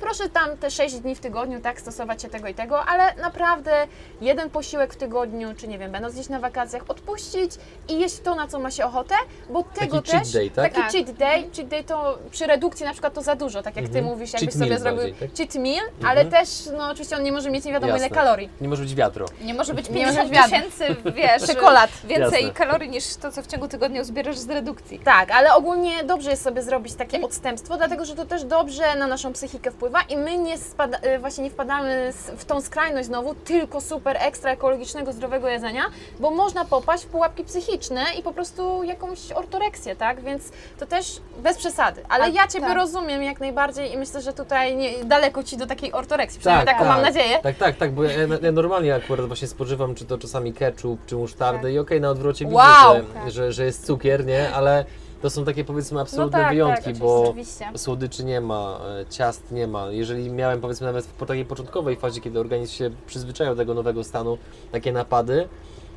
[0.00, 3.86] proszę tam te 6 dni w tygodniu, tak, stosować się tego i tego, ale naprawdę
[4.20, 7.50] jeden posiłek w tygodniu, czy nie wiem, będąc gdzieś na wakacjach, odpuścić
[7.88, 9.14] i jeść to, na co ma się ochotę,
[9.50, 10.72] bo tego cheat też, day, tak?
[10.72, 10.92] taki Tak.
[10.92, 13.98] cheat day, cheat day to przy redukcji na przykład to za dużo, tak jak Ty
[13.98, 14.04] Mhm.
[14.04, 15.36] mówisz, Cheat jakbyś meal sobie zrobił bardziej, tak?
[15.38, 18.16] cheat meal, ale też, no oczywiście on nie może mieć nie wiadomo ile Jasne.
[18.16, 18.50] kalorii.
[18.60, 19.26] Nie może być wiatru.
[19.40, 20.56] Nie może być Nie może 50 być wiadro.
[20.58, 21.90] tysięcy, wiesz, Czekolad.
[22.04, 22.50] więcej Jasne.
[22.64, 24.98] kalorii niż to, co w ciągu tygodnia zbierasz z redukcji.
[24.98, 29.06] Tak, ale ogólnie dobrze jest sobie zrobić takie odstępstwo, dlatego że to też dobrze na
[29.06, 33.34] naszą psychikę wpływa i my nie spada, y, właśnie nie wpadamy w tą skrajność znowu
[33.34, 35.82] tylko super ekstra ekologicznego, zdrowego jedzenia,
[36.20, 40.20] bo można popaść w pułapki psychiczne i po prostu jakąś ortoreksję, tak?
[40.20, 40.42] Więc
[40.78, 42.02] to też bez przesady.
[42.08, 42.76] Ale A, ja Ciebie tak.
[42.76, 46.84] rozumiem jak najbardziej i myślę, że tutaj nie, daleko Ci do takiej ortoreksji, przynajmniej taką
[46.84, 47.38] mam nadzieję.
[47.42, 48.10] Tak, tak, tak, bo ja,
[48.42, 51.72] ja normalnie akurat właśnie spożywam, czy to czasami ketchup, czy musztardę Tak.
[51.72, 52.64] i okej, na odwrocie Wow!
[52.94, 53.30] widzę, że, Tak.
[53.30, 54.50] że, że jest cukier, nie?
[54.54, 54.84] Ale
[55.22, 57.66] to są takie powiedzmy absolutne No tak, wyjątki, tak, bo Oczywiście.
[57.76, 59.86] słodyczy nie ma, e, ciast nie ma.
[59.90, 64.04] Jeżeli miałem powiedzmy nawet w takiej początkowej fazie, kiedy organizm się przyzwyczaił do tego nowego
[64.04, 64.38] stanu,
[64.72, 65.48] takie napady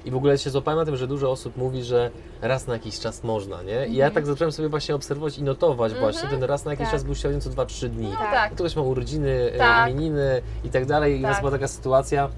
[0.05, 2.99] i w ogóle się złapałem na tym, że dużo osób mówi, że raz na jakiś
[2.99, 3.87] czas można, nie?
[3.87, 6.93] I ja tak zacząłem sobie właśnie obserwować i notować właśnie, ten raz na jakiś tak.
[6.93, 8.09] czas był średnio co 2-3 dni.
[8.09, 8.53] No tak.
[8.53, 9.87] Ktoś ma urodziny, Tak.
[9.87, 11.15] e, imieniny i tak dalej.
[11.15, 11.41] I u nas Tak.
[11.41, 12.29] była taka sytuacja,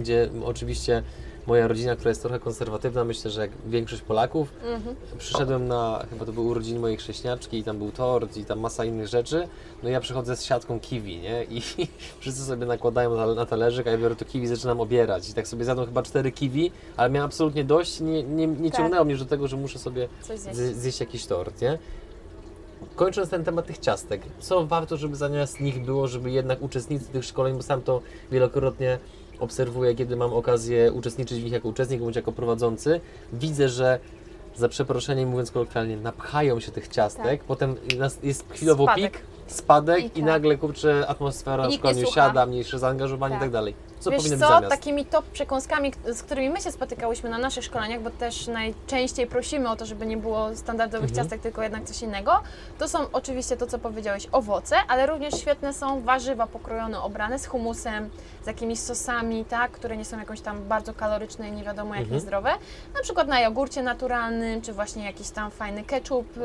[0.00, 1.02] gdzie oczywiście
[1.46, 4.96] moja rodzina, która jest trochę konserwatywna, myślę, że jak większość Polaków, Mhm.
[5.18, 8.84] przyszedłem na, chyba to były urodziny mojej chrześniaczki i tam był tort i tam masa
[8.84, 9.48] innych rzeczy.
[9.82, 11.44] No ja przychodzę z siatką kiwi, nie?
[11.44, 11.62] I
[12.20, 15.28] wszyscy sobie nakładają na, talerzyk, a ja biorę to kiwi zaczynam obierać.
[15.30, 18.80] I tak sobie zjadłem chyba cztery kiwi, ale miałem absolutnie dość nie, nie, nie Tak.
[18.80, 20.76] ciągnęło mnie do tego, że muszę sobie zjeść.
[20.76, 21.78] zjeść jakiś tort, nie?
[22.96, 27.24] Kończąc ten temat tych ciastek, co warto, żeby zamiast nich było, żeby jednak uczestnicy tych
[27.24, 28.00] szkoleń, bo sam to
[28.32, 28.98] wielokrotnie
[29.40, 33.00] obserwuję, kiedy mam okazję uczestniczyć w nich jako uczestnik bądź jako prowadzący,
[33.32, 33.98] widzę, że
[34.56, 39.12] za przeproszeniem mówiąc kolokwialnie, napchają się tych ciastek, potem nas- jest chwilowo Spadek.
[39.12, 40.22] pik, spadek I i, tak.
[40.22, 42.14] nagle kurczę atmosfera I w słucha.
[42.14, 43.40] siada, mniejsze zaangażowanie Tak.
[43.42, 43.74] i tak dalej.
[44.04, 44.70] Co Wiesz powinno co, być zamiast?
[44.76, 49.70] takimi top przekąskami, z którymi my się spotykałyśmy na naszych szkoleniach, bo też najczęściej prosimy
[49.70, 51.24] o to, żeby nie było standardowych Mhm.
[51.24, 52.42] ciastek, tylko jednak coś innego,
[52.78, 57.46] to są oczywiście to, co powiedziałeś, owoce, ale również świetne są warzywa pokrojone, obrane z
[57.46, 58.10] humusem,
[58.42, 62.02] z jakimiś sosami, tak, które nie są jakąś tam bardzo kaloryczne i nie wiadomo jak
[62.02, 62.14] Mhm.
[62.14, 62.50] niezdrowe.
[62.94, 66.42] Na przykład na jogurcie naturalnym, czy właśnie jakiś tam fajny ketchup yy,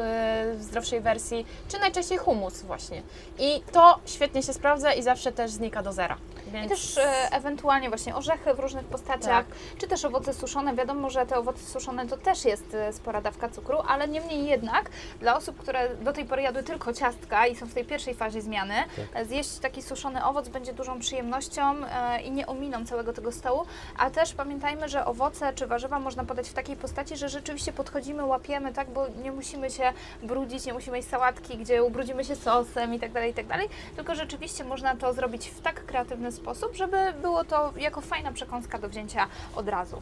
[0.56, 3.02] w zdrowszej wersji, czy najczęściej humus właśnie.
[3.40, 6.18] I to świetnie się sprawdza i zawsze też znika do zera.
[6.48, 6.66] Więc...
[6.66, 9.46] I też e, ewentualnie właśnie orzechy w różnych postaciach,
[9.78, 10.76] czy też owoce suszone.
[10.76, 14.90] Wiadomo, że te owoce suszone to też jest e, spora dawka cukru, ale niemniej jednak
[15.20, 18.42] dla osób, które do tej pory jadły tylko ciastka i są w tej pierwszej fazie
[18.42, 18.74] zmiany,
[19.14, 23.66] e, zjeść taki suszony owoc będzie dużą przyjemnością e, i nie ominą całego tego stołu.
[23.98, 28.26] A też pamiętajmy, że owoce czy warzywa można podać w takiej postaci, że rzeczywiście podchodzimy,
[28.26, 29.94] łapiemy, tak, bo nie musimy się
[30.24, 33.70] brudzić, nie musimy jeść sałatki, gdzie ubrudzimy się sosem i tak dalej, i tak dalej,
[33.96, 38.80] tylko rzeczywiście można to zrobić w tak kreatywny sposób, żeby było to jako fajna przekąska
[38.80, 40.02] do wzięcia od razu.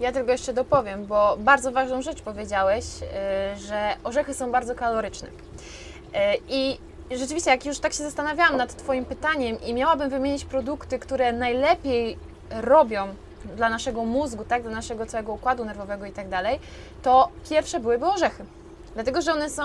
[0.00, 5.28] Ja tylko jeszcze dopowiem, bo bardzo ważną rzecz powiedziałeś, y, że orzechy są bardzo kaloryczne.
[5.28, 5.32] Y,
[6.48, 6.78] I
[7.10, 12.18] rzeczywiście, jak już tak się zastanawiałam nad Twoim pytaniem i miałabym wymienić produkty, które najlepiej
[12.50, 13.14] robią
[13.56, 16.60] dla naszego mózgu, tak, dla naszego całego układu nerwowego i tak dalej,
[17.02, 18.44] to pierwsze byłyby orzechy.
[18.94, 19.62] Dlatego, że one są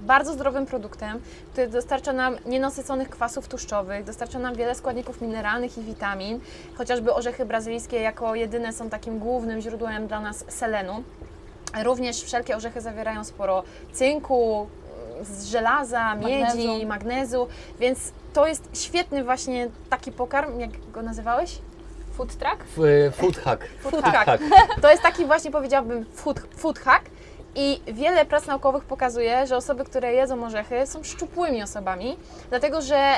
[0.00, 1.20] bardzo zdrowym produktem,
[1.52, 6.40] który dostarcza nam nienasyconych kwasów tłuszczowych, dostarcza nam wiele składników mineralnych i witamin.
[6.74, 11.02] Chociażby orzechy brazylijskie jako jedyne są takim głównym źródłem dla nas selenu.
[11.84, 13.62] Również wszelkie orzechy zawierają sporo
[13.92, 14.66] cynku,
[15.22, 16.86] z żelaza, miedzi, Magnezu.
[16.86, 17.48] magnezu,
[17.80, 21.58] więc to jest świetny właśnie taki pokarm, jak go nazywałeś?
[22.12, 22.56] Food truck?
[22.62, 23.64] F- e, Food hack.
[23.82, 24.42] Food hack.
[24.82, 27.04] To jest taki właśnie powiedziałabym food, food hack
[27.54, 32.16] i wiele prac naukowych pokazuje, że osoby, które jedzą orzechy są szczupłymi osobami,
[32.48, 33.12] dlatego że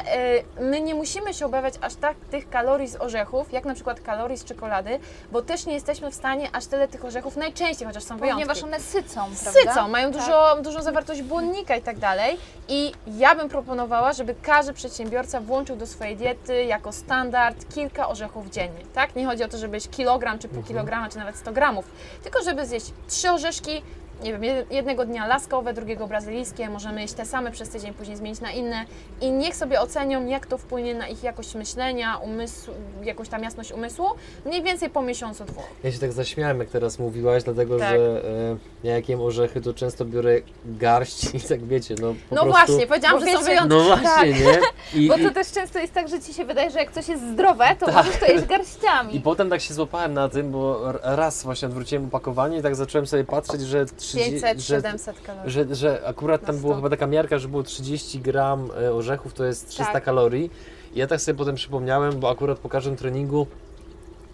[0.59, 4.00] y, my nie musimy się obawiać aż tak tych kalorii z orzechów, jak na przykład
[4.00, 4.98] kalorii z czekolady,
[5.32, 8.46] bo też nie jesteśmy w stanie aż tyle tych orzechów najczęściej, chociaż są wyjątki.
[8.46, 9.60] Ponieważ one sycą, prawda?
[9.62, 10.20] Sycą, mają Tak.
[10.20, 12.38] dużo, dużą zawartość błonnika i tak dalej.
[12.68, 18.50] I ja bym proponowała, żeby każdy przedsiębiorca włączył do swojej diety jako standard kilka orzechów
[18.50, 18.80] dziennie.
[18.94, 19.16] Tak?
[19.16, 21.84] Nie chodzi o to, żeby jeść kilogram czy pół kilograma, czy nawet 100 gramów,
[22.22, 23.82] tylko żeby zjeść trzy orzeszki,
[24.23, 28.16] nie wiem, jed- jednego dnia laskowe, drugiego brazylijskie, możemy jeść te same przez tydzień, później
[28.16, 28.85] zmienić na inne
[29.20, 32.70] i niech sobie ocenią, jak to wpłynie na ich jakość myślenia, umysł,
[33.03, 34.07] jakąś tam jasność umysłu,
[34.47, 35.65] mniej więcej po miesiącu, dwóch.
[35.85, 37.89] Ja się tak zaśmiałem, jak teraz mówiłaś, dlatego Tak.
[37.89, 38.57] że e,
[38.89, 42.51] ja jak jem orzechy, to często biorę garść i tak wiecie, no po No prostu...
[42.66, 43.69] właśnie, powiedziałam, Bo że są wyjątki.
[43.78, 44.59] No właśnie, nie?
[45.01, 47.09] I, Bo i, to też często jest tak, że Ci się wydaje, że jak coś
[47.09, 47.94] jest zdrowe, to Tak.
[47.94, 49.16] możesz to jeść garściami.
[49.16, 53.07] I potem tak się złapałem na tym, bo raz właśnie odwróciłem opakowanie i tak zacząłem
[53.07, 55.51] sobie patrzeć, że 30, 500, że, 700 kalorii.
[55.52, 56.76] że, że akurat tam była 100.
[56.76, 60.05] chyba taka miarka, że było 30 gram e, orzechów, to jest 300 Tak.
[60.05, 60.51] kalorii.
[60.94, 63.47] I ja tak sobie potem przypomniałem, bo akurat po każdym treningu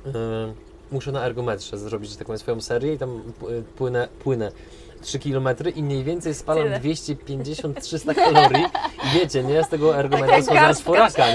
[0.06, 0.10] e,
[0.92, 3.46] muszę na ergometrze zrobić taką swoją serię i tam p-
[3.76, 4.52] płynę, płynę
[5.00, 6.80] 3 km i mniej więcej spalam Tyle.
[6.80, 8.64] 250-300 kalorii
[9.04, 9.64] i wiecie, nie?
[9.64, 10.82] Z tego Taka schodzę z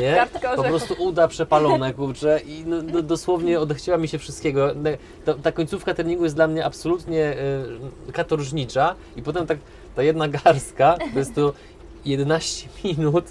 [0.01, 0.27] nie?
[0.55, 4.71] Po prostu uda przepalone, kurczę i no, no, dosłownie odechciała mi się wszystkiego.
[4.75, 7.35] Ne- Ta, ta końcówka treningu jest dla mnie absolutnie
[8.09, 9.57] y, katorżnicza i potem tak
[9.95, 11.53] ta jedna garstka, to jest to
[12.05, 13.25] 11 minut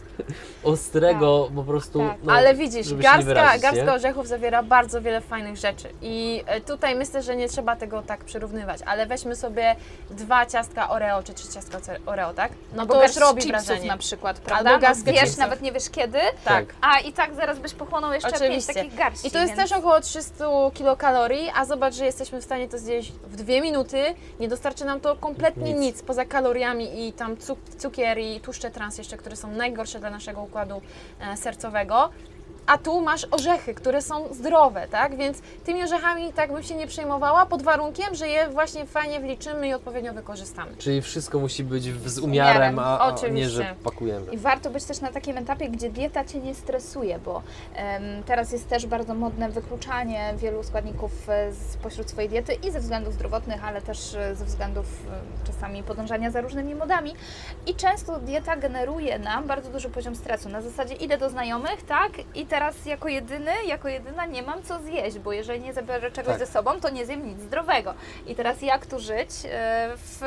[0.65, 1.99] ostrego po prostu.
[1.99, 2.17] Tak.
[2.23, 3.93] No, Ale widzisz, żeby się nie garstka, wyrazić, garstka nie?
[3.93, 5.89] orzechów zawiera bardzo wiele fajnych rzeczy.
[6.03, 9.77] I e, tutaj myślę, że nie trzeba tego tak przyrównywać, ale weźmy sobie
[10.11, 12.53] dwa ciastka Oreo, czy trzy ciastka Oreo, tak?
[12.75, 13.89] No Albo to już robi wrażenie.
[13.89, 14.71] na przykład, prawda?
[14.71, 15.39] Albo garstkę wiesz, chipsów.
[15.39, 16.65] nawet nie wiesz kiedy, Tak.
[16.81, 18.75] a i tak zaraz byś pochłonął jeszcze pięć Oczywiście.
[18.75, 19.29] takich garści.
[19.29, 19.71] I to jest więc...
[19.71, 20.45] też około 300
[20.75, 24.05] kilokalorii, a zobacz, że jesteśmy w stanie to zjeść w dwie minuty.
[24.41, 25.81] Nie dostarczy nam to kompletnie Nic.
[25.81, 30.11] nic, poza kaloriami i tam cuk cukier i tłuszcze trans jeszcze, które są najgorsze dla
[30.11, 30.81] naszego układu
[31.21, 32.11] e, sercowego.
[32.67, 35.17] A tu masz orzechy, które są zdrowe, tak?
[35.17, 39.69] Więc tymi orzechami tak bym się nie przejmowała, pod warunkiem, że je właśnie fajnie wliczymy
[39.69, 40.77] i odpowiednio wykorzystamy.
[40.79, 44.33] Czyli wszystko musi być w, z umiarem, a, a nie, że pakujemy.
[44.33, 47.43] I warto być też na takim etapie, gdzie dieta Cię nie stresuje, bo
[47.75, 52.81] em, teraz jest też bardzo modne wykluczanie wielu składników e, spośród swojej diety i ze
[52.81, 57.15] względów zdrowotnych, ale też e, ze względów e, czasami podążania za różnymi modami.
[57.67, 60.49] I często dieta generuje nam bardzo duży poziom stresu.
[60.49, 64.79] Na zasadzie idę do znajomych, tak, i teraz jako jedyny, jako jedyna nie mam co
[64.83, 66.47] zjeść, bo jeżeli nie zabiorę czegoś Tak.
[66.47, 67.95] ze sobą, to nie zjem nic zdrowego.
[68.27, 70.21] I teraz jak tu żyć e, w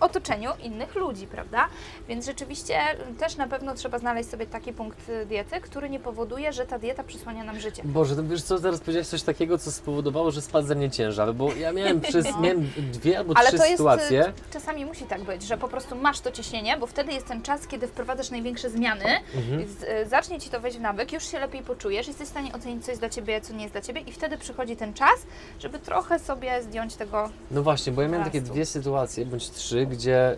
[0.00, 1.68] otoczeniu innych ludzi, prawda?
[2.08, 2.78] Więc rzeczywiście
[3.18, 6.78] też na pewno trzeba znaleźć sobie taki punkt e, diety, który nie powoduje, że ta
[6.78, 7.82] dieta przysłania nam życie.
[7.84, 11.34] Boże, to wiesz co, teraz powiedziałeś coś takiego, co spowodowało, że spadł ze mnie ciężar,
[11.34, 12.40] bo ja miałem przez, No.
[12.40, 14.26] miałem dwie albo Ale trzy to jest, sytuacje.
[14.26, 17.42] e, czasami musi tak być, że po prostu masz to ciśnienie, bo wtedy jest ten
[17.42, 19.04] czas, kiedy wprowadzasz największe zmiany,
[19.36, 19.64] Mhm.
[20.08, 22.90] zacznie Ci to wejść w nawyk, już się lepiej poczujesz, jesteś w stanie ocenić, co
[22.90, 25.18] jest dla Ciebie, co nie jest dla Ciebie i wtedy przychodzi ten czas,
[25.60, 29.86] żeby trochę sobie zdjąć tego No właśnie, bo ja miałem takie dwie sytuacje, bądź trzy,
[29.86, 30.36] gdzie e,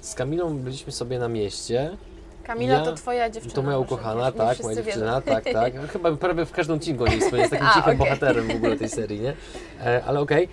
[0.00, 1.96] z Kamilą byliśmy sobie na mieście.
[2.44, 3.54] Kamila Ja- to twoja dziewczyna.
[3.54, 5.72] To moja ukochana, nie tak, moja dziewczyna, tak, tak.
[5.92, 7.96] Chyba prawie w każdym odcinku niej wspomnę, jest takim A, cichym okej.
[7.96, 9.32] bohaterem w ogóle tej serii, nie?
[9.84, 10.48] E, ale okej.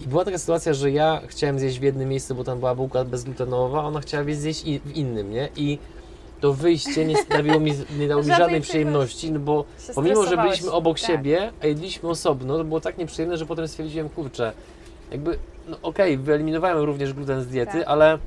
[0.00, 3.04] I była taka sytuacja, że ja chciałem zjeść w jednym miejscu, bo tam była bułka
[3.04, 5.48] bezglutenowa, a ona chciała zjeść i, w innym, nie?
[5.56, 5.78] I
[6.40, 9.64] to wyjście nie sprawiło mi, nie dało mi Żadnej przyjemności, no bo
[9.94, 11.06] pomimo, że byliśmy obok Tak.
[11.08, 14.52] siebie, a jedliśmy osobno, to było tak nieprzyjemne, że potem stwierdziłem, kurczę,
[15.10, 15.38] jakby,
[15.68, 17.88] no okej, wyeliminowałem również gluten z diety, Tak.
[17.88, 18.18] ale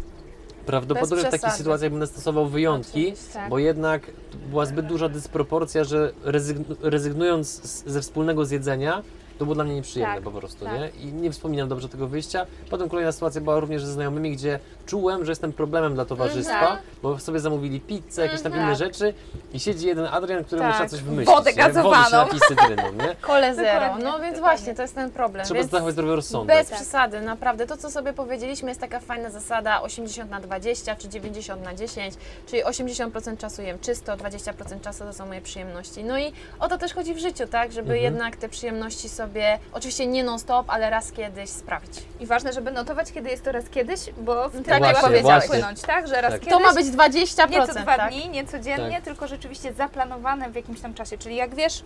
[0.65, 3.33] prawdopodobnie w takich sytuacjach będę stosował wyjątki, Oczywiście.
[3.33, 3.49] Tak.
[3.49, 4.01] bo jednak
[4.49, 9.01] była zbyt duża dysproporcja, że rezygn- rezygnując z, ze wspólnego zjedzenia,
[9.39, 10.73] to było dla mnie nieprzyjemne Tak, po prostu, tak.
[10.79, 10.89] nie?
[11.09, 12.45] I nie wspominam dobrze tego wyjścia.
[12.69, 16.77] Potem kolejna sytuacja była również ze znajomymi, gdzie czułem, że jestem problemem dla towarzystwa, Mhm.
[17.03, 18.67] bo sobie zamówili pizzę, jakieś tam Mhm.
[18.67, 19.13] inne rzeczy
[19.53, 20.73] i siedzi jeden Adrian, który Tak.
[20.75, 21.35] trzeba coś wymyślić.
[21.35, 21.61] Wodę nie?
[21.63, 22.09] Wodę się gazowaną.
[22.25, 23.15] napić z cytryną, nie?
[23.21, 23.79] Kole zero.
[23.79, 24.41] Dokładnie, No więc dokładnie.
[24.41, 25.45] właśnie, to jest ten problem.
[25.45, 26.57] Trzeba więc zachować zdrowy rozsądek.
[26.57, 26.75] Bez Tak.
[26.79, 27.67] przesady, naprawdę.
[27.67, 32.15] To, co sobie powiedzieliśmy, jest taka fajna zasada 80 na 20 czy 90 na 10,
[32.47, 36.03] czyli 80% czasu jem czysto, 20% czasu to są moje przyjemności.
[36.03, 37.71] No i o to też chodzi w życiu, tak?
[37.71, 38.03] Żeby Mhm.
[38.03, 41.91] jednak te przyjemności sobie, oczywiście nie non-stop, ale raz kiedyś sprawić.
[42.19, 45.47] I ważne, żeby notować, kiedy jest to raz kiedyś, bo w Tak, jak właśnie powiedziałeś.
[45.47, 46.07] płynąć, tak?
[46.07, 46.39] Że raz Tak.
[46.41, 48.11] kiedyś, To ma być 20%, nie co dwa tak?
[48.11, 49.03] dni, nie codziennie, Tak.
[49.03, 51.17] tylko rzeczywiście zaplanowane w jakimś tam czasie.
[51.17, 51.83] Czyli jak wiesz,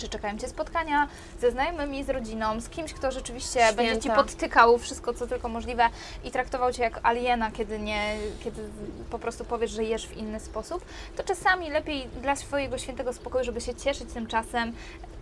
[0.00, 1.08] że czekają Cię spotkania
[1.40, 3.74] ze znajomymi, z rodziną, z kimś, kto rzeczywiście Święta.
[3.76, 5.88] będzie Ci podtykał wszystko, co tylko możliwe
[6.24, 8.62] i traktował Cię jak aliena, kiedy, nie, kiedy
[9.10, 10.84] po prostu powiesz, że jesz w inny sposób,
[11.16, 14.72] to czasami lepiej dla swojego świętego spokoju, żeby się cieszyć tym czasem,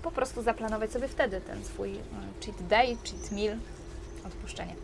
[0.03, 1.99] po prostu zaplanować sobie wtedy ten swój e,
[2.45, 3.57] cheat day, cheat meal,
[4.27, 4.75] odpuszczenie.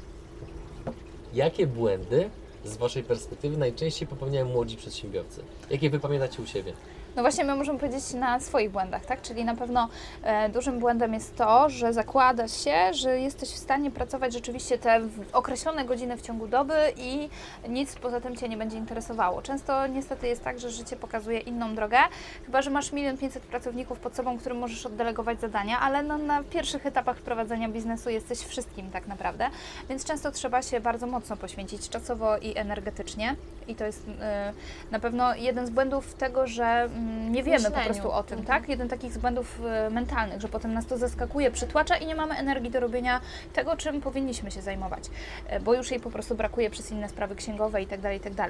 [1.34, 2.30] Jakie błędy
[2.64, 5.42] z Waszej perspektywy najczęściej popełniają młodzi przedsiębiorcy?
[5.70, 6.72] Jakie Wy pamiętacie u siebie?
[7.18, 9.22] No właśnie my możemy powiedzieć na swoich błędach, tak?
[9.22, 9.88] Czyli na pewno
[10.22, 15.00] e, dużym błędem jest to, że zakłada się, że jesteś w stanie pracować rzeczywiście te
[15.32, 17.28] określone godziny w ciągu doby i
[17.68, 19.42] nic poza tym Cię nie będzie interesowało.
[19.42, 21.98] Często niestety jest tak, że życie pokazuje inną drogę,
[22.46, 26.42] chyba że masz milion pięćset pracowników pod sobą, którym możesz oddelegować zadania, ale no, na
[26.42, 29.50] pierwszych etapach prowadzenia biznesu jesteś wszystkim tak naprawdę,
[29.88, 33.36] więc często trzeba się bardzo mocno poświęcić czasowo i energetycznie
[33.68, 34.52] i to jest e,
[34.90, 37.84] na pewno jeden z błędów tego, że mm, nie wiemy po Myśleniu.
[37.84, 38.60] prostu o tym, Mhm.
[38.60, 38.68] tak?
[38.68, 42.34] Jeden takich z błędów e, mentalnych, że potem nas to zaskakuje, przytłacza i nie mamy
[42.34, 43.20] energii do robienia
[43.52, 45.04] tego, czym powinniśmy się zajmować,
[45.46, 48.48] e, bo już jej po prostu brakuje przez inne sprawy księgowe itd., itd.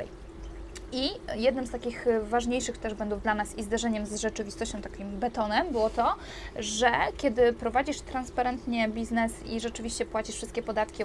[0.92, 5.66] I jednym z takich ważniejszych też błędów dla nas i zderzeniem z rzeczywistością, takim betonem,
[5.72, 6.14] było to,
[6.58, 11.02] że kiedy prowadzisz transparentnie biznes i rzeczywiście płacisz wszystkie podatki,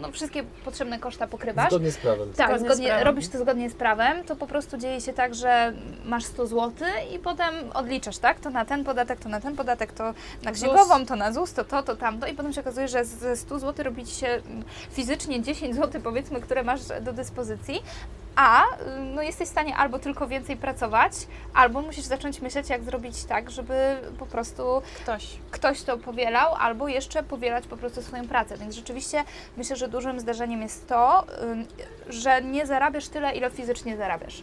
[0.00, 2.32] no, wszystkie potrzebne koszta pokrywasz, Zgodnie z prawem.
[2.32, 3.06] tak, Zgodnie z zgodnie, prawem.
[3.06, 5.72] robisz to zgodnie z prawem, to po prostu dzieje się tak, że
[6.04, 6.72] masz 100 zł
[7.14, 8.40] i potem odliczasz, tak?
[8.40, 11.64] To na ten podatek, to na ten podatek, to na księgową, to na ZUS, to
[11.64, 14.42] to, to tamto i potem się okazuje, że ze 100 zł robi Ci się
[14.92, 17.82] fizycznie 10 zł powiedzmy, które masz do dyspozycji,
[18.36, 18.64] a
[19.14, 21.12] no, jesteś w stanie albo tylko więcej pracować,
[21.54, 25.36] albo musisz zacząć myśleć, jak zrobić tak, żeby po prostu Ktoś.
[25.50, 28.56] ktoś to powielał, albo jeszcze powielać po prostu swoją pracę.
[28.56, 29.24] Więc rzeczywiście
[29.56, 31.24] myślę, że dużym zdarzeniem jest to,
[32.08, 34.42] że nie zarabiasz tyle, ile fizycznie zarabiasz.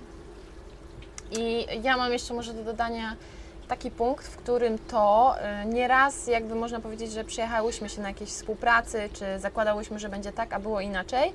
[1.32, 3.16] I ja mam jeszcze może do dodania
[3.68, 8.30] taki punkt, w którym to y, nieraz jakby można powiedzieć, że przyjechałyśmy się na jakieś
[8.30, 11.34] współpracy, czy zakładałyśmy, że będzie tak, a było inaczej.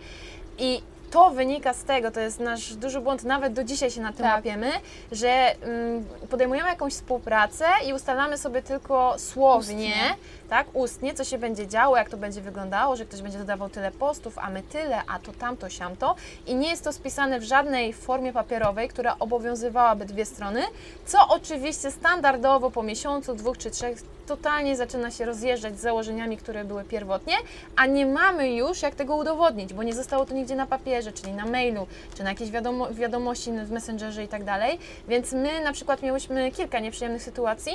[0.59, 4.13] I to wynika z tego, to jest nasz duży błąd, nawet do dzisiaj się na
[4.13, 4.37] tym Tak.
[4.37, 4.71] łapiemy,
[5.13, 10.17] że ym, podejmujemy jakąś współpracę i ustalamy sobie tylko słownie, Ustnie.
[10.51, 13.91] tak, ustnie, co się będzie działo, jak to będzie wyglądało, że ktoś będzie dodawał tyle
[13.91, 16.15] postów, a my tyle, a to tamto, siamto.
[16.47, 20.63] I nie jest to spisane w żadnej formie papierowej, która obowiązywałaby dwie strony,
[21.07, 23.99] co oczywiście standardowo po miesiącu, dwóch czy trzech
[24.29, 27.35] totalnie zaczyna się rozjeżdżać z założeniami, które były pierwotnie,
[27.77, 31.33] a nie mamy już jak tego udowodnić, bo nie zostało to nigdzie na papierze, czyli
[31.33, 34.79] na mailu, czy na jakieś wiadomo, wiadomości w Messengerze i tak dalej.
[35.09, 37.73] Więc my na przykład miałyśmy kilka nieprzyjemnych sytuacji,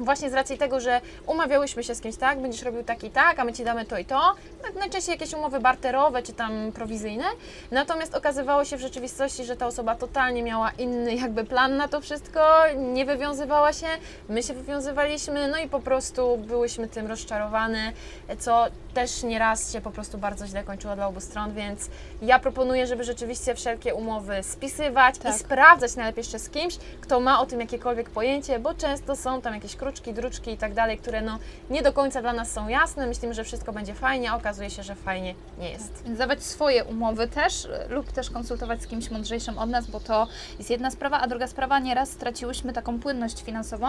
[0.00, 3.38] Właśnie z racji tego, że umawiałyśmy się z kimś, tak, będziesz robił tak i tak,
[3.38, 4.34] a my ci damy to i to.
[4.62, 7.24] No, Najczęściej jakieś umowy barterowe czy tam prowizyjne.
[7.70, 12.00] Natomiast okazywało się w rzeczywistości, że ta osoba totalnie miała inny jakby plan na to
[12.00, 12.40] wszystko,
[12.76, 13.86] nie wywiązywała się,
[14.28, 17.92] my się wywiązywaliśmy, no i po prostu byłyśmy tym rozczarowane,
[18.38, 21.90] co też nieraz się po prostu bardzo źle kończyło dla obu stron, więc
[22.22, 25.34] ja proponuję, żeby rzeczywiście wszelkie umowy spisywać Tak.
[25.34, 29.40] i sprawdzać najlepiej jeszcze z kimś, kto ma o tym jakiekolwiek pojęcie, bo często są
[29.40, 31.38] tam jakieś kruczki, druczki i tak dalej, które no
[31.70, 33.06] nie do końca dla nas są jasne.
[33.06, 36.02] Myślimy, że wszystko będzie fajnie, a okazuje się, że fajnie nie jest.
[36.04, 40.28] Więc dawać swoje umowy też lub też konsultować z kimś mądrzejszym od nas, bo to
[40.58, 43.86] jest jedna sprawa, a druga sprawa, nieraz straciłyśmy taką płynność finansową.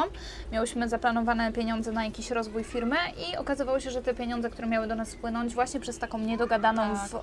[0.51, 2.95] Miałyśmy zaplanowane pieniądze na jakiś rozwój firmy
[3.31, 6.81] i okazywało się, że te pieniądze, które miały do nas spłynąć właśnie przez taką niedogadaną
[6.81, 7.09] Tak.
[7.09, 7.13] w,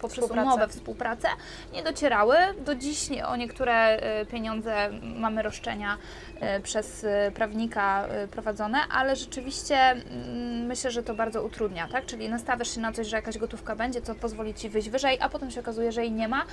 [0.00, 0.48] poprzez Współpracę.
[0.48, 1.28] umowę, współpracę,
[1.72, 2.36] nie docierały.
[2.64, 5.96] Do dziś nie, o niektóre y, pieniądze mamy roszczenia
[6.58, 12.06] y, przez y, prawnika prowadzone, ale rzeczywiście mm, myślę, że to bardzo utrudnia, tak?
[12.06, 15.28] Czyli nastawiasz się na coś, że jakaś gotówka będzie, co pozwoli Ci wyjść wyżej, a
[15.28, 16.44] potem się okazuje, że jej nie ma,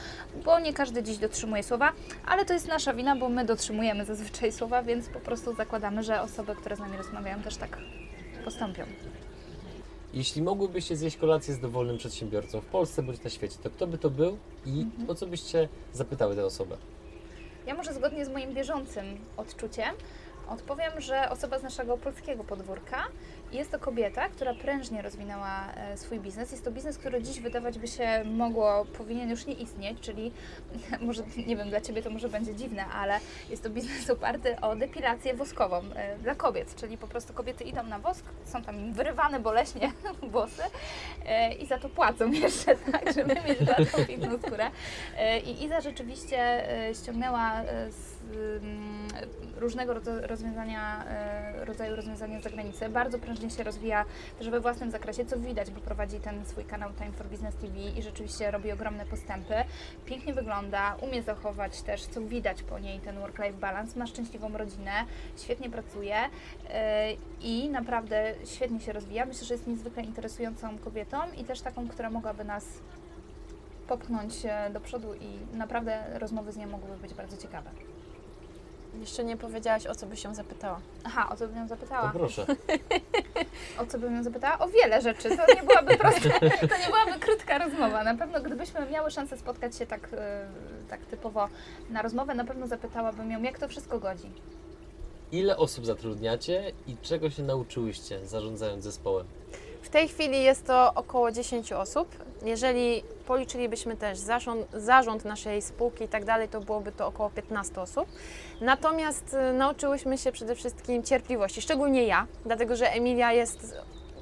[0.46, 1.92] bo nie każdy dziś dotrzymuje słowa,
[2.26, 6.22] ale to jest nasza wina, bo my dotrzymujemy zazwyczaj słowa, więc po prostu zakładamy, że
[6.22, 7.78] osoby, które z nami rozmawiają też tak
[8.46, 8.84] postąpią.
[10.14, 13.98] Jeśli mogłybyście zjeść kolację z dowolnym przedsiębiorcą w Polsce bądź na świecie, to kto by
[13.98, 15.10] to był i Mhm.
[15.10, 16.78] o co byście zapytały tę osobę?
[17.68, 19.06] Ja może zgodnie z moim bieżącym
[19.38, 19.90] odczuciem
[20.50, 23.04] odpowiem, że osoba z naszego polskiego podwórka
[23.52, 26.52] jest to kobieta, która prężnie rozwinęła e, swój biznes.
[26.52, 30.32] Jest to biznes, który dziś wydawać by się mogło, powinien już nie istnieć, czyli
[31.08, 33.20] może, nie wiem, dla Ciebie to może będzie dziwne, ale
[33.50, 37.84] jest to biznes oparty o depilację woskową e, dla kobiet, czyli po prostu kobiety idą
[37.84, 39.92] na wosk, są tam wyrywane boleśnie
[40.32, 40.64] włosy
[41.26, 44.72] e, i za to płacą jeszcze, tak, żeby mieć gładką, piękną skórę.
[45.46, 48.17] I Iza rzeczywiście ściągnęła z
[49.58, 52.90] różnego rozwiązania, e, rodzaju rozwiązania z zagranicy.
[52.90, 54.06] Bardzo prężnie się rozwija
[54.40, 57.80] też we własnym zakresie, co widać, bo prowadzi ten swój kanał Time for Business TV
[57.98, 59.54] i rzeczywiście robi ogromne postępy.
[60.06, 64.00] Pięknie wygląda, umie zachować też, co widać po niej, ten work-life balance.
[64.00, 64.92] Ma szczęśliwą rodzinę,
[65.38, 66.18] świetnie pracuje
[66.70, 69.26] e, i naprawdę świetnie się rozwija.
[69.26, 72.66] Myślę, że jest niezwykle interesującą kobietą i też taką, która mogłaby nas
[73.88, 77.70] popchnąć e, do przodu i naprawdę rozmowy z nią mogłyby być bardzo ciekawe.
[79.00, 80.80] Jeszcze nie powiedziałaś, o co byś się zapytała.
[81.04, 82.12] Aha, o co bym ją zapytała?
[82.14, 82.46] proszę.
[83.80, 84.60] O co bym ją zapytała?
[84.60, 85.30] O wiele rzeczy.
[85.38, 88.04] To nie byłaby prosta, to nie byłaby krótka rozmowa.
[88.04, 90.48] Na pewno gdybyśmy miały szansę spotkać się tak, e,
[90.90, 91.50] tak typowo
[91.90, 94.32] na rozmowę, na pewno zapytałabym ją, jak to wszystko godzi.
[95.32, 99.28] Ile osób zatrudniacie i czego się nauczyłyście zarządzając zespołem?
[99.98, 102.10] Tej chwili jest to około 10 osób.
[102.46, 107.82] Jeżeli policzylibyśmy też zarząd, zarząd naszej spółki i tak dalej, to byłoby to około 15
[107.82, 108.08] osób.
[108.62, 113.76] Natomiast y, nauczyłyśmy się przede wszystkim cierpliwości, szczególnie ja, dlatego że Emilia jest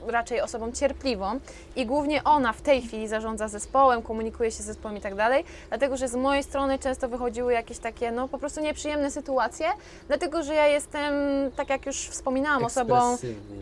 [0.07, 1.39] raczej osobą cierpliwą
[1.75, 5.43] i głównie ona w tej chwili zarządza zespołem, komunikuje się z zespołem i tak dalej,
[5.69, 9.67] dlatego że z mojej strony często wychodziły jakieś takie no po prostu nieprzyjemne sytuacje,
[10.07, 11.13] dlatego że ja jestem,
[11.55, 13.17] tak jak już wspominałam, osobą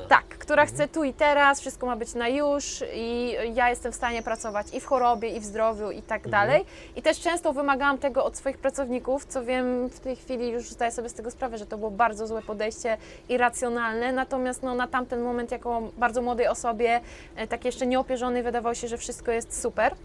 [0.10, 3.96] tak, która chce tu i teraz, wszystko ma być na już i ja jestem w
[3.96, 6.66] stanie pracować i w chorobie, i w zdrowiu i tak dalej.
[6.96, 10.92] I też często wymagałam tego od swoich pracowników, co wiem w tej chwili już zdaję
[10.92, 12.98] sobie z tego sprawę, że to było bardzo złe podejście
[13.30, 17.02] i racjonalne, natomiast no, na tamten moment jako bardzo młodej osobie,
[17.50, 19.96] tak jeszcze nieopierzonej, wydawało się, że wszystko jest super.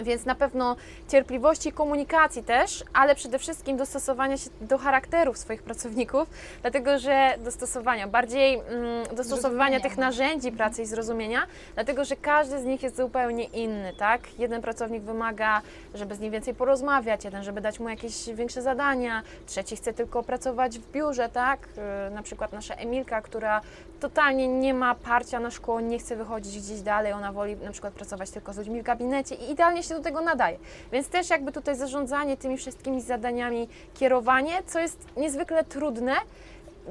[0.00, 0.76] Więc na pewno
[1.08, 6.30] cierpliwości i komunikacji też, ale przede wszystkim dostosowania się do charakterów swoich pracowników,
[6.62, 12.64] dlatego że dostosowania, bardziej mm, dostosowywania tych narzędzi pracy i zrozumienia, dlatego że każdy z
[12.64, 14.20] nich jest zupełnie inny, tak?
[14.38, 15.62] Jeden pracownik wymaga,
[15.94, 20.22] żeby z nim więcej porozmawiać, jeden, żeby dać mu jakieś większe zadania, trzeci chce tylko
[20.22, 21.68] pracować w biurze, tak?
[22.04, 23.60] Yy, Na przykład nasza Emilka, która
[24.00, 27.94] totalnie nie ma parcia na szkołę, nie chce wychodzić gdzieś dalej, ona woli na przykład
[27.94, 30.58] pracować tylko z ludźmi w gabinecie i idealnie się do tego nadaje.
[30.92, 36.14] Więc też jakby tutaj zarządzanie tymi wszystkimi zadaniami, kierowanie, co jest niezwykle trudne,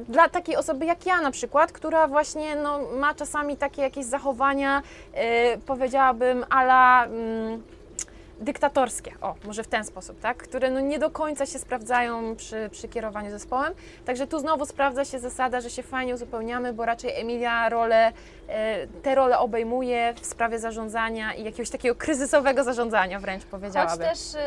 [0.07, 4.81] dla takiej osoby jak ja na przykład, która właśnie no, ma czasami takie jakieś zachowania,
[5.13, 5.22] yy,
[5.65, 7.63] powiedziałabym, ala mm,
[8.40, 12.70] dyktatorskie, o, może w ten sposób, tak, które no, nie do końca się sprawdzają przy,
[12.72, 13.74] przy kierowaniu zespołem.
[14.06, 18.12] Także tu znowu sprawdza się zasada, że się fajnie uzupełniamy, bo raczej Emilia rolę,
[18.48, 24.07] e, te role obejmuje w sprawie zarządzania i jakiegoś takiego kryzysowego zarządzania wręcz Choć powiedziałabym.
[24.07, 24.38] też y,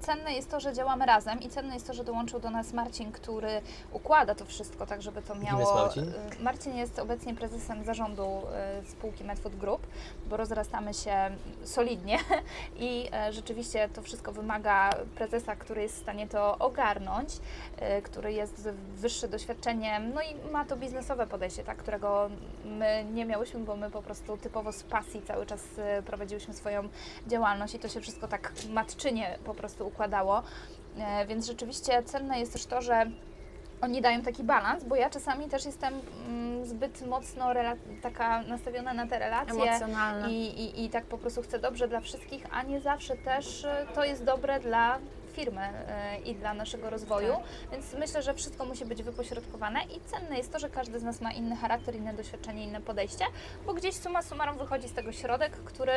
[0.00, 3.12] cenne jest to, że działamy razem i cenne jest to, że dołączył do nas Marcin,
[3.12, 3.60] który
[3.92, 5.60] układa to wszystko tak, żeby to miało...
[5.60, 6.04] jest Marcin?
[6.40, 8.42] y, Marcin jest obecnie prezesem zarządu
[8.82, 9.86] y, spółki Medfood Group,
[10.26, 11.30] bo rozrastamy się
[11.64, 12.18] solidnie
[12.78, 17.28] i rzeczywiście to wszystko wymaga prezesa, który jest w stanie to ogarnąć,
[17.76, 22.30] e, który jest wyższy doświadczeniem, no i ma to biznesowe podejście, tak, którego
[22.64, 26.88] my nie miałyśmy, bo my po prostu typowo z pasji cały czas e, prowadziłyśmy swoją
[27.26, 30.42] działalność i to się wszystko tak matczynie po prostu układało.
[30.98, 33.06] E, Więc rzeczywiście cenne jest też to, że
[33.82, 35.94] oni dają taki balans, bo ja czasami też jestem
[36.28, 37.46] mm, zbyt mocno
[38.02, 39.54] taka nastawiona na te relacje
[40.28, 43.86] i, i, i tak po prostu chcę dobrze dla wszystkich, a nie zawsze też e,
[43.94, 44.98] to jest dobre dla
[45.32, 47.34] firmy e, i dla naszego rozwoju,
[47.72, 51.20] więc myślę, że wszystko musi być wypośrodkowane i cenne jest to, że każdy z nas
[51.20, 53.24] ma inny charakter, inne doświadczenie, inne podejście,
[53.66, 55.92] bo gdzieś suma summarum wychodzi z tego środek, który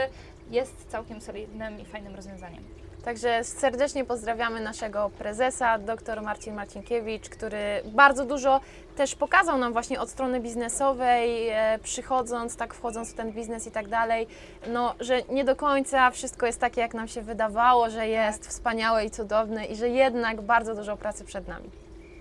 [0.52, 2.85] jest całkiem solidnym i fajnym rozwiązaniem.
[3.06, 8.62] Także serdecznie pozdrawiamy naszego prezesa, dr Marcin Marcinkiewicz, który bardzo dużo
[8.96, 13.72] też pokazał nam właśnie od strony biznesowej, e, przychodząc, tak wchodząc w ten biznes i
[13.72, 14.28] tak dalej,
[14.68, 19.06] no, że nie do końca wszystko jest takie, jak nam się wydawało, że jest wspaniałe
[19.06, 21.70] i cudowne i że jednak bardzo dużo pracy przed nami.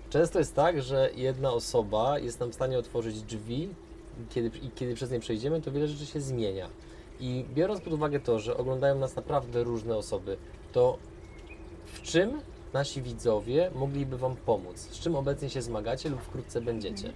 [0.09, 3.69] Często jest tak, że jedna osoba jest nam w stanie otworzyć drzwi
[4.29, 6.69] kiedy, i kiedy przez nie przejdziemy, to wiele rzeczy się zmienia.
[7.19, 10.37] I biorąc pod uwagę to, że oglądają nas naprawdę różne osoby,
[10.75, 10.97] to
[11.85, 12.41] w czym
[12.73, 14.77] nasi widzowie mogliby Wam pomóc?
[14.79, 17.13] Z czym obecnie się zmagacie lub wkrótce będziecie?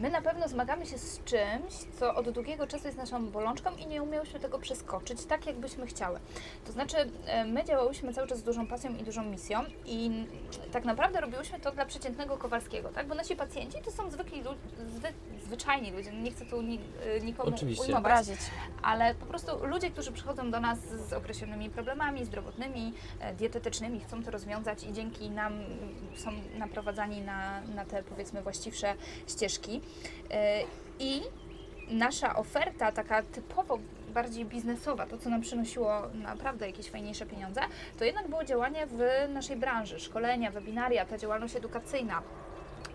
[0.00, 3.86] My na pewno zmagamy się z czymś, co od długiego czasu jest naszą bolączką i
[3.86, 6.20] nie umiałyśmy tego przeskoczyć tak, jakbyśmy chciały.
[6.64, 6.96] To znaczy,
[7.26, 10.26] e, my działałyśmy cały czas z dużą pasją i dużą misją i
[10.72, 13.06] tak naprawdę robiłyśmy to dla przeciętnego Kowalskiego, tak?
[13.08, 14.54] Bo nasi pacjenci to są zwykli lu-
[14.88, 15.08] zwy,
[15.44, 17.84] zwyczajni ludzie, nie chcę tu ni, e, nikomu Oczywiście.
[17.84, 18.40] ujmować, Obrazić.
[18.82, 20.78] ale po prostu ludzie, którzy przychodzą do nas
[21.08, 25.52] z określonymi problemami zdrowotnymi, e, dietetycznymi, chcą to rozwiązać i dzięki nam
[26.16, 28.94] są naprowadzani na, na te powiedzmy właściwsze
[29.28, 29.80] ścieżki.
[30.30, 30.62] E,
[30.98, 31.22] I
[31.90, 33.78] nasza oferta, taka typowo
[34.14, 37.60] bardziej biznesowa, to co nam przynosiło naprawdę jakieś fajniejsze pieniądze,
[37.98, 42.22] to jednak było działanie w naszej branży, szkolenia, webinaria, ta działalność edukacyjna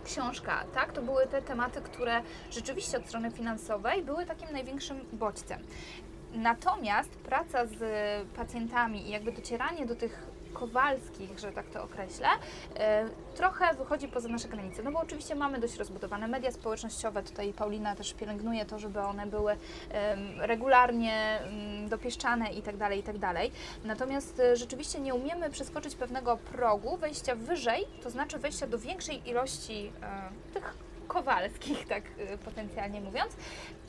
[0.06, 0.94] książka, tak?
[0.94, 5.60] To były te tematy, które rzeczywiście od strony finansowej były takim największym bodźcem.
[6.34, 7.78] Natomiast praca z
[8.28, 12.28] pacjentami i jakby docieranie do tych kowalskich, że tak to określę,
[12.76, 13.06] e,
[13.36, 14.84] trochę wychodzi poza nasze granice.
[14.84, 19.28] No bo oczywiście mamy dość rozbudowane media społecznościowe, tutaj Paulina też pielęgnuje to, żeby one
[19.28, 19.58] były
[20.38, 23.16] regularnie em, dopieszczane i tak dalej, i tak.
[23.84, 29.30] Natomiast e, rzeczywiście nie umiemy przeskoczyć pewnego progu wejścia wyżej, to znaczy wejścia do większej
[29.30, 30.85] ilości e, tych
[31.16, 33.34] kowalskich, tak e, potencjalnie mówiąc.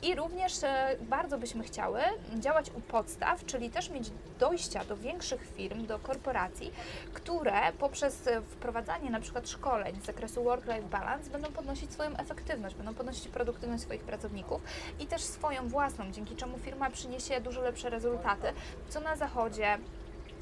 [0.01, 1.99] I również e, bardzo byśmy chciały
[2.39, 6.71] działać u podstaw, czyli też mieć dojścia do większych firm, do korporacji,
[7.13, 12.75] które poprzez e, wprowadzanie na przykład szkoleń z zakresu work-life balance będą podnosić swoją efektywność,
[12.75, 14.61] będą podnosić produktywność swoich pracowników
[14.99, 18.47] i też swoją własną, dzięki czemu firma przyniesie dużo lepsze rezultaty,
[18.89, 19.77] co na zachodzie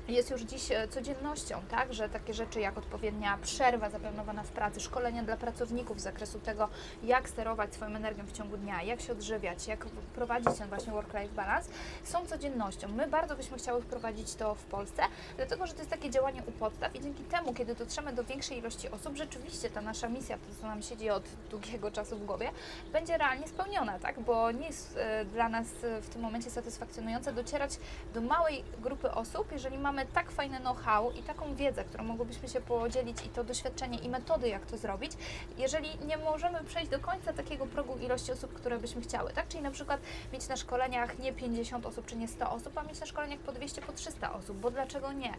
[0.07, 4.79] jest już dziś e, codziennością, tak, że takie rzeczy jak odpowiednia przerwa zaplanowana w pracy,
[4.79, 6.69] szkolenia dla pracowników z zakresu tego,
[7.03, 11.35] jak sterować swoją energią w ciągu dnia, jak się odżywiać, jak prowadzić ten właśnie work-life
[11.35, 11.69] balance,
[12.03, 12.87] są codziennością.
[12.87, 15.03] My bardzo byśmy chciały wprowadzić to w Polsce,
[15.37, 18.57] dlatego że to jest takie działanie u podstaw i dzięki temu, kiedy dotrzemy do większej
[18.57, 22.51] ilości osób, rzeczywiście ta nasza misja, to co nam siedzi od długiego czasu w głowie,
[22.91, 27.33] będzie realnie spełniona, tak, bo nie jest e, dla nas e, w tym momencie satysfakcjonujące
[27.33, 27.79] docierać
[28.13, 32.61] do małej grupy osób, jeżeli mamy tak fajne know-how i taką wiedzę, którą mogłybyśmy się
[32.61, 35.11] podzielić i to doświadczenie i metody, jak to zrobić,
[35.57, 39.47] jeżeli nie możemy przejść do końca takiego progu ilości osób, które byśmy chciały, tak?
[39.47, 40.01] Czyli na przykład
[40.33, 43.51] mieć na szkoleniach nie 50 osób czy nie 100 osób, a mieć na szkoleniach po
[43.51, 45.33] 200, po 300 osób, bo dlaczego nie?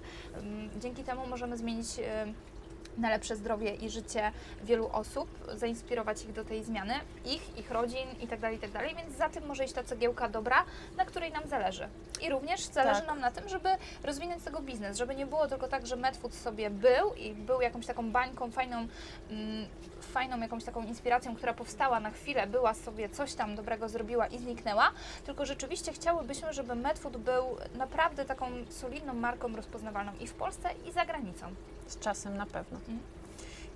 [0.81, 1.87] Dzięki temu możemy zmienić
[2.99, 4.33] na lepsze zdrowie i życie
[4.65, 6.95] wielu osób, zainspirować ich do tej zmiany,
[7.25, 10.65] ich, ich rodzin itd., itd., więc za tym może iść ta cegiełka dobra,
[10.97, 11.89] na której nam zależy.
[12.23, 13.09] I również zależy Tak.
[13.09, 13.69] nam na tym, żeby
[14.05, 17.87] rozwinąć tego biznes, żeby nie było tylko tak, że Medfood sobie był i był jakąś
[17.87, 18.87] taką bańką, fajną,
[19.31, 19.67] mm,
[20.17, 24.39] fajną jakąś taką inspiracją, która powstała na chwilę, była sobie coś tam dobrego zrobiła i
[24.39, 24.91] zniknęła,
[25.27, 27.45] tylko rzeczywiście chciałybyśmy, żeby Medfood był
[27.75, 31.47] naprawdę taką solidną marką rozpoznawalną i w Polsce, i za granicą.
[31.87, 32.79] Z czasem na pewno.
[32.79, 32.99] Mhm.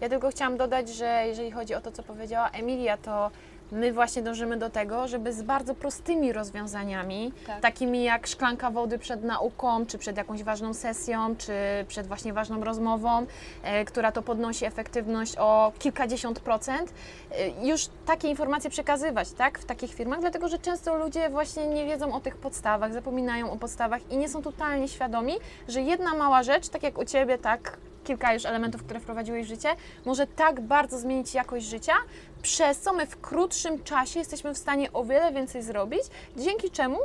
[0.01, 3.31] Ja tylko chciałam dodać, że jeżeli chodzi o to, co powiedziała Emilia, to
[3.73, 7.61] my właśnie dążymy do tego, żeby z bardzo prostymi rozwiązaniami, Tak.
[7.61, 11.53] takimi jak szklanka wody przed nauką, czy przed jakąś ważną sesją, czy
[11.89, 13.27] przed właśnie ważną rozmową,
[13.63, 16.93] e, która to podnosi efektywność o kilkadziesiąt procent,
[17.31, 21.87] e, już takie informacje przekazywać, tak, w takich firmach, dlatego że często ludzie właśnie nie
[21.87, 25.35] wiedzą o tych podstawach, zapominają o podstawach i nie są totalnie świadomi,
[25.69, 29.49] że jedna mała rzecz, tak jak u Ciebie, tak kilka już elementów, które wprowadziłeś w
[29.49, 29.69] życie,
[30.05, 31.95] może tak bardzo zmienić jakość życia,
[32.43, 36.03] przez co my w krótszym czasie jesteśmy w stanie o wiele więcej zrobić,
[36.37, 36.99] dzięki czemu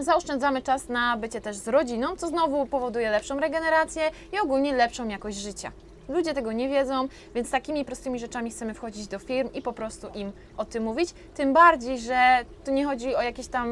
[0.00, 5.08] Zaoszczędzamy czas na bycie też z rodziną, co znowu powoduje lepszą regenerację i ogólnie lepszą
[5.08, 5.72] jakość życia.
[6.08, 10.08] Ludzie tego nie wiedzą, więc takimi prostymi rzeczami chcemy wchodzić do firm i po prostu
[10.14, 11.14] im o tym mówić.
[11.34, 13.68] Tym bardziej, że tu nie chodzi o jakieś tam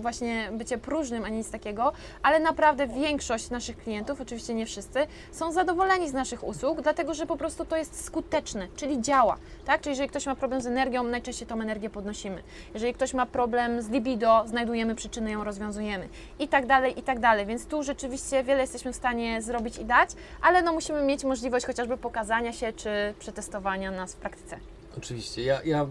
[0.00, 1.92] właśnie bycie próżnym ani nic takiego,
[2.22, 7.26] ale naprawdę większość naszych klientów, oczywiście nie wszyscy, są zadowoleni z naszych usług, dlatego że
[7.26, 9.36] po prostu to jest skuteczne, czyli działa.
[9.64, 9.80] Tak?
[9.80, 12.42] Czyli jeżeli ktoś ma problem z energią, najczęściej tą energię podnosimy.
[12.74, 16.08] Jeżeli ktoś ma problem z libido, znajdujemy przyczynę, ją rozwiązujemy.
[16.38, 17.46] I tak dalej, i tak dalej.
[17.46, 20.10] Więc tu rzeczywiście wiele jesteśmy w stanie zrobić i dać,
[20.42, 24.56] ale no musimy mieć możliwość chociażby pokazania się czy przetestowania nas w praktyce.
[24.98, 25.42] Oczywiście.
[25.42, 25.86] Ja, ja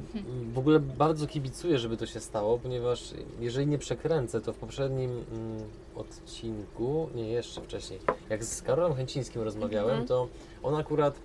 [0.53, 5.11] w ogóle bardzo kibicuję, żeby to się stało, ponieważ jeżeli nie przekręcę, to w poprzednim
[5.11, 5.63] mm,
[5.95, 7.99] odcinku, nie jeszcze wcześniej,
[8.29, 10.07] jak z Karolem Chęcińskim rozmawiałem, Mhm.
[10.07, 10.27] to
[10.63, 11.15] on akurat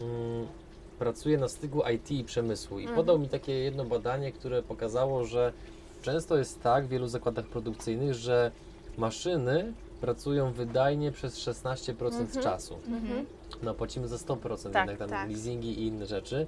[0.00, 0.46] mm,
[0.98, 2.96] pracuje na styku IT i przemysłu i Mhm.
[2.96, 5.52] podał mi takie jedno badanie, które pokazało, że
[6.02, 8.50] często jest tak w wielu zakładach produkcyjnych, że
[8.98, 12.44] maszyny pracują wydajnie przez 16% Mhm.
[12.44, 12.78] czasu.
[13.54, 13.64] Mhm.
[13.66, 15.28] No płacimy za 100%, Tak, jednak tam tak.
[15.28, 16.46] leasingi i inne rzeczy.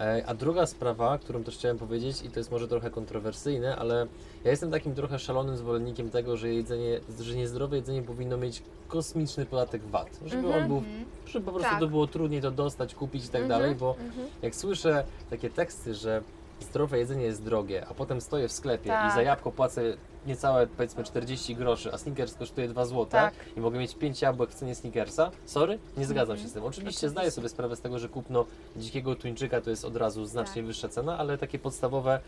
[0.00, 4.06] E, A druga sprawa, którą też chciałem powiedzieć, i to jest może trochę kontrowersyjne, ale
[4.44, 9.46] ja jestem takim trochę szalonym zwolennikiem tego, że jedzenie, że niezdrowe jedzenie powinno mieć kosmiczny
[9.46, 10.20] podatek VAT.
[10.26, 10.62] Żeby Mhm.
[10.62, 10.82] on był,
[11.26, 11.80] żeby po prostu Tak.
[11.80, 14.28] to było trudniej to dostać, kupić i tak Mhm, dalej, bo mhm.
[14.42, 16.22] jak słyszę takie teksty, że
[16.60, 19.12] zdrowe jedzenie jest drogie, a potem stoję w sklepie Tak.
[19.12, 19.82] i za jabłko płacę
[20.26, 23.34] niecałe powiedzmy 40 groszy, a Snickers kosztuje 2 zł Tak.
[23.56, 26.38] i mogę mieć 5 jabłek w cenie Snickersa, sorry, nie zgadzam Mhm.
[26.42, 26.62] się z tym.
[26.64, 27.08] Oczywiście, Oczywiście.
[27.08, 28.44] zdaję sobie sprawę z tego, że kupno
[28.76, 30.64] dzikiego tuńczyka to jest od razu znacznie Tak.
[30.66, 32.20] wyższa cena, ale takie podstawowe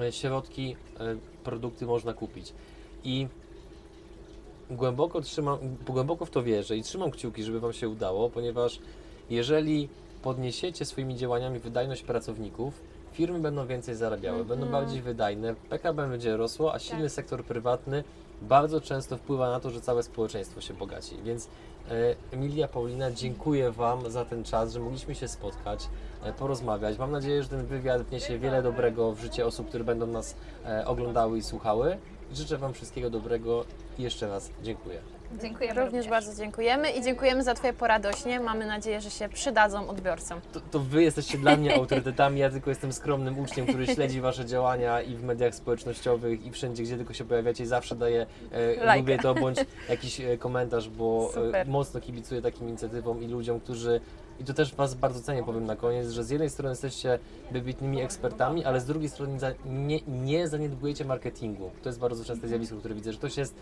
[0.00, 2.52] e, środki, e, produkty można kupić.
[3.04, 3.26] I
[4.70, 8.78] głęboko trzymam, głęboko w to wierzę i trzymam kciuki, żeby Wam się udało, ponieważ
[9.30, 9.88] jeżeli
[10.22, 12.74] podniesiecie swoimi działaniami wydajność pracowników,
[13.12, 14.72] firmy będą więcej zarabiały, będą Mhm.
[14.84, 17.12] bardziej wydajne, PKB będzie rosło, a silny Tak.
[17.12, 18.04] sektor prywatny
[18.42, 21.16] bardzo często wpływa na to, że całe społeczeństwo się bogaci.
[21.24, 21.48] Więc
[21.90, 25.88] e, Emilia, Paulina, dziękuję Wam za ten czas, że mogliśmy się spotkać,
[26.22, 26.98] e, porozmawiać.
[26.98, 30.34] Mam nadzieję, że ten wywiad wniesie wiele dobrego w życie osób, które będą nas
[30.66, 31.96] e, oglądały i słuchały.
[32.32, 33.64] Życzę Wam wszystkiego dobrego
[33.98, 35.00] i jeszcze raz dziękuję.
[35.38, 38.40] Dziękujemy Również bardzo dziękujemy i dziękujemy za Twoje poradośnie.
[38.40, 40.40] Mamy nadzieję, że się przydadzą odbiorcom.
[40.52, 44.46] To, to Wy jesteście dla mnie autorytetami, ja tylko jestem skromnym uczniem, który śledzi Wasze
[44.46, 48.96] działania i w mediach społecznościowych i wszędzie, gdzie tylko się pojawiacie i zawsze daję, e,
[48.96, 49.58] lubię to, bądź
[49.88, 51.68] jakiś e, komentarz, bo e, Super.
[51.68, 54.00] mocno kibicuję takim inicjatywom i ludziom, którzy
[54.40, 57.18] i to też Was bardzo cenię, powiem na koniec, że z jednej strony jesteście
[57.50, 61.70] wybitnymi ekspertami, ale z drugiej strony nie, nie zaniedbujecie marketingu.
[61.82, 63.54] To jest bardzo częste zjawisko, które widzę, że ktoś jest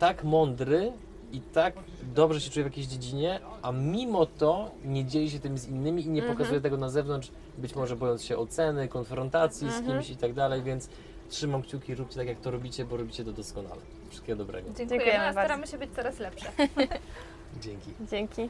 [0.00, 0.92] tak mądry
[1.32, 1.74] i tak
[2.14, 6.06] dobrze się czuje w jakiejś dziedzinie, a mimo to nie dzieli się tym z innymi
[6.06, 6.38] i nie Mhm.
[6.38, 9.86] pokazuje tego na zewnątrz, być może bojąc się oceny, konfrontacji z Mhm.
[9.98, 10.88] kimś i tak dalej, więc
[11.28, 13.80] trzymam kciuki, róbcie tak jak to robicie, bo robicie to doskonale.
[14.10, 14.68] Wszystkiego dobrego.
[14.68, 15.40] Dziękujemy, Dziękujemy a bardzo.
[15.40, 16.46] staramy się być coraz lepsze.
[17.62, 17.90] Dzięki.
[18.10, 18.48] Dzięki.